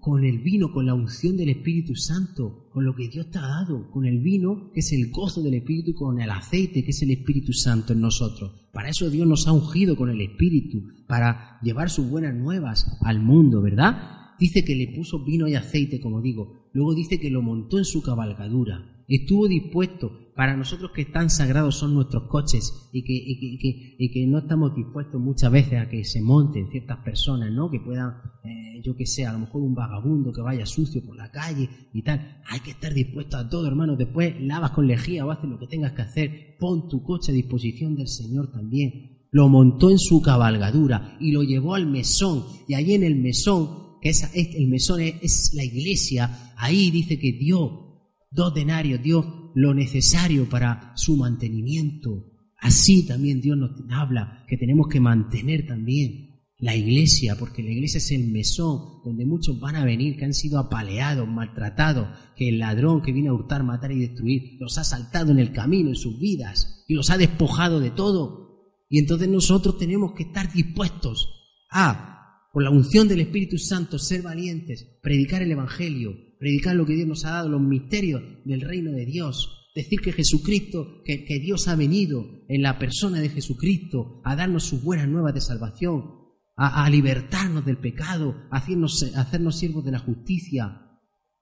con 0.00 0.24
el 0.24 0.38
vino, 0.38 0.72
con 0.72 0.86
la 0.86 0.94
unción 0.94 1.36
del 1.36 1.50
Espíritu 1.50 1.94
Santo, 1.94 2.68
con 2.72 2.84
lo 2.84 2.94
que 2.94 3.08
Dios 3.08 3.30
te 3.30 3.38
ha 3.38 3.42
dado, 3.42 3.90
con 3.90 4.06
el 4.06 4.20
vino, 4.20 4.70
que 4.72 4.80
es 4.80 4.92
el 4.92 5.10
gozo 5.10 5.42
del 5.42 5.54
Espíritu, 5.54 5.94
con 5.94 6.20
el 6.20 6.30
aceite, 6.30 6.82
que 6.82 6.90
es 6.90 7.02
el 7.02 7.10
Espíritu 7.10 7.52
Santo 7.52 7.92
en 7.92 8.00
nosotros. 8.00 8.68
Para 8.72 8.88
eso 8.88 9.10
Dios 9.10 9.26
nos 9.26 9.46
ha 9.46 9.52
ungido 9.52 9.96
con 9.96 10.10
el 10.10 10.20
Espíritu, 10.20 10.82
para 11.06 11.58
llevar 11.62 11.90
sus 11.90 12.08
buenas 12.08 12.34
nuevas 12.34 12.98
al 13.02 13.20
mundo, 13.20 13.62
¿verdad? 13.62 14.34
Dice 14.38 14.64
que 14.64 14.74
le 14.74 14.88
puso 14.88 15.24
vino 15.24 15.46
y 15.48 15.54
aceite, 15.54 16.00
como 16.00 16.20
digo. 16.20 16.68
Luego 16.72 16.94
dice 16.94 17.18
que 17.18 17.30
lo 17.30 17.42
montó 17.42 17.78
en 17.78 17.84
su 17.84 18.02
cabalgadura 18.02 18.96
estuvo 19.08 19.48
dispuesto 19.48 20.25
para 20.36 20.54
nosotros 20.54 20.90
que 20.94 21.06
tan 21.06 21.30
sagrados 21.30 21.78
son 21.78 21.94
nuestros 21.94 22.24
coches 22.24 22.90
y 22.92 23.02
que, 23.02 23.14
y 23.16 24.10
que, 24.10 24.26
no 24.26 24.38
estamos 24.38 24.76
dispuestos 24.76 25.18
muchas 25.18 25.50
veces 25.50 25.80
a 25.80 25.88
que 25.88 26.04
se 26.04 26.20
monten 26.20 26.70
ciertas 26.70 26.98
personas, 26.98 27.50
¿no? 27.50 27.70
Que 27.70 27.80
puedan, 27.80 28.16
eh, 28.44 28.82
yo 28.84 28.94
que 28.94 29.06
sé, 29.06 29.24
a 29.24 29.32
lo 29.32 29.38
mejor 29.38 29.62
un 29.62 29.74
vagabundo 29.74 30.34
que 30.34 30.42
vaya 30.42 30.66
sucio 30.66 31.02
por 31.06 31.16
la 31.16 31.30
calle 31.30 31.70
y 31.94 32.02
tal. 32.02 32.42
Hay 32.50 32.60
que 32.60 32.72
estar 32.72 32.92
dispuesto 32.92 33.38
a 33.38 33.48
todo, 33.48 33.66
hermano. 33.66 33.96
Después 33.96 34.34
lavas 34.38 34.72
con 34.72 34.86
lejía 34.86 35.24
o 35.24 35.30
haces 35.30 35.48
lo 35.48 35.58
que 35.58 35.68
tengas 35.68 35.92
que 35.92 36.02
hacer. 36.02 36.56
Pon 36.60 36.86
tu 36.86 37.02
coche 37.02 37.32
a 37.32 37.34
disposición 37.34 37.96
del 37.96 38.08
Señor 38.08 38.52
también. 38.52 39.16
Lo 39.30 39.48
montó 39.48 39.90
en 39.90 39.98
su 39.98 40.20
cabalgadura 40.20 41.16
y 41.18 41.32
lo 41.32 41.44
llevó 41.44 41.74
al 41.74 41.86
mesón. 41.86 42.44
Y 42.68 42.74
allí 42.74 42.92
en 42.92 43.04
el 43.04 43.16
mesón, 43.16 43.98
que 44.02 44.10
es, 44.10 44.30
el 44.34 44.66
mesón 44.68 45.00
es 45.00 45.52
la 45.54 45.64
iglesia, 45.64 46.52
ahí 46.58 46.90
dice 46.90 47.18
que 47.18 47.32
dio 47.32 47.85
dos 48.30 48.54
denarios, 48.54 49.02
Dios 49.02 49.24
lo 49.54 49.74
necesario 49.74 50.48
para 50.48 50.92
su 50.96 51.16
mantenimiento. 51.16 52.32
Así 52.58 53.06
también 53.06 53.40
Dios 53.40 53.56
nos 53.56 53.72
habla 53.90 54.44
que 54.48 54.56
tenemos 54.56 54.88
que 54.88 55.00
mantener 55.00 55.66
también 55.66 56.26
la 56.58 56.74
iglesia, 56.74 57.36
porque 57.38 57.62
la 57.62 57.70
iglesia 57.70 57.98
es 57.98 58.10
el 58.12 58.28
mesón 58.28 59.02
donde 59.04 59.26
muchos 59.26 59.60
van 59.60 59.76
a 59.76 59.84
venir 59.84 60.16
que 60.16 60.24
han 60.24 60.32
sido 60.32 60.58
apaleados, 60.58 61.28
maltratados, 61.28 62.08
que 62.34 62.48
el 62.48 62.58
ladrón 62.58 63.02
que 63.02 63.12
viene 63.12 63.28
a 63.28 63.34
hurtar, 63.34 63.62
matar 63.62 63.92
y 63.92 63.98
destruir 63.98 64.56
los 64.58 64.78
ha 64.78 64.84
saltado 64.84 65.32
en 65.32 65.38
el 65.38 65.52
camino, 65.52 65.90
en 65.90 65.96
sus 65.96 66.18
vidas, 66.18 66.84
y 66.88 66.94
los 66.94 67.10
ha 67.10 67.18
despojado 67.18 67.78
de 67.78 67.90
todo. 67.90 68.46
Y 68.88 68.98
entonces 68.98 69.28
nosotros 69.28 69.76
tenemos 69.76 70.12
que 70.14 70.22
estar 70.24 70.50
dispuestos 70.52 71.28
a, 71.70 72.48
por 72.52 72.62
la 72.62 72.70
unción 72.70 73.06
del 73.06 73.20
Espíritu 73.20 73.58
Santo, 73.58 73.98
ser 73.98 74.22
valientes, 74.22 74.98
predicar 75.02 75.42
el 75.42 75.52
Evangelio, 75.52 76.14
predicar 76.38 76.76
lo 76.76 76.86
que 76.86 76.94
Dios 76.94 77.08
nos 77.08 77.24
ha 77.24 77.30
dado, 77.32 77.48
los 77.48 77.60
misterios 77.60 78.22
del 78.44 78.60
reino 78.60 78.92
de 78.92 79.06
Dios, 79.06 79.70
decir 79.74 80.00
que 80.00 80.12
Jesucristo, 80.12 81.02
que, 81.04 81.38
Dios 81.40 81.68
ha 81.68 81.76
venido 81.76 82.44
en 82.48 82.62
la 82.62 82.78
persona 82.78 83.20
de 83.20 83.28
Jesucristo 83.28 84.20
a 84.24 84.34
darnos 84.34 84.64
sus 84.64 84.82
buenas 84.82 85.08
nuevas 85.08 85.34
de 85.34 85.40
salvación, 85.40 86.16
a, 86.56 86.88
libertarnos 86.88 87.66
del 87.66 87.76
pecado, 87.76 88.34
a 88.50 88.56
hacernos, 88.56 89.12
a 89.14 89.20
hacernos 89.20 89.58
siervos 89.58 89.84
de 89.84 89.92
la 89.92 89.98
justicia, 89.98 90.86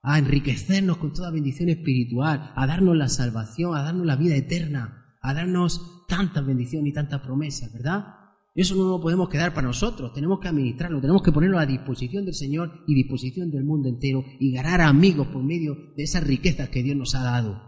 a 0.02 0.18
enriquecernos 0.18 0.98
con 0.98 1.12
toda 1.12 1.30
bendición 1.30 1.68
espiritual, 1.68 2.52
a 2.56 2.66
darnos 2.66 2.96
la 2.96 3.08
salvación, 3.08 3.76
a 3.76 3.82
darnos 3.82 4.04
la 4.04 4.16
vida 4.16 4.34
eterna, 4.34 5.16
a 5.22 5.32
darnos 5.32 6.04
tantas 6.08 6.44
bendiciones 6.44 6.90
y 6.90 6.92
tantas 6.92 7.20
promesas, 7.20 7.72
¿verdad? 7.72 8.23
Eso 8.54 8.76
no 8.76 8.88
lo 8.88 9.00
podemos 9.00 9.28
quedar 9.28 9.52
para 9.52 9.66
nosotros, 9.66 10.12
tenemos 10.12 10.38
que 10.38 10.46
administrarlo, 10.46 11.00
tenemos 11.00 11.22
que 11.22 11.32
ponerlo 11.32 11.58
a 11.58 11.66
disposición 11.66 12.24
del 12.24 12.34
Señor 12.34 12.84
y 12.86 12.94
disposición 12.94 13.50
del 13.50 13.64
mundo 13.64 13.88
entero 13.88 14.24
y 14.38 14.52
ganar 14.52 14.80
amigos 14.80 15.26
por 15.26 15.42
medio 15.42 15.74
de 15.96 16.04
esas 16.04 16.24
riquezas 16.24 16.68
que 16.68 16.82
Dios 16.82 16.96
nos 16.96 17.14
ha 17.16 17.24
dado. 17.24 17.60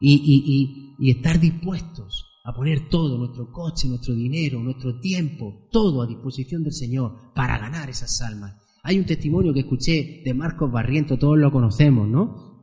Y, 0.00 0.96
y 0.98 1.10
estar 1.10 1.38
dispuestos 1.40 2.24
a 2.44 2.54
poner 2.54 2.88
todo, 2.88 3.18
nuestro 3.18 3.52
coche, 3.52 3.88
nuestro 3.88 4.14
dinero, 4.14 4.58
nuestro 4.60 4.98
tiempo, 4.98 5.68
todo 5.70 6.02
a 6.02 6.06
disposición 6.06 6.62
del 6.64 6.72
Señor 6.72 7.32
para 7.34 7.58
ganar 7.58 7.90
esas 7.90 8.20
almas. 8.22 8.56
Hay 8.82 8.98
un 8.98 9.04
testimonio 9.04 9.52
que 9.52 9.60
escuché 9.60 10.22
de 10.24 10.34
Marcos 10.34 10.72
Barriento, 10.72 11.18
todos 11.18 11.38
lo 11.38 11.52
conocemos, 11.52 12.08
¿no? 12.08 12.62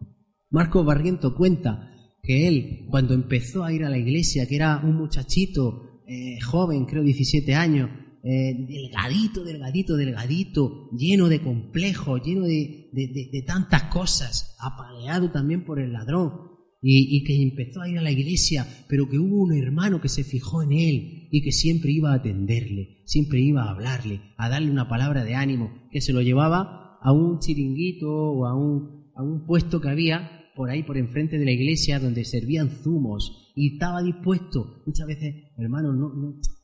Marcos 0.50 0.86
Barriento 0.86 1.36
cuenta 1.36 1.92
que 2.24 2.48
él, 2.48 2.88
cuando 2.90 3.14
empezó 3.14 3.64
a 3.64 3.72
ir 3.72 3.86
a 3.86 3.90
la 3.90 3.98
iglesia, 3.98 4.48
que 4.48 4.56
era 4.56 4.82
un 4.84 4.96
muchachito 4.96 5.95
eh, 6.08 6.40
joven, 6.42 6.86
creo 6.86 7.04
17 7.04 7.54
años, 7.54 7.90
eh, 8.24 8.56
delgadito, 8.68 9.44
delgadito, 9.44 9.96
delgadito, 9.96 10.90
lleno 10.98 11.30
de 11.30 11.42
complejos, 11.42 12.22
lleno 12.24 12.46
de, 12.46 12.90
de, 12.92 13.44
tantas 13.46 13.84
cosas, 13.84 14.56
apaleado 14.60 15.32
también 15.32 15.64
por 15.64 15.80
el 15.80 15.94
ladrón, 15.94 16.56
y, 16.82 17.18
y, 17.18 17.24
que 17.24 17.42
empezó 17.42 17.82
a 17.82 17.90
ir 17.90 17.98
a 17.98 18.02
la 18.02 18.12
iglesia, 18.12 18.68
pero 18.88 19.10
que 19.10 19.18
hubo 19.18 19.42
un 19.42 19.54
hermano 19.54 20.02
que 20.02 20.10
se 20.10 20.24
fijó 20.24 20.62
en 20.62 20.72
él 20.72 21.30
y 21.32 21.42
que 21.42 21.52
siempre 21.52 21.92
iba 21.92 22.12
a 22.12 22.16
atenderle, 22.16 23.02
siempre 23.06 23.42
iba 23.42 23.64
a 23.64 23.72
hablarle, 23.72 24.22
a 24.38 24.50
darle 24.50 24.72
una 24.72 24.88
palabra 24.88 25.24
de 25.24 25.36
ánimo, 25.36 25.88
que 25.92 26.02
se 26.02 26.14
lo 26.14 26.22
llevaba 26.22 26.98
a 27.02 27.12
un 27.12 27.40
chiringuito 27.40 28.12
o 28.12 28.46
a 28.46 28.56
un, 28.56 29.12
a 29.16 29.24
un 29.24 29.46
puesto 29.46 29.82
que 29.82 29.90
había 29.90 30.50
por 30.56 30.70
ahí, 30.70 30.84
por 30.84 30.98
enfrente 30.98 31.38
de 31.38 31.46
la 31.46 31.52
iglesia, 31.52 32.00
donde 32.00 32.26
servían 32.26 32.70
zumos, 32.70 33.45
y 33.56 33.74
estaba 33.74 34.04
dispuesto. 34.04 34.84
Muchas 34.86 35.08
veces, 35.08 35.34
hermanos, 35.58 35.96
no, 35.96 36.14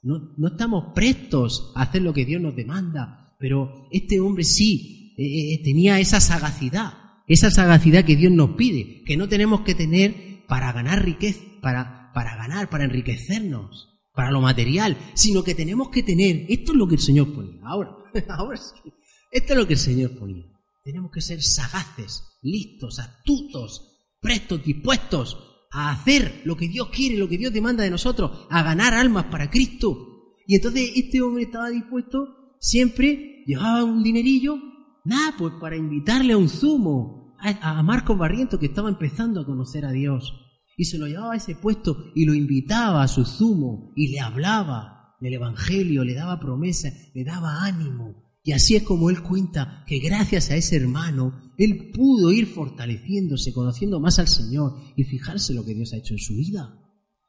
no, 0.04 0.34
no, 0.38 0.48
estamos 0.48 0.94
prestos 0.94 1.72
a 1.76 1.84
hacer 1.84 2.02
lo 2.02 2.14
que 2.14 2.26
Dios 2.26 2.42
nos 2.42 2.56
demanda, 2.56 3.36
pero 3.40 3.88
este 3.92 4.20
hombre 4.20 4.44
sí 4.44 5.16
eh, 5.18 5.54
eh, 5.54 5.64
tenía 5.64 6.00
esa 6.00 6.20
sagacidad, 6.20 6.94
esa 7.28 7.50
sagacidad 7.50 8.04
que 8.04 8.18
Dios 8.18 8.34
nos 8.34 8.52
pide, 8.52 9.04
que 9.06 9.18
no 9.18 9.30
tenemos 9.30 9.62
que 9.62 9.74
tener 9.74 10.46
para 10.48 10.74
ganar 10.74 11.04
riqueza, 11.04 11.42
para, 11.62 12.12
para 12.14 12.36
ganar, 12.36 12.70
para 12.70 12.84
enriquecernos, 12.84 13.88
para 14.14 14.32
lo 14.32 14.42
material, 14.42 14.98
sino 15.14 15.44
que 15.44 15.56
tenemos 15.56 15.90
que 15.90 16.04
tener, 16.04 16.46
esto 16.50 16.74
es 16.74 16.78
lo 16.78 16.88
que 16.88 16.96
el 16.96 17.02
Señor 17.02 17.34
pone, 17.34 17.60
ahora, 17.64 17.92
ahora 18.30 18.58
sí, 18.58 18.92
esto 19.32 19.54
es 19.54 19.60
lo 19.60 19.66
que 19.66 19.74
el 19.74 19.80
Señor 19.80 20.12
pone. 20.20 20.52
Tenemos 20.84 21.12
que 21.12 21.22
ser 21.22 21.42
sagaces, 21.42 22.24
listos, 22.42 23.00
astutos, 23.00 23.88
prestos, 24.20 24.64
dispuestos 24.64 25.51
a 25.72 25.92
hacer 25.92 26.42
lo 26.46 26.56
que 26.56 26.68
Dios 26.68 26.90
quiere, 26.90 27.18
lo 27.18 27.28
que 27.28 27.38
Dios 27.38 27.54
demanda 27.54 27.84
de 27.84 27.90
nosotros, 27.90 28.46
a 28.50 28.62
ganar 28.62 28.94
almas 28.94 29.26
para 29.26 29.50
Cristo. 29.50 30.34
Y 30.46 30.56
entonces 30.56 30.92
este 30.96 31.22
hombre 31.22 31.44
estaba 31.44 31.70
dispuesto, 31.70 32.56
siempre 32.60 33.44
llevaba 33.46 33.84
un 33.84 34.04
dinerillo, 34.04 34.58
nada, 35.06 35.34
pues 35.38 35.54
para 35.60 35.78
invitarle 35.78 36.34
a 36.34 36.38
un 36.38 36.50
zumo, 36.50 37.36
a, 37.40 37.80
a 37.80 37.84
Marcos 37.84 38.18
Barriento 38.18 38.60
que 38.60 38.68
estaba 38.68 38.90
empezando 38.90 39.42
a 39.42 39.46
conocer 39.46 39.86
a 39.86 39.92
Dios. 39.92 40.34
Y 40.78 40.86
se 40.86 40.98
lo 40.98 41.08
llevaba 41.08 41.34
a 41.34 41.38
ese 41.38 41.56
puesto 41.56 42.12
y 42.16 42.26
lo 42.26 42.34
invitaba 42.34 43.04
a 43.04 43.08
su 43.08 43.26
zumo 43.26 43.94
y 43.96 44.10
le 44.12 44.20
hablaba 44.20 45.16
del 45.22 45.36
Evangelio, 45.36 46.04
le 46.04 46.16
daba 46.16 46.40
promesa, 46.40 46.90
le 47.14 47.24
daba 47.24 47.64
ánimo. 47.64 48.31
Y 48.44 48.54
así 48.54 48.76
es 48.76 48.84
como 48.84 49.10
él 49.10 49.22
cuenta 49.22 49.84
que 49.86 50.00
gracias 50.00 50.50
a 50.50 50.56
ese 50.56 50.76
hermano, 50.76 51.54
él 51.58 51.92
pudo 51.94 52.32
ir 52.32 52.48
fortaleciéndose, 52.48 53.54
conociendo 53.54 54.00
más 54.00 54.18
al 54.18 54.28
Señor 54.28 54.74
y 54.96 55.04
fijarse 55.04 55.54
lo 55.54 55.64
que 55.64 55.76
Dios 55.76 55.94
ha 55.94 55.98
hecho 55.98 56.16
en 56.16 56.20
su 56.20 56.36
vida. 56.36 56.78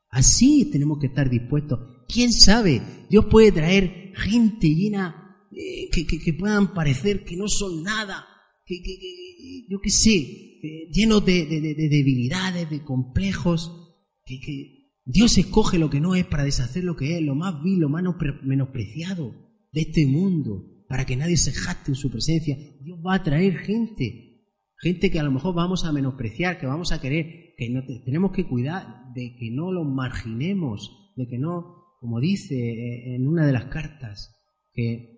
Así 0.09 0.71
tenemos 0.71 0.99
que 0.99 1.09
estar 1.09 1.29
dispuestos. 1.29 1.79
¿Quién 2.09 2.33
sabe? 2.33 2.83
Dios 3.11 3.27
puede 3.31 3.53
traer 3.53 4.13
gente 4.15 4.69
llena 4.69 5.23
eh, 5.51 5.91
que, 5.91 6.33
puedan 6.33 6.73
parecer 6.73 7.25
que 7.25 7.37
no 7.37 7.47
son 7.47 7.83
nada, 7.83 8.27
que, 8.65 8.81
yo 9.69 9.81
qué 9.81 9.91
sé, 9.91 10.17
eh, 10.17 10.89
llenos 10.91 11.25
de, 11.27 11.45
debilidades, 11.45 12.71
de 12.71 12.83
complejos, 12.83 13.71
que, 14.25 14.39
Dios 15.05 15.37
escoge 15.37 15.79
lo 15.79 15.91
que 15.91 16.01
no 16.01 16.15
es 16.15 16.25
para 16.25 16.45
deshacer 16.45 16.85
lo 16.85 16.95
que 16.95 17.17
es, 17.17 17.23
lo 17.23 17.35
más 17.35 17.61
vil, 17.63 17.81
lo 17.81 17.89
más 17.89 18.05
menospreciado 18.45 19.35
de 19.73 19.81
este 19.81 20.07
mundo 20.07 20.82
para 20.93 21.07
que 21.07 21.17
nadie 21.17 21.39
se 21.39 21.53
jacte 21.53 21.91
en 21.91 21.95
su 21.95 22.11
presencia. 22.11 22.55
Dios 22.83 22.99
va 22.99 23.15
a 23.15 23.23
traer 23.23 23.57
gente, 23.57 24.43
gente 24.77 25.11
que 25.11 25.19
a 25.19 25.23
lo 25.23 25.31
mejor 25.31 25.55
vamos 25.55 25.87
a 25.87 25.93
menospreciar, 25.93 26.61
que 26.61 26.67
vamos 26.67 26.93
a 26.93 27.01
querer, 27.01 27.55
que 27.57 27.71
no 27.71 27.83
tenemos 28.05 28.31
que 28.33 28.47
cuidar 28.47 29.11
de 29.15 29.35
que 29.37 29.51
no 29.51 29.73
los 29.73 29.87
marginemos, 29.87 31.15
de 31.17 31.27
que 31.27 31.39
no, 31.39 31.97
como 31.99 32.21
dice 32.21 32.57
eh, 32.57 33.15
en 33.15 33.27
una 33.27 33.47
de 33.47 33.55
las 33.55 33.65
cartas, 33.65 34.35
que, 34.75 35.09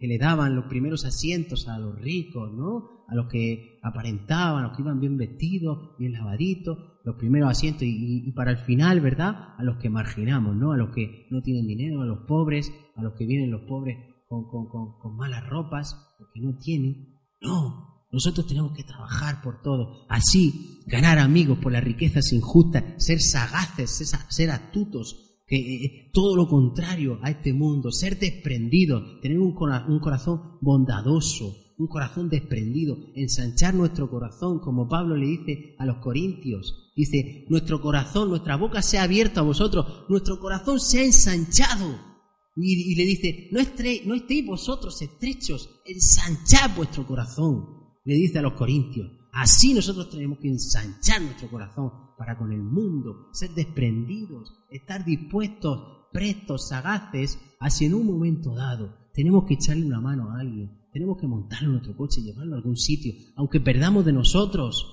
le 0.00 0.18
daban 0.18 0.56
los 0.56 0.64
primeros 0.64 1.04
asientos 1.04 1.68
a 1.68 1.78
los 1.78 2.00
ricos, 2.00 2.50
¿no? 2.54 3.04
A 3.06 3.14
los 3.14 3.28
que 3.28 3.78
aparentaban, 3.82 4.64
a 4.64 4.68
los 4.68 4.76
que 4.76 4.82
iban 4.82 4.98
bien 4.98 5.18
vestidos, 5.18 5.90
bien 5.98 6.12
lavaditos, 6.12 6.78
los 7.04 7.16
primeros 7.16 7.50
asientos 7.50 7.82
y, 7.82 8.26
y, 8.26 8.32
para 8.32 8.50
el 8.50 8.56
final, 8.56 9.00
¿verdad? 9.00 9.54
A 9.58 9.62
los 9.62 9.76
que 9.76 9.90
marginamos, 9.90 10.56
¿no? 10.56 10.72
A 10.72 10.78
los 10.78 10.88
que 10.90 11.26
no 11.30 11.42
tienen 11.42 11.66
dinero, 11.66 12.00
a 12.00 12.06
los 12.06 12.20
pobres, 12.20 12.72
a 12.96 13.02
los 13.02 13.12
que 13.12 13.26
vienen 13.26 13.50
los 13.50 13.60
pobres 13.60 14.09
con, 14.30 15.16
malas 15.16 15.48
ropas, 15.48 15.96
porque 16.16 16.40
no 16.40 16.56
tiene. 16.58 17.18
No, 17.40 18.06
nosotros 18.12 18.46
tenemos 18.46 18.72
que 18.76 18.84
trabajar 18.84 19.42
por 19.42 19.60
todo. 19.60 20.06
Así, 20.08 20.82
ganar 20.86 21.18
amigos 21.18 21.58
por 21.58 21.72
las 21.72 21.82
riquezas 21.82 22.32
injustas, 22.32 22.84
ser 22.98 23.20
sagaces, 23.20 23.90
ser, 24.28 24.50
astutos, 24.50 25.42
que 25.46 25.56
eh, 25.56 26.10
todo 26.12 26.36
lo 26.36 26.46
contrario 26.46 27.18
a 27.22 27.30
este 27.30 27.52
mundo, 27.52 27.90
ser 27.90 28.18
desprendidos, 28.18 29.20
tener 29.20 29.38
un, 29.38 29.56
un 29.88 29.98
corazón 29.98 30.58
bondadoso, 30.60 31.56
un 31.76 31.88
corazón 31.88 32.28
desprendido, 32.28 32.98
ensanchar 33.16 33.74
nuestro 33.74 34.08
corazón, 34.08 34.60
como 34.60 34.88
Pablo 34.88 35.16
le 35.16 35.26
dice 35.26 35.74
a 35.78 35.86
los 35.86 35.96
corintios. 35.96 36.92
Dice, 36.94 37.46
nuestro 37.48 37.80
corazón, 37.80 38.28
nuestra 38.28 38.56
boca 38.56 38.82
se 38.82 38.98
ha 38.98 39.04
abierto 39.04 39.40
a 39.40 39.44
vosotros, 39.44 40.04
nuestro 40.08 40.38
corazón 40.38 40.78
se 40.78 41.00
ha 41.00 41.04
ensanchado 41.04 42.09
y, 42.56 42.94
le 42.94 43.04
dice, 43.04 43.48
no, 43.52 43.60
no 44.06 44.14
estéis 44.14 44.46
vosotros 44.46 45.00
estrechos, 45.00 45.80
ensanchad 45.86 46.76
vuestro 46.76 47.06
corazón. 47.06 47.64
Le 48.04 48.14
dice 48.14 48.38
a 48.38 48.42
los 48.42 48.54
corintios, 48.54 49.10
así 49.32 49.72
nosotros 49.74 50.10
tenemos 50.10 50.38
que 50.38 50.48
ensanchar 50.48 51.22
nuestro 51.22 51.48
corazón 51.48 51.90
para 52.18 52.36
con 52.36 52.52
el 52.52 52.62
mundo, 52.62 53.28
ser 53.32 53.50
desprendidos, 53.50 54.52
estar 54.70 55.04
dispuestos, 55.04 56.08
prestos, 56.12 56.68
sagaces, 56.68 57.38
hacia 57.60 57.86
en 57.86 57.94
un 57.94 58.06
momento 58.06 58.54
dado 58.54 59.00
tenemos 59.12 59.44
que 59.46 59.54
echarle 59.54 59.86
una 59.86 60.00
mano 60.00 60.30
a 60.30 60.40
alguien, 60.40 60.70
tenemos 60.92 61.18
que 61.20 61.26
montarlo 61.26 61.68
en 61.68 61.72
nuestro 61.74 61.96
coche 61.96 62.20
y 62.20 62.24
llevarlo 62.24 62.54
a 62.54 62.58
algún 62.58 62.76
sitio, 62.76 63.12
aunque 63.36 63.60
perdamos 63.60 64.04
de 64.04 64.12
nosotros, 64.12 64.86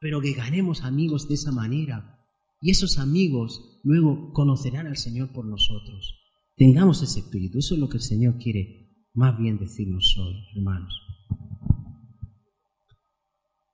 pero 0.00 0.20
que 0.20 0.32
ganemos 0.32 0.82
amigos 0.82 1.28
de 1.28 1.34
esa 1.34 1.52
manera. 1.52 2.12
Y 2.60 2.70
esos 2.70 2.98
amigos 2.98 3.80
luego 3.82 4.32
conocerán 4.32 4.86
al 4.86 4.96
Señor 4.96 5.32
por 5.32 5.44
nosotros. 5.44 6.25
Tengamos 6.56 7.02
ese 7.02 7.20
espíritu. 7.20 7.58
Eso 7.58 7.74
es 7.74 7.80
lo 7.80 7.88
que 7.88 7.98
el 7.98 8.02
Señor 8.02 8.38
quiere 8.38 8.86
más 9.12 9.38
bien 9.38 9.58
decirnos 9.58 10.16
hoy, 10.18 10.34
hermanos. 10.56 10.92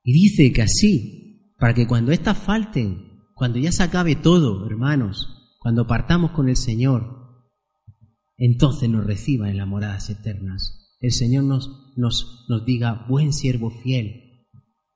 Y 0.04 0.12
dice 0.12 0.52
que 0.52 0.62
así, 0.62 1.54
para 1.58 1.74
que 1.74 1.86
cuando 1.86 2.10
éstas 2.10 2.38
falten, 2.38 3.20
cuando 3.34 3.58
ya 3.58 3.70
se 3.70 3.84
acabe 3.84 4.16
todo, 4.16 4.66
hermanos, 4.66 5.28
cuando 5.60 5.86
partamos 5.86 6.32
con 6.32 6.48
el 6.48 6.56
Señor, 6.56 7.22
entonces 8.36 8.90
nos 8.90 9.06
reciba 9.06 9.48
en 9.48 9.58
las 9.58 9.68
moradas 9.68 10.10
eternas. 10.10 10.96
El 11.00 11.12
Señor 11.12 11.44
nos, 11.44 12.64
diga, 12.66 13.06
buen 13.08 13.32
siervo 13.32 13.70
fiel, 13.70 14.48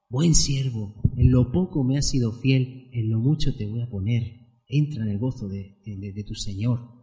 buen 0.09 0.35
siervo, 0.35 1.03
en 1.17 1.31
lo 1.31 1.53
poco 1.53 1.85
me 1.85 1.99
has 1.99 2.09
sido 2.09 2.33
fiel, 2.33 2.91
en 2.93 3.11
lo 3.11 3.21
mucho 3.21 3.55
te 3.57 3.67
voy 3.67 3.83
a 3.83 3.89
poner. 3.89 4.23
Entra 4.69 5.05
en 5.05 5.11
el 5.11 5.19
gozo 5.19 5.49
de 5.49 6.25
tu 6.27 6.35
Señor. 6.35 6.96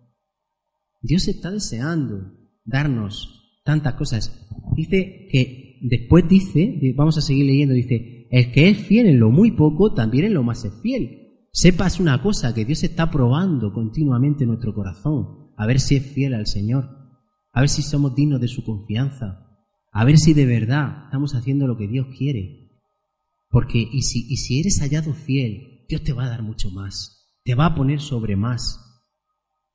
Dios 1.04 1.28
está 1.28 1.52
deseando 1.52 2.32
darnos 2.64 3.60
tantas 3.66 3.96
cosas. 3.96 4.48
Dice 4.76 5.28
que 5.30 5.80
después 5.82 6.28
dice, 6.30 6.80
vamos 6.96 7.18
a 7.18 7.22
seguir 7.22 7.46
leyendo, 7.46 7.74
dice, 7.74 8.28
el 8.32 8.52
que 8.54 8.70
es 8.70 8.78
fiel 8.88 9.08
en 9.08 9.20
lo 9.20 9.30
muy 9.30 9.52
poco, 9.52 9.94
también 9.94 10.26
en 10.26 10.34
lo 10.34 10.44
más 10.44 10.64
es 10.64 10.74
fiel. 10.82 11.48
Sepas 11.52 12.00
una 12.00 12.24
cosa, 12.24 12.54
que 12.56 12.64
Dios 12.64 12.84
está 12.84 13.12
probando 13.12 13.74
continuamente 13.74 14.46
nuestro 14.46 14.74
corazón, 14.74 15.52
a 15.58 15.68
ver 15.68 15.82
si 15.82 15.98
es 15.98 16.06
fiel 16.06 16.34
al 16.34 16.48
Señor, 16.48 16.90
a 17.52 17.60
ver 17.60 17.70
si 17.70 17.84
somos 17.84 18.16
dignos 18.16 18.40
de 18.40 18.48
su 18.48 18.64
confianza, 18.64 19.46
a 19.92 20.06
ver 20.06 20.18
si 20.18 20.34
de 20.34 20.46
verdad 20.46 21.04
estamos 21.06 21.36
haciendo 21.36 21.68
lo 21.68 21.78
que 21.78 21.88
Dios 21.90 22.08
quiere. 22.18 22.72
Porque, 23.50 23.78
y 23.78 24.02
si, 24.04 24.26
y 24.30 24.38
si 24.38 24.62
eres 24.62 24.80
hallado 24.80 25.14
fiel, 25.14 25.86
Dios 25.88 26.02
te 26.02 26.14
va 26.14 26.24
a 26.24 26.30
dar 26.30 26.42
mucho 26.44 26.72
más, 26.72 27.36
te 27.44 27.56
va 27.56 27.68
a 27.68 27.76
poner 27.76 28.00
sobre 28.00 28.38
más, 28.38 28.80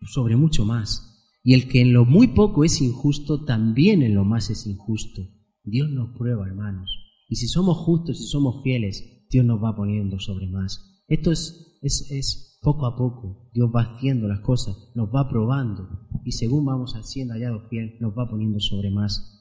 sobre 0.00 0.34
mucho 0.36 0.64
más. 0.64 1.07
Y 1.42 1.54
el 1.54 1.68
que 1.68 1.80
en 1.80 1.92
lo 1.92 2.04
muy 2.04 2.28
poco 2.28 2.64
es 2.64 2.80
injusto, 2.80 3.44
también 3.44 4.02
en 4.02 4.14
lo 4.14 4.24
más 4.24 4.50
es 4.50 4.66
injusto. 4.66 5.22
Dios 5.64 5.90
nos 5.90 6.16
prueba, 6.16 6.46
hermanos. 6.46 6.90
Y 7.28 7.36
si 7.36 7.46
somos 7.46 7.76
justos 7.78 8.20
y 8.20 8.26
somos 8.26 8.62
fieles, 8.62 9.26
Dios 9.30 9.44
nos 9.44 9.62
va 9.62 9.76
poniendo 9.76 10.18
sobre 10.18 10.48
más. 10.48 11.02
Esto 11.06 11.30
es, 11.30 11.78
es, 11.82 12.58
poco 12.60 12.86
a 12.86 12.96
poco. 12.96 13.50
Dios 13.52 13.70
va 13.74 13.82
haciendo 13.82 14.26
las 14.28 14.40
cosas, 14.40 14.76
nos 14.94 15.08
va 15.08 15.28
probando. 15.28 16.08
Y 16.24 16.32
según 16.32 16.64
vamos 16.64 16.94
haciendo 16.94 17.34
hallado 17.34 17.68
fiel, 17.68 17.96
nos 18.00 18.12
va 18.12 18.28
poniendo 18.28 18.60
sobre 18.60 18.90
más. 18.90 19.34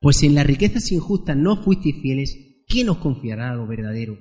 Pues 0.00 0.16
si 0.16 0.26
en 0.26 0.34
las 0.34 0.46
riquezas 0.46 0.90
injustas 0.90 1.36
no 1.36 1.62
fuisteis 1.62 2.00
fieles, 2.02 2.64
¿quién 2.66 2.88
os 2.88 2.98
confiará 2.98 3.54
lo 3.54 3.66
verdadero? 3.66 4.18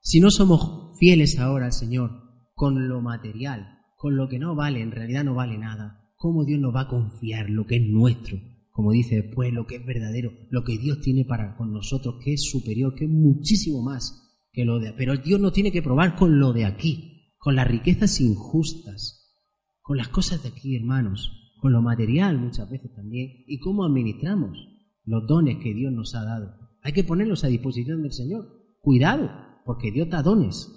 Si 0.00 0.20
no 0.20 0.30
somos 0.30 0.96
fieles 0.98 1.38
ahora 1.38 1.66
al 1.66 1.72
Señor 1.72 2.10
con 2.54 2.88
lo 2.88 3.02
material, 3.02 3.77
con 3.98 4.14
lo 4.16 4.28
que 4.28 4.38
no 4.38 4.54
vale, 4.54 4.80
en 4.80 4.92
realidad 4.92 5.24
no 5.24 5.34
vale 5.34 5.58
nada. 5.58 6.12
¿Cómo 6.14 6.44
Dios 6.44 6.60
nos 6.60 6.72
va 6.72 6.82
a 6.82 6.88
confiar 6.88 7.50
lo 7.50 7.66
que 7.66 7.76
es 7.76 7.82
nuestro? 7.82 8.38
Como 8.70 8.92
dice 8.92 9.16
después, 9.16 9.52
lo 9.52 9.66
que 9.66 9.74
es 9.74 9.84
verdadero, 9.84 10.30
lo 10.50 10.62
que 10.62 10.78
Dios 10.78 11.00
tiene 11.00 11.24
para 11.24 11.56
con 11.56 11.72
nosotros, 11.72 12.14
que 12.22 12.34
es 12.34 12.48
superior, 12.48 12.94
que 12.94 13.06
es 13.06 13.10
muchísimo 13.10 13.82
más 13.82 14.46
que 14.52 14.64
lo 14.64 14.78
de... 14.78 14.92
Pero 14.92 15.16
Dios 15.16 15.40
no 15.40 15.50
tiene 15.50 15.72
que 15.72 15.82
probar 15.82 16.14
con 16.14 16.38
lo 16.38 16.52
de 16.52 16.64
aquí, 16.64 17.34
con 17.38 17.56
las 17.56 17.66
riquezas 17.66 18.20
injustas, 18.20 19.34
con 19.80 19.96
las 19.96 20.08
cosas 20.08 20.44
de 20.44 20.50
aquí, 20.50 20.76
hermanos, 20.76 21.52
con 21.60 21.72
lo 21.72 21.82
material 21.82 22.38
muchas 22.38 22.70
veces 22.70 22.94
también, 22.94 23.42
y 23.48 23.58
cómo 23.58 23.84
administramos 23.84 24.56
los 25.04 25.26
dones 25.26 25.56
que 25.60 25.74
Dios 25.74 25.92
nos 25.92 26.14
ha 26.14 26.22
dado. 26.22 26.54
Hay 26.82 26.92
que 26.92 27.02
ponerlos 27.02 27.42
a 27.42 27.48
disposición 27.48 28.02
del 28.02 28.12
Señor. 28.12 28.46
Cuidado, 28.80 29.28
porque 29.64 29.90
Dios 29.90 30.08
da 30.08 30.22
dones 30.22 30.70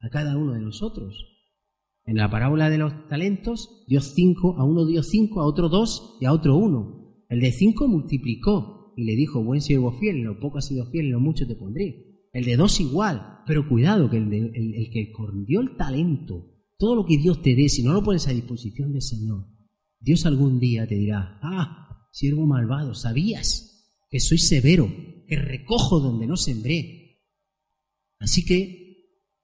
a 0.00 0.10
cada 0.10 0.36
uno 0.36 0.52
de 0.52 0.60
nosotros. 0.60 1.35
En 2.06 2.16
la 2.16 2.30
parábola 2.30 2.70
de 2.70 2.78
los 2.78 3.08
talentos, 3.08 3.84
dio 3.88 4.00
cinco, 4.00 4.56
a 4.58 4.64
uno 4.64 4.86
dio 4.86 5.02
cinco, 5.02 5.40
a 5.40 5.46
otro 5.46 5.68
dos 5.68 6.16
y 6.20 6.24
a 6.24 6.32
otro 6.32 6.56
uno. 6.56 7.24
El 7.28 7.40
de 7.40 7.52
cinco 7.52 7.88
multiplicó 7.88 8.94
y 8.96 9.04
le 9.04 9.16
dijo, 9.16 9.42
buen 9.42 9.60
siervo 9.60 9.92
fiel, 9.92 10.18
en 10.18 10.24
lo 10.24 10.38
poco 10.38 10.58
has 10.58 10.66
sido 10.66 10.86
fiel, 10.86 11.10
lo 11.10 11.20
mucho 11.20 11.46
te 11.46 11.56
pondré. 11.56 12.28
El 12.32 12.44
de 12.44 12.56
dos 12.56 12.80
igual, 12.80 13.40
pero 13.46 13.68
cuidado, 13.68 14.08
que 14.08 14.18
el, 14.18 14.32
el, 14.32 14.90
que 14.92 15.12
dio 15.46 15.60
el 15.60 15.76
talento, 15.76 16.46
todo 16.78 16.94
lo 16.94 17.04
que 17.04 17.18
Dios 17.18 17.42
te 17.42 17.54
dé, 17.54 17.68
si 17.68 17.82
no 17.82 17.92
lo 17.92 18.02
pones 18.02 18.28
a 18.28 18.32
disposición 18.32 18.92
del 18.92 19.02
Señor, 19.02 19.46
Dios 19.98 20.24
algún 20.26 20.60
día 20.60 20.86
te 20.86 20.94
dirá, 20.94 21.38
ah, 21.42 22.08
siervo 22.12 22.46
malvado, 22.46 22.94
¿sabías 22.94 23.76
que 24.08 24.20
soy 24.20 24.38
severo, 24.38 24.88
que 25.26 25.36
recojo 25.36 26.00
donde 26.00 26.26
no 26.26 26.36
sembré. 26.36 27.22
Así 28.18 28.44
que 28.44 28.85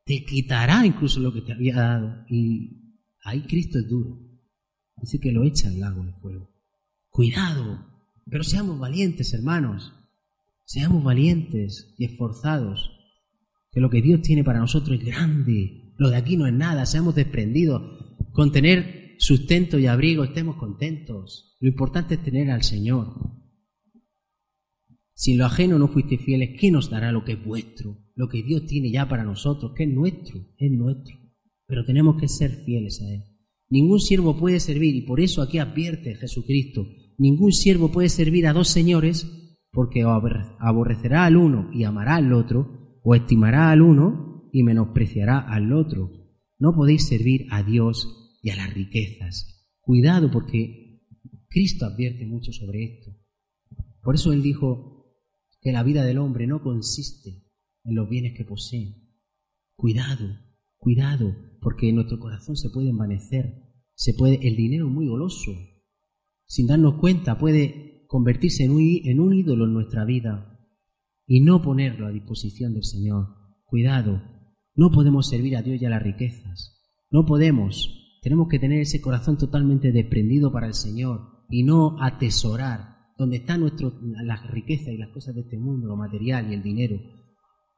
te 0.05 0.25
quitará 0.25 0.85
incluso 0.85 1.21
lo 1.21 1.33
que 1.33 1.43
te 1.43 1.53
había 1.53 1.77
dado. 1.77 2.25
Y 2.29 2.97
ahí 3.25 3.43
Cristo 3.43 3.79
es 3.79 3.89
duro. 3.89 4.19
Dice 4.97 5.19
que 5.21 5.33
lo 5.33 5.45
echa 5.45 5.69
al 5.69 5.81
lago 5.81 6.05
de 6.05 6.13
fuego. 6.15 6.51
Cuidado, 7.09 7.87
pero 8.29 8.45
seamos 8.45 8.79
valientes, 8.79 9.33
hermanos. 9.35 9.93
Seamos 10.65 11.03
valientes 11.03 11.95
y 11.99 12.05
esforzados. 12.05 12.91
Que 13.71 13.81
lo 13.81 13.91
que 13.91 14.03
Dios 14.03 14.23
tiene 14.23 14.45
para 14.45 14.61
nosotros 14.61 14.99
es 14.99 15.05
grande. 15.05 15.93
Lo 15.99 16.11
de 16.11 16.17
aquí 16.17 16.37
no 16.37 16.47
es 16.47 16.53
nada. 16.53 16.87
Seamos 16.87 17.15
desprendidos. 17.15 17.83
Con 18.33 18.53
tener 18.53 19.17
sustento 19.19 19.79
y 19.79 19.87
abrigo 19.87 20.25
estemos 20.25 20.57
contentos. 20.57 21.57
Lo 21.61 21.69
importante 21.69 22.15
es 22.15 22.23
tener 22.23 22.51
al 22.51 22.63
Señor. 22.63 23.42
Si 25.15 25.33
en 25.33 25.39
lo 25.39 25.47
ajeno 25.47 25.79
no 25.79 25.89
fuiste 25.89 26.19
fieles, 26.19 26.59
¿qué 26.59 26.71
nos 26.71 26.91
dará 26.91 27.13
lo 27.13 27.25
que 27.25 27.33
es 27.33 27.45
vuestro? 27.45 27.99
Lo 28.15 28.29
que 28.29 28.43
Dios 28.43 28.67
tiene 28.67 28.91
ya 28.91 29.09
para 29.09 29.25
nosotros, 29.25 29.73
que 29.77 29.85
es 29.85 29.91
nuestro, 29.91 30.41
es 30.57 30.71
nuestro. 30.71 31.17
Pero 31.67 31.85
tenemos 31.85 32.21
que 32.21 32.29
ser 32.29 32.51
fieles 32.65 33.01
a 33.03 33.13
Él. 33.13 33.25
Ningún 33.71 34.01
siervo 34.01 34.37
puede 34.37 34.61
servir, 34.61 34.95
y 34.95 35.03
por 35.03 35.21
eso 35.21 35.41
aquí 35.41 35.59
advierte 35.59 36.15
Jesucristo, 36.15 36.87
ningún 37.19 37.53
siervo 37.53 37.91
puede 37.91 38.09
servir 38.09 38.47
a 38.47 38.53
dos 38.53 38.69
señores, 38.69 39.27
porque 39.71 40.03
aborrecerá 40.03 41.25
al 41.25 41.37
uno 41.37 41.71
y 41.73 41.85
amará 41.85 42.17
al 42.17 42.33
otro, 42.33 42.99
o 43.03 43.15
estimará 43.15 43.71
al 43.71 43.81
uno 43.81 44.51
y 44.53 44.63
menospreciará 44.63 45.39
al 45.39 45.73
otro. 45.73 46.11
No 46.59 46.75
podéis 46.75 47.07
servir 47.07 47.47
a 47.51 47.63
Dios 47.63 48.39
y 48.43 48.51
a 48.51 48.57
las 48.57 48.75
riquezas. 48.75 49.67
Cuidado 49.81 50.31
porque 50.31 51.01
Cristo 51.49 51.87
advierte 51.87 52.27
mucho 52.27 52.53
sobre 52.53 52.85
esto. 52.85 53.11
Por 54.03 54.17
eso 54.17 54.33
Él 54.33 54.43
dijo 54.43 54.92
que 55.63 55.73
la 55.73 55.85
vida 55.85 56.05
del 56.05 56.19
hombre 56.19 56.47
no 56.47 56.61
consiste 56.61 57.45
en 57.85 57.95
los 57.95 58.09
bienes 58.09 58.37
que 58.37 58.45
posee. 58.45 58.97
Cuidado, 59.77 60.37
cuidado, 60.77 61.35
porque 61.61 61.93
nuestro 61.93 62.19
corazón 62.19 62.57
se 62.57 62.69
puede 62.69 62.91
envanecer. 62.91 63.63
Se 63.95 64.13
puede, 64.13 64.47
el 64.47 64.57
dinero 64.57 64.89
es 64.89 64.93
muy 64.93 65.07
goloso. 65.07 65.53
Sin 66.47 66.67
darnos 66.67 66.99
cuenta 66.99 67.39
puede 67.39 68.05
convertirse 68.09 68.65
en 68.65 68.73
un, 68.73 68.83
en 69.05 69.21
un 69.21 69.35
ídolo 69.35 69.65
en 69.65 69.73
nuestra 69.73 70.05
vida 70.05 70.59
y 71.27 71.41
no 71.41 71.63
ponerlo 71.63 72.07
a 72.07 72.13
disposición 72.13 72.75
del 72.75 72.85
Señor. 72.85 73.29
Cuidado, 73.65 74.21
no 74.75 74.91
podemos 74.91 75.29
servir 75.29 75.57
a 75.57 75.63
Dios 75.63 75.81
y 75.81 75.85
a 75.85 75.91
las 75.91 76.03
riquezas. 76.03 76.83
No 77.09 77.25
podemos. 77.25 78.19
Tenemos 78.21 78.49
que 78.49 78.59
tener 78.59 78.81
ese 78.81 79.01
corazón 79.01 79.39
totalmente 79.39 79.93
desprendido 79.93 80.53
para 80.53 80.67
el 80.67 80.75
Señor 80.75 81.45
y 81.49 81.63
no 81.63 81.97
atesorar 82.03 82.92
donde 83.23 83.37
está 83.37 83.57
nuestro, 83.57 84.01
las 84.25 84.51
riquezas 84.51 84.89
y 84.89 84.97
las 84.97 85.11
cosas 85.11 85.37
de 85.37 85.43
este 85.43 85.57
mundo, 85.57 85.87
lo 85.87 85.97
material 85.97 86.51
y 86.51 86.55
el 86.55 86.63
dinero. 86.63 87.01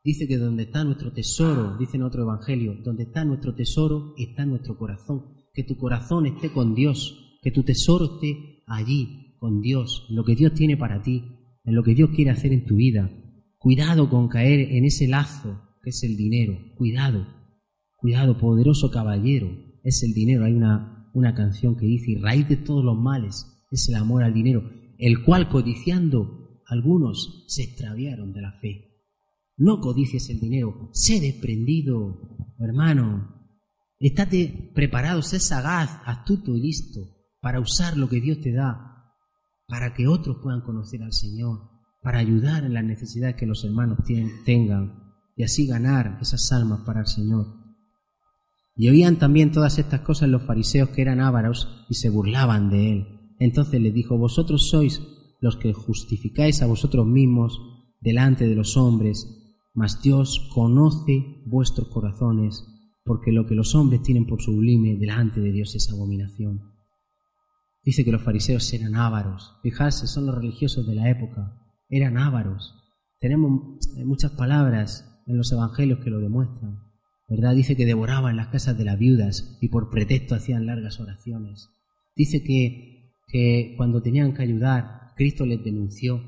Dice 0.03 0.27
que 0.27 0.39
donde 0.39 0.63
está 0.63 0.85
nuestro 0.85 1.13
tesoro, 1.13 1.77
dice 1.77 1.99
en 1.99 2.03
otro 2.03 2.23
evangelio, 2.23 2.75
donde 2.83 3.03
está 3.03 3.27
nuestro 3.27 3.55
tesoro 3.55 4.15
está 4.17 4.47
nuestro 4.47 4.79
corazón. 4.79 5.45
Que 5.53 5.63
tu 5.63 5.77
corazón 5.77 6.25
esté 6.25 6.51
con 6.51 6.75
Dios, 6.75 7.39
que 7.43 7.51
tu 7.51 7.63
tesoro 7.63 8.15
esté 8.15 8.63
allí, 8.67 9.37
con 9.39 9.61
Dios, 9.61 10.07
en 10.09 10.17
lo 10.17 10.25
que 10.25 10.35
Dios 10.35 10.55
tiene 10.55 10.79
para 10.79 11.03
ti, 11.03 11.23
en 11.63 11.75
lo 11.75 11.83
que 11.83 11.95
Dios 11.95 12.09
quiere 12.17 12.31
hacer 12.31 12.51
en 12.55 12.65
tu 12.65 12.77
vida. 12.77 13.11
Cuidado 13.59 14.09
con 14.09 14.29
caer 14.29 14.73
en 14.73 14.87
ese 14.87 15.07
lazo 15.09 15.61
que 15.83 15.91
es 15.91 16.03
el 16.05 16.17
dinero. 16.17 16.59
Cuidado, 16.75 17.27
cuidado, 17.99 18.39
poderoso 18.39 18.91
caballero, 18.91 19.51
es 19.83 20.03
el 20.05 20.15
dinero. 20.15 20.47
Hay 20.47 20.55
una, 20.55 21.11
una 21.13 21.35
canción 21.35 21.77
que 21.77 21.85
dice, 21.85 22.13
y 22.13 22.17
raíz 22.17 22.49
de 22.49 22.57
todos 22.57 22.83
los 22.83 22.97
males 22.97 23.45
es 23.71 23.91
el 23.91 23.97
amor 23.97 24.23
al 24.23 24.33
dinero 24.33 24.84
el 24.99 25.25
cual 25.25 25.49
codiciando 25.49 26.63
algunos 26.67 27.45
se 27.49 27.63
extraviaron 27.65 28.33
de 28.33 28.41
la 28.41 28.53
fe. 28.61 28.95
No 29.57 29.81
codicies 29.81 30.29
el 30.31 30.41
dinero, 30.41 30.91
sé 30.93 31.21
desprendido, 31.21 32.55
hermano. 32.59 33.33
Estate 34.01 34.73
preparado, 34.75 35.23
sé 35.23 35.39
sagaz, 35.39 36.01
astuto 36.05 36.57
y 36.57 36.61
listo 36.61 37.01
para 37.41 37.61
usar 37.61 37.97
lo 37.97 38.09
que 38.09 38.21
Dios 38.21 38.41
te 38.41 38.53
da, 38.53 39.13
para 39.67 39.95
que 39.95 40.09
otros 40.09 40.39
puedan 40.43 40.63
conocer 40.63 41.03
al 41.03 41.13
Señor, 41.13 41.71
para 42.03 42.19
ayudar 42.19 42.65
en 42.65 42.75
las 42.75 42.85
necesidades 42.85 43.37
que 43.37 43.47
los 43.47 43.65
hermanos 43.65 43.99
tengan 44.45 45.15
y 45.37 45.43
así 45.43 45.67
ganar 45.67 46.19
esas 46.21 46.51
almas 46.53 46.81
para 46.87 47.01
el 47.01 47.07
Señor. 47.07 47.47
Y 48.77 48.89
oían 48.89 49.19
también 49.19 49.53
todas 49.53 49.79
estas 49.79 50.01
cosas 50.01 50.29
los 50.29 50.45
fariseos 50.45 50.89
que 50.89 51.03
eran 51.03 51.21
ávaros 51.21 51.87
y 51.89 51.95
se 51.95 52.09
burlaban 52.09 52.71
de 52.71 52.93
él. 52.93 53.24
Entonces 53.39 53.81
le 53.81 53.93
dijo, 53.93 54.19
vosotros 54.19 54.69
sois 54.69 55.01
los 55.41 55.57
que 55.57 55.73
justificáis 55.73 56.63
a 56.63 56.67
vosotros 56.67 57.07
mismos 57.07 57.61
delante 58.01 58.47
de 58.47 58.55
los 58.55 58.77
hombres, 58.77 59.27
mas 59.75 60.01
Dios 60.03 60.49
conoce 60.55 61.43
vuestros 61.47 61.89
corazones, 61.89 62.65
porque 63.05 63.33
lo 63.33 63.47
que 63.47 63.55
los 63.55 63.75
hombres 63.75 64.03
tienen 64.03 64.27
por 64.27 64.41
sublime 64.41 64.97
delante 64.97 65.41
de 65.41 65.53
Dios 65.53 65.75
es 65.75 65.91
abominación. 65.91 66.75
Dice 67.85 68.05
que 68.05 68.13
los 68.13 68.23
fariseos 68.23 68.73
eran 68.73 68.95
ávaros. 68.95 69.59
Fijarse, 69.63 70.07
son 70.07 70.27
los 70.27 70.35
religiosos 70.35 70.87
de 70.87 70.95
la 70.95 71.11
época. 71.11 71.61
Eran 71.91 72.17
ávaros. 72.17 72.75
Tenemos 73.21 73.79
muchas 74.05 74.33
palabras 74.33 75.23
en 75.27 75.37
los 75.37 75.53
evangelios 75.53 75.99
que 76.01 76.11
lo 76.11 76.21
demuestran. 76.21 76.79
¿Verdad? 77.29 77.55
Dice 77.55 77.77
que 77.77 77.87
devoraban 77.87 78.37
las 78.37 78.49
casas 78.49 78.77
de 78.79 78.85
las 78.85 78.99
viudas 78.99 79.59
y 79.61 79.69
por 79.69 79.91
pretexto 79.91 80.35
hacían 80.35 80.67
largas 80.67 81.01
oraciones. 81.01 81.69
Dice 82.17 82.43
que 82.43 82.94
que 83.35 83.75
cuando 83.77 84.01
tenían 84.01 84.33
que 84.33 84.45
ayudar, 84.45 85.13
Cristo 85.17 85.45
les 85.45 85.61
denunció, 85.65 86.23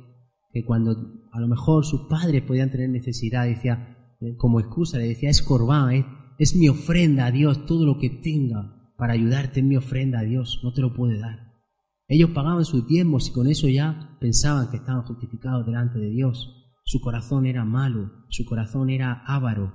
que 0.52 0.64
cuando 0.64 0.90
a 1.30 1.40
lo 1.40 1.46
mejor 1.46 1.86
sus 1.86 2.09
padres 2.09 2.42
podían 2.42 2.72
tener 2.72 2.90
necesidad, 2.90 3.46
decía, 3.46 4.16
eh, 4.20 4.34
como 4.36 4.59
excusa, 4.59 4.98
le 4.98 5.07
decía, 5.07 5.30
es 5.30 5.40
corbán, 5.40 5.92
es, 5.92 6.04
es 6.40 6.57
mi 6.57 6.68
ofrenda 6.68 7.26
a 7.26 7.30
Dios, 7.30 7.64
todo 7.64 7.86
lo 7.86 7.98
que 8.00 8.11
tenga 8.11 8.90
para 8.98 9.12
ayudarte 9.12 9.61
es 9.61 9.66
mi 9.66 9.76
ofrenda 9.76 10.18
a 10.18 10.24
Dios, 10.24 10.59
no 10.64 10.72
te 10.72 10.80
lo 10.80 10.94
puede 10.94 11.20
dar. 11.20 11.52
Ellos 12.09 12.30
pagaban 12.30 12.64
sus 12.64 12.88
diezmos 12.88 13.28
y 13.28 13.32
con 13.32 13.46
eso 13.46 13.68
ya 13.68 14.18
pensaban 14.20 14.68
que 14.72 14.78
estaban 14.78 15.02
justificados 15.04 15.64
delante 15.64 16.00
de 16.00 16.11
Dios. 16.11 16.72
Su 16.84 16.98
corazón 17.00 17.46
era 17.46 17.64
malo, 17.64 18.11
su 18.30 18.44
corazón 18.44 18.90
era 18.90 19.22
avaro. 19.24 19.74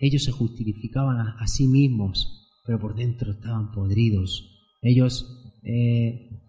Ellos 0.00 0.24
se 0.24 0.32
justificaban 0.32 1.18
a, 1.20 1.46
sí 1.46 1.68
mismos, 1.68 2.50
pero 2.66 2.80
por 2.80 2.96
dentro 2.96 3.30
estaban 3.30 3.70
podridos. 3.70 4.58
Ellos 4.82 5.54
eh, 5.62 6.47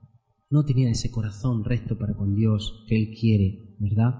no 0.49 0.65
tenían 0.65 0.91
ese 0.91 1.11
corazón 1.11 1.63
recto 1.63 1.97
para 1.97 2.15
con 2.15 2.35
Dios 2.35 2.85
que 2.87 2.95
Él 2.95 3.15
quiere, 3.19 3.75
¿verdad? 3.79 4.15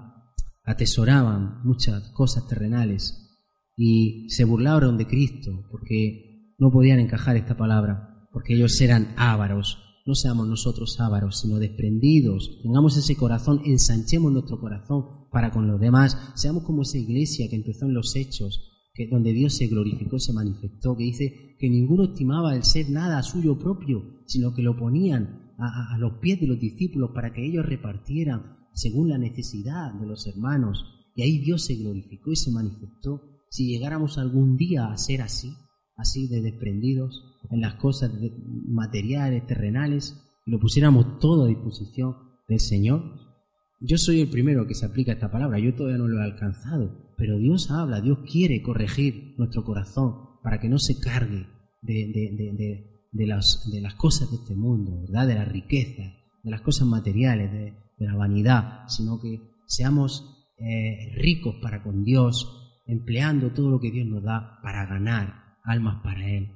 Atesoraban 0.64 1.60
muchas 1.64 2.10
cosas 2.10 2.46
terrenales 2.46 3.30
y 3.76 4.28
se 4.30 4.44
burlaron 4.44 4.96
de 4.96 5.06
Cristo 5.06 5.64
porque 5.70 6.54
no 6.58 6.70
podían 6.70 7.00
encajar 7.00 7.36
esta 7.36 7.56
palabra, 7.56 8.28
porque 8.32 8.54
ellos 8.54 8.80
eran 8.80 9.14
ávaros. 9.16 9.78
No 10.06 10.14
seamos 10.14 10.46
nosotros 10.46 11.00
ávaros, 11.00 11.40
sino 11.40 11.58
desprendidos. 11.58 12.60
Tengamos 12.62 12.96
ese 12.96 13.16
corazón, 13.16 13.62
ensanchemos 13.64 14.32
nuestro 14.32 14.60
corazón 14.60 15.28
para 15.32 15.50
con 15.50 15.66
los 15.66 15.80
demás. 15.80 16.16
Seamos 16.34 16.64
como 16.64 16.82
esa 16.82 16.98
iglesia 16.98 17.48
que 17.48 17.56
empezó 17.56 17.86
en 17.86 17.94
los 17.94 18.14
hechos, 18.14 18.70
que 18.92 19.08
donde 19.08 19.32
Dios 19.32 19.56
se 19.56 19.66
glorificó, 19.66 20.18
se 20.18 20.32
manifestó, 20.32 20.96
que 20.96 21.04
dice 21.04 21.56
que 21.58 21.70
ninguno 21.70 22.04
estimaba 22.04 22.54
el 22.54 22.64
ser 22.64 22.90
nada 22.90 23.22
suyo 23.22 23.58
propio, 23.58 24.22
sino 24.26 24.54
que 24.54 24.62
lo 24.62 24.76
ponían 24.76 25.49
a, 25.60 25.98
los 25.98 26.18
pies 26.20 26.40
de 26.40 26.46
los 26.46 26.58
discípulos 26.58 27.10
para 27.14 27.32
que 27.32 27.44
ellos 27.44 27.66
repartieran 27.66 28.56
según 28.72 29.08
la 29.08 29.18
necesidad 29.18 29.92
de 29.94 30.06
los 30.06 30.26
hermanos. 30.26 30.84
Y 31.14 31.22
ahí 31.22 31.38
Dios 31.38 31.64
se 31.64 31.76
glorificó 31.76 32.32
y 32.32 32.36
se 32.36 32.50
manifestó. 32.50 33.22
Si 33.50 33.66
llegáramos 33.66 34.16
algún 34.16 34.56
día 34.56 34.86
a 34.86 34.96
ser 34.96 35.22
así, 35.22 35.52
así 35.96 36.28
de 36.28 36.40
desprendidos 36.40 37.24
en 37.50 37.60
las 37.60 37.74
cosas 37.74 38.10
materiales, 38.68 39.46
terrenales, 39.46 40.16
y 40.46 40.50
lo 40.50 40.60
pusiéramos 40.60 41.18
todo 41.18 41.44
a 41.44 41.48
disposición 41.48 42.16
del 42.48 42.60
Señor, 42.60 43.02
yo 43.80 43.96
soy 43.96 44.20
el 44.20 44.30
primero 44.30 44.66
que 44.66 44.74
se 44.74 44.86
aplica 44.86 45.12
esta 45.12 45.30
palabra, 45.30 45.58
yo 45.58 45.74
todavía 45.74 45.98
no 45.98 46.06
lo 46.06 46.20
he 46.20 46.24
alcanzado, 46.24 47.14
pero 47.16 47.38
Dios 47.38 47.70
habla, 47.70 48.00
Dios 48.00 48.18
quiere 48.30 48.62
corregir 48.62 49.34
nuestro 49.38 49.64
corazón 49.64 50.14
para 50.42 50.60
que 50.60 50.68
no 50.68 50.78
se 50.78 50.98
cargue 51.00 51.46
de, 51.82 52.06
de 52.56 52.90
las, 53.12 53.68
de 53.70 53.80
las 53.80 53.94
cosas 53.94 54.30
de 54.30 54.36
este 54.36 54.54
mundo, 54.54 55.00
¿verdad? 55.00 55.26
De 55.26 55.34
la 55.34 55.44
riqueza, 55.44 56.02
de 56.42 56.50
las 56.50 56.60
cosas 56.60 56.86
materiales, 56.86 57.52
de, 57.52 57.80
la 57.98 58.16
vanidad, 58.16 58.88
sino 58.88 59.20
que 59.20 59.42
seamos 59.66 60.48
eh, 60.56 61.12
ricos 61.16 61.56
para 61.60 61.82
con 61.82 62.02
Dios, 62.02 62.80
empleando 62.86 63.52
todo 63.52 63.70
lo 63.70 63.78
que 63.78 63.90
Dios 63.90 64.06
nos 64.06 64.22
da 64.22 64.58
para 64.62 64.86
ganar 64.86 65.58
almas 65.64 66.02
para 66.02 66.26
Él. 66.26 66.50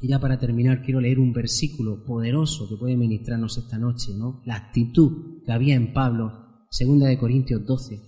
Y 0.00 0.08
ya 0.08 0.18
para 0.18 0.38
terminar 0.38 0.82
quiero 0.82 1.00
leer 1.00 1.18
un 1.18 1.34
versículo 1.34 2.04
poderoso 2.04 2.68
que 2.70 2.76
puede 2.76 2.96
ministrarnos 2.96 3.58
esta 3.58 3.78
noche, 3.78 4.12
¿no? 4.16 4.40
La 4.46 4.54
actitud 4.54 5.42
que 5.44 5.52
había 5.52 5.74
en 5.74 5.92
Pablo, 5.92 6.66
segunda 6.70 7.08
de 7.08 7.18
Corintios 7.18 7.66
12. 7.66 8.00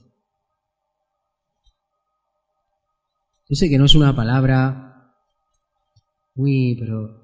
Yo 3.49 3.57
sé 3.57 3.69
que 3.69 3.79
no 3.79 3.85
es 3.85 3.95
una 3.95 4.15
palabra 4.15 4.89
Uy, 6.41 6.76
pero 6.78 7.20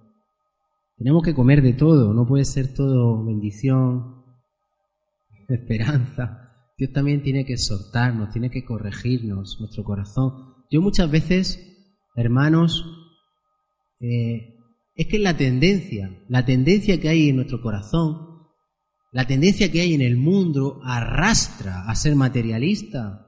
tenemos 0.99 1.23
que 1.23 1.35
comer 1.35 1.63
de 1.63 1.73
todo, 1.73 2.13
no 2.13 2.27
puede 2.27 2.45
ser 2.45 2.75
todo 2.75 3.25
bendición. 3.25 4.17
esperanza. 5.49 6.43
Dios 6.77 6.93
también 6.93 7.23
tiene 7.23 7.45
que 7.45 7.55
exhortarnos, 7.55 8.31
tiene 8.31 8.51
que 8.51 8.65
corregirnos 8.65 9.59
nuestro 9.61 9.85
corazón. 9.85 10.55
Yo 10.71 10.83
muchas 10.83 11.11
veces, 11.11 11.59
hermanos, 12.15 12.85
eh, 14.01 14.57
es 14.95 15.07
que 15.07 15.19
la 15.19 15.37
tendencia, 15.37 16.11
la 16.29 16.45
tendencia 16.45 17.01
que 17.01 17.09
hay 17.09 17.31
en 17.31 17.37
nuestro 17.37 17.63
corazón, 17.63 18.27
la 19.13 19.27
tendencia 19.27 19.71
que 19.73 19.81
hay 19.81 19.95
en 19.95 20.03
el 20.03 20.17
mundo 20.17 20.81
arrastra 20.85 21.89
a 21.89 21.95
ser 21.95 22.15
materialista, 22.17 23.27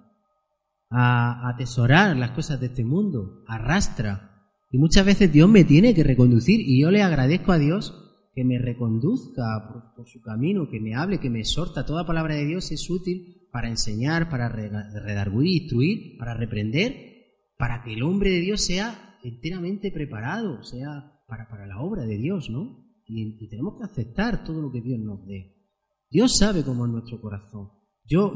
a 0.90 1.48
atesorar 1.48 2.16
las 2.16 2.32
cosas 2.32 2.60
de 2.60 2.66
este 2.66 2.84
mundo, 2.84 3.44
arrastra. 3.46 4.37
Y 4.70 4.78
muchas 4.78 5.06
veces 5.06 5.32
Dios 5.32 5.48
me 5.48 5.64
tiene 5.64 5.94
que 5.94 6.04
reconducir 6.04 6.60
y 6.60 6.80
yo 6.80 6.90
le 6.90 7.02
agradezco 7.02 7.52
a 7.52 7.58
Dios 7.58 8.04
que 8.34 8.44
me 8.44 8.58
reconduzca 8.58 9.92
por, 9.96 10.06
su 10.06 10.20
camino, 10.20 10.68
que 10.70 10.78
me 10.78 10.94
hable, 10.94 11.18
que 11.18 11.30
me 11.30 11.40
exhorta. 11.40 11.86
Toda 11.86 12.06
palabra 12.06 12.34
de 12.34 12.44
Dios 12.44 12.70
es 12.70 12.88
útil 12.88 13.48
para 13.50 13.68
enseñar, 13.68 14.28
para 14.28 14.48
redarguir, 14.48 15.62
instruir, 15.62 16.18
para 16.18 16.34
reprender, 16.34 16.94
para 17.56 17.82
que 17.82 17.94
el 17.94 18.02
hombre 18.02 18.30
de 18.30 18.40
Dios 18.40 18.64
sea 18.64 19.16
enteramente 19.24 19.90
preparado, 19.90 20.62
sea 20.62 21.18
para, 21.26 21.48
para 21.48 21.66
la 21.66 21.80
obra 21.80 22.04
de 22.04 22.18
Dios, 22.18 22.48
¿no? 22.50 22.84
Y, 23.06 23.42
y 23.44 23.48
tenemos 23.48 23.74
que 23.78 23.84
aceptar 23.84 24.44
todo 24.44 24.60
lo 24.60 24.70
que 24.70 24.82
Dios 24.82 25.00
nos 25.00 25.26
dé. 25.26 25.56
Dios 26.10 26.36
sabe 26.38 26.62
cómo 26.62 26.86
es 26.86 26.92
nuestro 26.92 27.20
corazón. 27.20 27.70
Yo, 28.04 28.32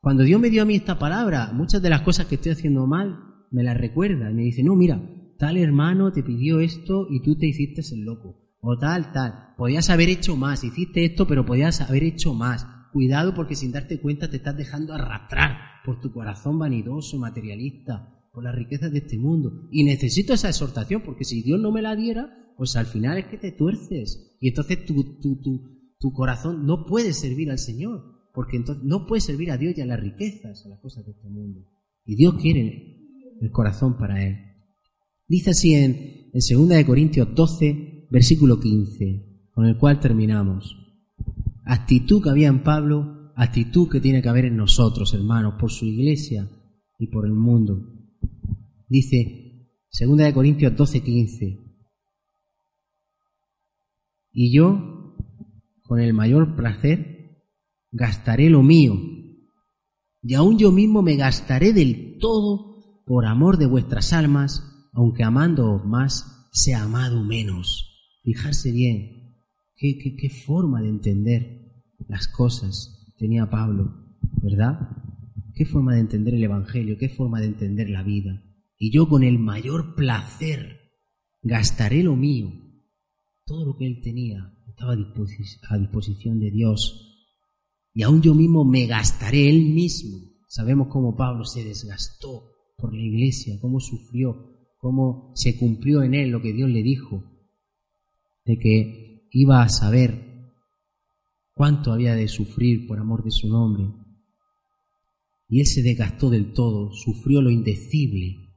cuando 0.00 0.22
Dios 0.22 0.40
me 0.40 0.48
dio 0.48 0.62
a 0.62 0.64
mí 0.64 0.76
esta 0.76 0.98
palabra, 0.98 1.52
muchas 1.52 1.82
de 1.82 1.90
las 1.90 2.02
cosas 2.02 2.26
que 2.26 2.36
estoy 2.36 2.52
haciendo 2.52 2.86
mal 2.86 3.33
me 3.54 3.62
las 3.62 3.78
recuerda 3.78 4.30
y 4.30 4.34
me 4.34 4.42
dice, 4.42 4.64
no, 4.64 4.74
mira, 4.74 5.00
tal 5.38 5.56
hermano 5.56 6.12
te 6.12 6.24
pidió 6.24 6.58
esto 6.58 7.06
y 7.08 7.22
tú 7.22 7.36
te 7.36 7.46
hiciste 7.46 7.82
el 7.94 8.00
loco. 8.00 8.58
O 8.60 8.76
tal, 8.78 9.12
tal. 9.12 9.54
Podías 9.56 9.90
haber 9.90 10.08
hecho 10.08 10.36
más, 10.36 10.64
hiciste 10.64 11.04
esto, 11.04 11.28
pero 11.28 11.46
podías 11.46 11.80
haber 11.80 12.02
hecho 12.02 12.34
más. 12.34 12.66
Cuidado 12.92 13.34
porque 13.34 13.54
sin 13.54 13.70
darte 13.70 14.00
cuenta 14.00 14.28
te 14.28 14.38
estás 14.38 14.56
dejando 14.56 14.92
arrastrar 14.92 15.56
por 15.84 16.00
tu 16.00 16.12
corazón 16.12 16.58
vanidoso, 16.58 17.18
materialista, 17.18 18.28
por 18.32 18.42
las 18.42 18.54
riquezas 18.54 18.90
de 18.90 18.98
este 18.98 19.18
mundo. 19.18 19.68
Y 19.70 19.84
necesito 19.84 20.34
esa 20.34 20.48
exhortación 20.48 21.02
porque 21.02 21.24
si 21.24 21.42
Dios 21.42 21.60
no 21.60 21.70
me 21.70 21.82
la 21.82 21.94
diera, 21.94 22.54
pues 22.56 22.74
al 22.74 22.86
final 22.86 23.18
es 23.18 23.26
que 23.26 23.38
te 23.38 23.52
tuerces. 23.52 24.36
Y 24.40 24.48
entonces 24.48 24.84
tu, 24.84 25.20
tu, 25.20 25.40
tu, 25.40 25.94
tu 25.98 26.12
corazón 26.12 26.66
no 26.66 26.86
puede 26.86 27.12
servir 27.12 27.50
al 27.52 27.58
Señor. 27.58 28.02
Porque 28.32 28.56
entonces 28.56 28.82
no 28.82 29.06
puede 29.06 29.20
servir 29.20 29.52
a 29.52 29.58
Dios 29.58 29.78
y 29.78 29.80
a 29.80 29.86
las 29.86 30.00
riquezas, 30.00 30.66
a 30.66 30.68
las 30.68 30.80
cosas 30.80 31.04
de 31.06 31.12
este 31.12 31.28
mundo. 31.28 31.68
Y 32.04 32.16
Dios 32.16 32.34
quiere 32.34 32.93
el 33.40 33.50
corazón 33.50 33.96
para 33.96 34.24
Él. 34.24 34.38
Dice 35.26 35.50
así 35.50 35.74
en, 35.74 36.30
en 36.32 36.68
2 36.68 36.84
Corintios 36.84 37.34
12, 37.34 38.08
versículo 38.10 38.60
15, 38.60 39.48
con 39.52 39.66
el 39.66 39.78
cual 39.78 40.00
terminamos. 40.00 40.76
Actitud 41.64 42.22
que 42.22 42.30
había 42.30 42.48
en 42.48 42.62
Pablo, 42.62 43.32
actitud 43.36 43.88
que 43.88 44.00
tiene 44.00 44.22
que 44.22 44.28
haber 44.28 44.44
en 44.46 44.56
nosotros, 44.56 45.14
hermanos, 45.14 45.54
por 45.58 45.70
su 45.70 45.86
iglesia 45.86 46.48
y 46.98 47.08
por 47.08 47.26
el 47.26 47.32
mundo. 47.32 47.82
Dice 48.88 49.70
2 49.98 50.32
Corintios 50.32 50.76
12, 50.76 51.02
15. 51.02 51.60
Y 54.32 54.52
yo, 54.52 55.16
con 55.82 56.00
el 56.00 56.12
mayor 56.12 56.56
placer, 56.56 57.40
gastaré 57.92 58.50
lo 58.50 58.62
mío, 58.62 58.94
y 60.26 60.34
aún 60.34 60.58
yo 60.58 60.72
mismo 60.72 61.02
me 61.02 61.16
gastaré 61.16 61.72
del 61.72 62.16
todo 62.18 62.73
por 63.06 63.26
amor 63.26 63.58
de 63.58 63.66
vuestras 63.66 64.12
almas, 64.12 64.88
aunque 64.92 65.24
amando 65.24 65.82
más, 65.84 66.48
sea 66.52 66.84
amado 66.84 67.22
menos. 67.22 67.90
Fijarse 68.22 68.72
bien, 68.72 69.36
qué, 69.76 69.98
qué, 69.98 70.16
qué 70.16 70.30
forma 70.30 70.80
de 70.80 70.88
entender 70.88 71.64
las 72.08 72.28
cosas 72.28 73.14
tenía 73.18 73.50
Pablo, 73.50 74.18
¿verdad? 74.42 74.78
Qué 75.54 75.66
forma 75.66 75.94
de 75.94 76.00
entender 76.00 76.34
el 76.34 76.44
Evangelio, 76.44 76.96
qué 76.98 77.08
forma 77.08 77.40
de 77.40 77.46
entender 77.46 77.88
la 77.90 78.02
vida. 78.02 78.42
Y 78.78 78.92
yo 78.92 79.08
con 79.08 79.22
el 79.22 79.38
mayor 79.38 79.94
placer 79.94 80.80
gastaré 81.42 82.02
lo 82.02 82.16
mío, 82.16 82.52
todo 83.44 83.64
lo 83.64 83.76
que 83.76 83.86
él 83.86 84.00
tenía, 84.02 84.52
estaba 84.68 84.94
a 84.94 85.78
disposición 85.78 86.40
de 86.40 86.50
Dios. 86.50 87.28
Y 87.92 88.02
aún 88.02 88.22
yo 88.22 88.34
mismo 88.34 88.64
me 88.64 88.86
gastaré 88.86 89.48
él 89.48 89.72
mismo. 89.72 90.18
Sabemos 90.48 90.88
cómo 90.88 91.16
Pablo 91.16 91.44
se 91.44 91.62
desgastó 91.62 92.53
por 92.84 92.94
la 92.94 93.00
iglesia, 93.00 93.58
cómo 93.62 93.80
sufrió, 93.80 94.76
cómo 94.76 95.32
se 95.34 95.56
cumplió 95.58 96.02
en 96.02 96.12
él 96.12 96.28
lo 96.28 96.42
que 96.42 96.52
Dios 96.52 96.68
le 96.68 96.82
dijo, 96.82 97.24
de 98.44 98.58
que 98.58 99.26
iba 99.30 99.62
a 99.62 99.70
saber 99.70 100.52
cuánto 101.54 101.94
había 101.94 102.14
de 102.14 102.28
sufrir 102.28 102.86
por 102.86 102.98
amor 102.98 103.24
de 103.24 103.30
su 103.30 103.48
nombre. 103.48 103.86
Y 105.48 105.60
él 105.60 105.66
se 105.66 105.80
desgastó 105.80 106.28
del 106.28 106.52
todo, 106.52 106.92
sufrió 106.92 107.40
lo 107.40 107.50
indecible 107.50 108.52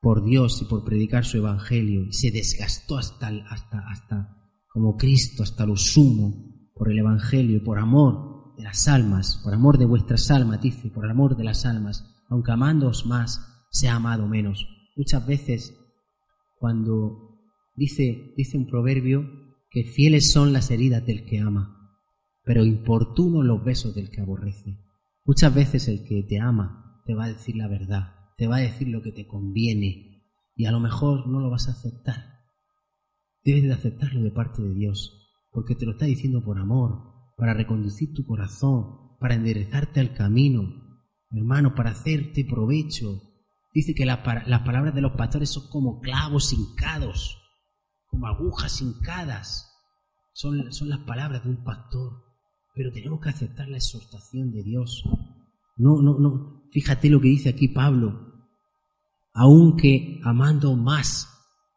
por 0.00 0.24
Dios 0.24 0.62
y 0.62 0.66
por 0.66 0.84
predicar 0.84 1.24
su 1.24 1.38
evangelio, 1.38 2.04
y 2.04 2.12
se 2.12 2.30
desgastó 2.30 2.96
hasta, 2.96 3.26
hasta, 3.26 3.80
hasta 3.90 4.52
como 4.72 4.96
Cristo, 4.96 5.42
hasta 5.42 5.66
lo 5.66 5.74
sumo, 5.74 6.70
por 6.76 6.92
el 6.92 6.98
evangelio, 7.00 7.64
por 7.64 7.80
amor 7.80 8.54
de 8.56 8.62
las 8.62 8.86
almas, 8.86 9.40
por 9.42 9.52
amor 9.52 9.78
de 9.78 9.86
vuestras 9.86 10.30
almas, 10.30 10.60
dice, 10.60 10.90
por 10.90 11.10
amor 11.10 11.36
de 11.36 11.42
las 11.42 11.66
almas, 11.66 12.12
aunque 12.28 12.52
amándoos 12.52 13.06
más, 13.06 13.66
sea 13.70 13.96
amado 13.96 14.26
menos. 14.26 14.66
Muchas 14.96 15.26
veces 15.26 15.76
cuando 16.58 17.40
dice, 17.74 18.32
dice 18.36 18.56
un 18.56 18.66
proverbio 18.66 19.28
que 19.70 19.84
fieles 19.84 20.32
son 20.32 20.52
las 20.52 20.70
heridas 20.70 21.04
del 21.04 21.26
que 21.26 21.40
ama, 21.40 22.00
pero 22.44 22.64
importunos 22.64 23.44
los 23.44 23.62
besos 23.62 23.94
del 23.94 24.10
que 24.10 24.20
aborrece. 24.20 24.78
Muchas 25.24 25.54
veces 25.54 25.88
el 25.88 26.04
que 26.04 26.22
te 26.22 26.40
ama 26.40 27.02
te 27.04 27.14
va 27.14 27.24
a 27.24 27.32
decir 27.32 27.56
la 27.56 27.68
verdad, 27.68 28.14
te 28.36 28.46
va 28.46 28.56
a 28.56 28.60
decir 28.60 28.88
lo 28.88 29.02
que 29.02 29.12
te 29.12 29.26
conviene 29.26 30.24
y 30.54 30.64
a 30.64 30.72
lo 30.72 30.80
mejor 30.80 31.28
no 31.28 31.40
lo 31.40 31.50
vas 31.50 31.68
a 31.68 31.72
aceptar. 31.72 32.36
Debes 33.44 33.64
de 33.64 33.72
aceptarlo 33.72 34.22
de 34.22 34.30
parte 34.30 34.62
de 34.62 34.74
Dios, 34.74 35.30
porque 35.50 35.74
te 35.74 35.84
lo 35.84 35.92
está 35.92 36.06
diciendo 36.06 36.42
por 36.42 36.58
amor, 36.58 37.12
para 37.36 37.54
reconducir 37.54 38.12
tu 38.14 38.24
corazón, 38.24 39.16
para 39.20 39.34
enderezarte 39.34 40.00
al 40.00 40.14
camino, 40.14 40.85
hermano, 41.30 41.74
para 41.74 41.90
hacerte 41.90 42.44
provecho, 42.44 43.22
Dice 43.76 43.94
que 43.94 44.06
las 44.06 44.20
palabras 44.20 44.94
de 44.94 45.02
los 45.02 45.12
pastores 45.12 45.50
son 45.50 45.68
como 45.68 46.00
clavos 46.00 46.50
hincados, 46.54 47.36
como 48.06 48.26
agujas 48.26 48.80
hincadas. 48.80 49.70
Son, 50.32 50.72
son 50.72 50.88
las 50.88 51.00
palabras 51.00 51.44
de 51.44 51.50
un 51.50 51.62
pastor. 51.62 52.24
Pero 52.74 52.90
tenemos 52.90 53.20
que 53.20 53.28
aceptar 53.28 53.68
la 53.68 53.76
exhortación 53.76 54.50
de 54.50 54.62
Dios. 54.62 55.02
No, 55.76 56.00
no, 56.00 56.18
no. 56.18 56.62
Fíjate 56.72 57.10
lo 57.10 57.20
que 57.20 57.28
dice 57.28 57.50
aquí 57.50 57.68
Pablo. 57.68 58.32
Aunque 59.34 60.22
amando 60.24 60.74
más, 60.74 61.28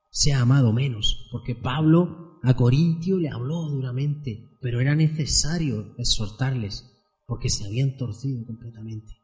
sea 0.10 0.43
amado 0.43 0.72
menos. 0.72 1.28
Porque 1.34 1.54
Pablo 1.54 2.39
a 2.43 2.54
Corintio 2.54 3.18
le 3.18 3.28
habló 3.28 3.68
duramente, 3.72 4.58
pero 4.62 4.80
era 4.80 4.95
necesario 4.95 5.95
exhortarles, 5.97 6.89
porque 7.28 7.50
se 7.50 7.66
habían 7.66 7.97
torcido 7.97 8.45
completamente 8.45 9.18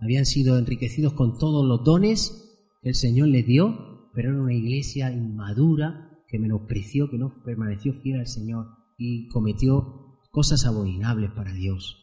habían 0.00 0.26
sido 0.26 0.58
enriquecidos 0.58 1.12
con 1.12 1.38
todos 1.38 1.66
los 1.66 1.84
dones 1.84 2.50
que 2.82 2.90
el 2.90 2.94
Señor 2.94 3.28
les 3.28 3.46
dio, 3.46 4.08
pero 4.14 4.30
era 4.30 4.42
una 4.42 4.54
iglesia 4.54 5.12
inmadura 5.12 6.10
que 6.28 6.38
menospreció, 6.38 7.10
que 7.10 7.18
no 7.18 7.42
permaneció 7.44 7.94
fiel 8.00 8.20
al 8.20 8.26
Señor 8.26 8.66
y 8.96 9.28
cometió 9.28 10.18
cosas 10.30 10.64
abominables 10.64 11.30
para 11.32 11.52
Dios, 11.52 11.96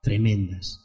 tremendas. 0.00 0.80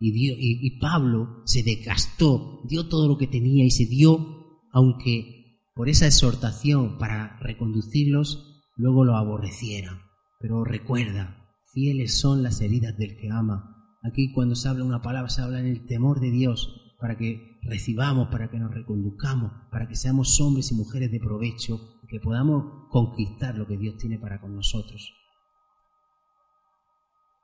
Y, 0.00 0.78
Pablo 0.80 1.42
se 1.46 1.62
desgastó, 1.62 2.60
dio 2.68 2.88
todo 2.88 3.08
lo 3.08 3.16
que 3.16 3.26
tenía 3.26 3.64
y 3.64 3.70
se 3.70 3.86
dio, 3.86 4.60
aunque 4.70 5.62
por 5.74 5.88
esa 5.88 6.06
exhortación 6.06 6.98
para 6.98 7.38
reconducirlos, 7.40 8.62
luego 8.76 9.04
lo 9.04 9.16
aborrecieran. 9.16 10.00
Pero 10.40 10.62
recuerda, 10.62 11.48
fieles 11.72 12.18
son 12.18 12.42
las 12.42 12.60
heridas 12.60 12.98
del 12.98 13.16
que 13.16 13.30
ama, 13.30 13.73
Aquí 14.04 14.32
cuando 14.32 14.54
se 14.54 14.68
habla 14.68 14.84
una 14.84 15.00
palabra 15.00 15.30
se 15.30 15.40
habla 15.40 15.60
en 15.60 15.66
el 15.66 15.86
temor 15.86 16.20
de 16.20 16.30
Dios 16.30 16.94
para 17.00 17.16
que 17.16 17.58
recibamos, 17.62 18.28
para 18.28 18.50
que 18.50 18.58
nos 18.58 18.72
reconduzcamos, 18.72 19.50
para 19.70 19.88
que 19.88 19.96
seamos 19.96 20.38
hombres 20.40 20.70
y 20.70 20.74
mujeres 20.74 21.10
de 21.10 21.18
provecho 21.18 21.80
que 22.06 22.20
podamos 22.20 22.86
conquistar 22.90 23.56
lo 23.56 23.66
que 23.66 23.78
Dios 23.78 23.96
tiene 23.96 24.18
para 24.18 24.40
con 24.40 24.54
nosotros. 24.54 25.12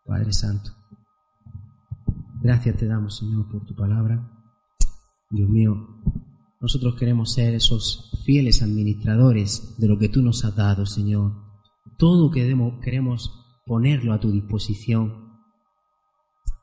Padre 0.05 0.33
Santo, 0.35 0.71
gracias 2.43 2.77
te 2.77 2.87
damos 2.87 3.17
Señor 3.17 3.51
por 3.51 3.65
tu 3.65 3.75
palabra. 3.75 4.31
Dios 5.31 5.49
mío, 5.49 6.03
nosotros 6.61 6.95
queremos 6.97 7.33
ser 7.33 7.55
esos 7.55 8.23
fieles 8.27 8.63
administradores 8.63 9.77
de 9.79 9.89
lo 9.89 9.99
que 9.99 10.11
tú 10.11 10.21
nos 10.21 10.45
has 10.45 10.55
dado, 10.55 10.85
Señor. 10.85 11.33
Todo 11.97 12.31
que 12.31 12.55
queremos 12.83 13.63
ponerlo 13.65 14.13
a 14.13 14.21
tu 14.21 14.31
disposición 14.31 15.20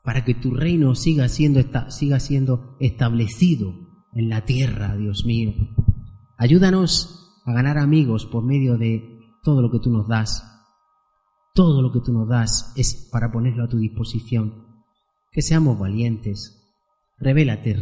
para 0.08 0.24
que 0.24 0.32
tu 0.32 0.54
reino 0.54 0.94
siga 0.94 1.28
siendo, 1.28 1.60
siga 1.90 2.18
siendo 2.18 2.78
establecido 2.80 3.74
en 4.14 4.30
la 4.30 4.46
tierra, 4.46 4.96
Dios 4.96 5.26
mío. 5.26 5.52
Ayúdanos 6.38 7.42
a 7.44 7.52
ganar 7.52 7.76
amigos 7.76 8.24
por 8.24 8.42
medio 8.42 8.78
de 8.78 9.02
todo 9.42 9.60
lo 9.60 9.70
que 9.70 9.80
tú 9.80 9.90
nos 9.90 10.08
das, 10.08 10.42
todo 11.52 11.82
lo 11.82 11.92
que 11.92 12.00
tú 12.00 12.14
nos 12.14 12.26
das 12.26 12.72
es 12.74 13.06
para 13.12 13.30
ponerlo 13.30 13.64
a 13.64 13.68
tu 13.68 13.76
disposición. 13.76 14.64
Que 15.30 15.42
seamos 15.42 15.78
valientes. 15.78 16.58
Revélate 17.18 17.76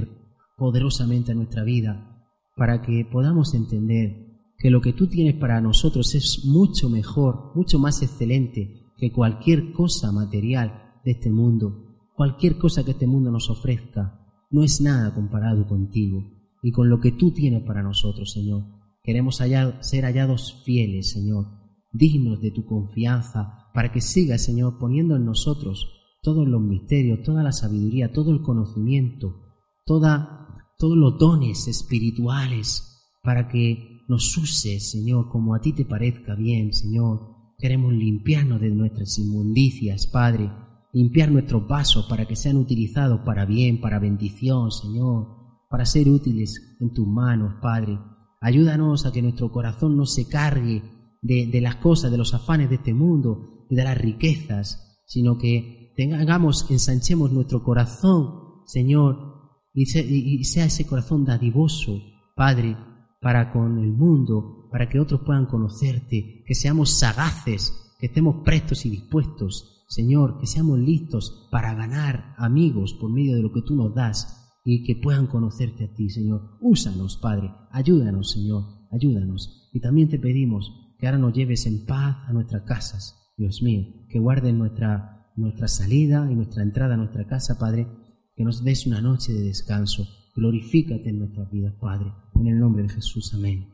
poderosamente 0.56 1.30
a 1.30 1.36
nuestra 1.36 1.62
vida 1.62 2.26
para 2.56 2.82
que 2.82 3.04
podamos 3.08 3.54
entender 3.54 4.42
que 4.58 4.70
lo 4.70 4.80
que 4.80 4.94
tú 4.94 5.06
tienes 5.06 5.36
para 5.36 5.60
nosotros 5.60 6.12
es 6.16 6.42
mucho 6.44 6.90
mejor, 6.90 7.52
mucho 7.54 7.78
más 7.78 8.02
excelente 8.02 8.90
que 8.96 9.12
cualquier 9.12 9.72
cosa 9.72 10.10
material 10.10 10.98
de 11.04 11.12
este 11.12 11.30
mundo. 11.30 11.85
Cualquier 12.16 12.56
cosa 12.56 12.82
que 12.82 12.92
este 12.92 13.06
mundo 13.06 13.30
nos 13.30 13.50
ofrezca 13.50 14.26
no 14.50 14.62
es 14.62 14.80
nada 14.80 15.12
comparado 15.12 15.66
contigo 15.66 16.24
y 16.62 16.72
con 16.72 16.88
lo 16.88 16.98
que 16.98 17.12
tú 17.12 17.32
tienes 17.32 17.62
para 17.62 17.82
nosotros, 17.82 18.32
Señor. 18.32 18.64
Queremos 19.02 19.36
ser 19.36 20.04
hallados 20.04 20.62
fieles, 20.64 21.12
Señor, 21.12 21.46
dignos 21.92 22.40
de 22.40 22.50
tu 22.52 22.64
confianza, 22.64 23.68
para 23.74 23.92
que 23.92 24.00
sigas, 24.00 24.42
Señor, 24.42 24.78
poniendo 24.78 25.14
en 25.14 25.26
nosotros 25.26 25.92
todos 26.22 26.48
los 26.48 26.62
misterios, 26.62 27.22
toda 27.22 27.42
la 27.42 27.52
sabiduría, 27.52 28.12
todo 28.12 28.32
el 28.32 28.40
conocimiento, 28.40 29.42
toda, 29.84 30.72
todos 30.78 30.96
los 30.96 31.18
dones 31.18 31.68
espirituales, 31.68 32.96
para 33.22 33.46
que 33.46 34.00
nos 34.08 34.36
uses, 34.38 34.90
Señor, 34.90 35.28
como 35.28 35.54
a 35.54 35.60
ti 35.60 35.74
te 35.74 35.84
parezca 35.84 36.34
bien, 36.34 36.72
Señor. 36.72 37.36
Queremos 37.58 37.92
limpiarnos 37.92 38.60
de 38.60 38.70
nuestras 38.70 39.18
inmundicias, 39.18 40.06
Padre, 40.06 40.50
limpiar 40.96 41.30
nuestros 41.30 41.68
vasos 41.68 42.06
para 42.06 42.24
que 42.24 42.36
sean 42.36 42.56
utilizados 42.56 43.20
para 43.20 43.44
bien, 43.44 43.82
para 43.82 43.98
bendición, 43.98 44.70
Señor, 44.70 45.26
para 45.68 45.84
ser 45.84 46.08
útiles 46.08 46.78
en 46.80 46.94
tus 46.94 47.06
manos, 47.06 47.56
Padre. 47.60 47.98
Ayúdanos 48.40 49.04
a 49.04 49.12
que 49.12 49.20
nuestro 49.20 49.52
corazón 49.52 49.94
no 49.94 50.06
se 50.06 50.26
cargue 50.26 50.82
de, 51.20 51.60
las 51.60 51.76
cosas, 51.76 52.10
de 52.10 52.16
los 52.16 52.32
afanes 52.32 52.70
de 52.70 52.76
este 52.76 52.94
mundo 52.94 53.66
y 53.68 53.76
de 53.76 53.84
las 53.84 53.98
riquezas, 53.98 55.02
sino 55.04 55.36
que 55.36 55.92
tengamos, 55.98 56.66
ensanchemos 56.70 57.30
nuestro 57.30 57.62
corazón, 57.62 58.62
Señor, 58.64 59.50
y 59.74 60.44
sea 60.44 60.64
ese 60.64 60.86
corazón 60.86 61.26
dadivoso, 61.26 62.00
Padre, 62.34 62.74
para 63.20 63.52
con 63.52 63.80
el 63.80 63.92
mundo, 63.92 64.70
para 64.70 64.88
que 64.88 64.98
otros 64.98 65.20
puedan 65.26 65.44
conocerte, 65.44 66.42
que 66.46 66.54
seamos 66.54 66.98
sagaces, 66.98 67.94
que 68.00 68.06
estemos 68.06 68.36
prestos 68.42 68.86
y 68.86 68.90
dispuestos, 68.90 69.75
Señor, 69.88 70.38
que 70.38 70.46
seamos 70.46 70.78
listos 70.78 71.48
para 71.50 71.74
ganar 71.74 72.34
amigos 72.38 72.94
por 72.94 73.10
medio 73.10 73.36
de 73.36 73.42
lo 73.42 73.52
que 73.52 73.62
tú 73.62 73.76
nos 73.76 73.94
das 73.94 74.46
y 74.64 74.82
que 74.82 74.96
puedan 74.96 75.28
conocerte 75.28 75.84
a 75.84 75.94
ti, 75.94 76.10
Señor. 76.10 76.58
Úsanos, 76.60 77.16
Padre, 77.18 77.52
ayúdanos, 77.70 78.32
Señor, 78.32 78.64
ayúdanos. 78.90 79.70
Y 79.72 79.80
también 79.80 80.08
te 80.08 80.18
pedimos 80.18 80.72
que 80.98 81.06
ahora 81.06 81.18
nos 81.18 81.34
lleves 81.34 81.66
en 81.66 81.86
paz 81.86 82.16
a 82.26 82.32
nuestras 82.32 82.62
casas, 82.62 83.32
Dios 83.36 83.62
mío, 83.62 83.84
que 84.08 84.18
guardes 84.18 84.54
nuestra, 84.54 85.30
nuestra 85.36 85.68
salida 85.68 86.28
y 86.30 86.34
nuestra 86.34 86.64
entrada 86.64 86.94
a 86.94 86.96
nuestra 86.96 87.26
casa, 87.26 87.58
Padre, 87.58 87.86
que 88.34 88.44
nos 88.44 88.64
des 88.64 88.86
una 88.86 89.00
noche 89.00 89.32
de 89.32 89.42
descanso. 89.42 90.08
Glorifícate 90.34 91.10
en 91.10 91.20
nuestras 91.20 91.50
vidas, 91.50 91.74
Padre, 91.80 92.12
en 92.34 92.48
el 92.48 92.58
nombre 92.58 92.82
de 92.82 92.88
Jesús. 92.88 93.32
Amén. 93.34 93.68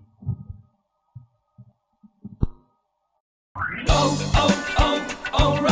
Oh, 3.88 4.18
oh, 4.34 4.50
oh, 5.38 5.71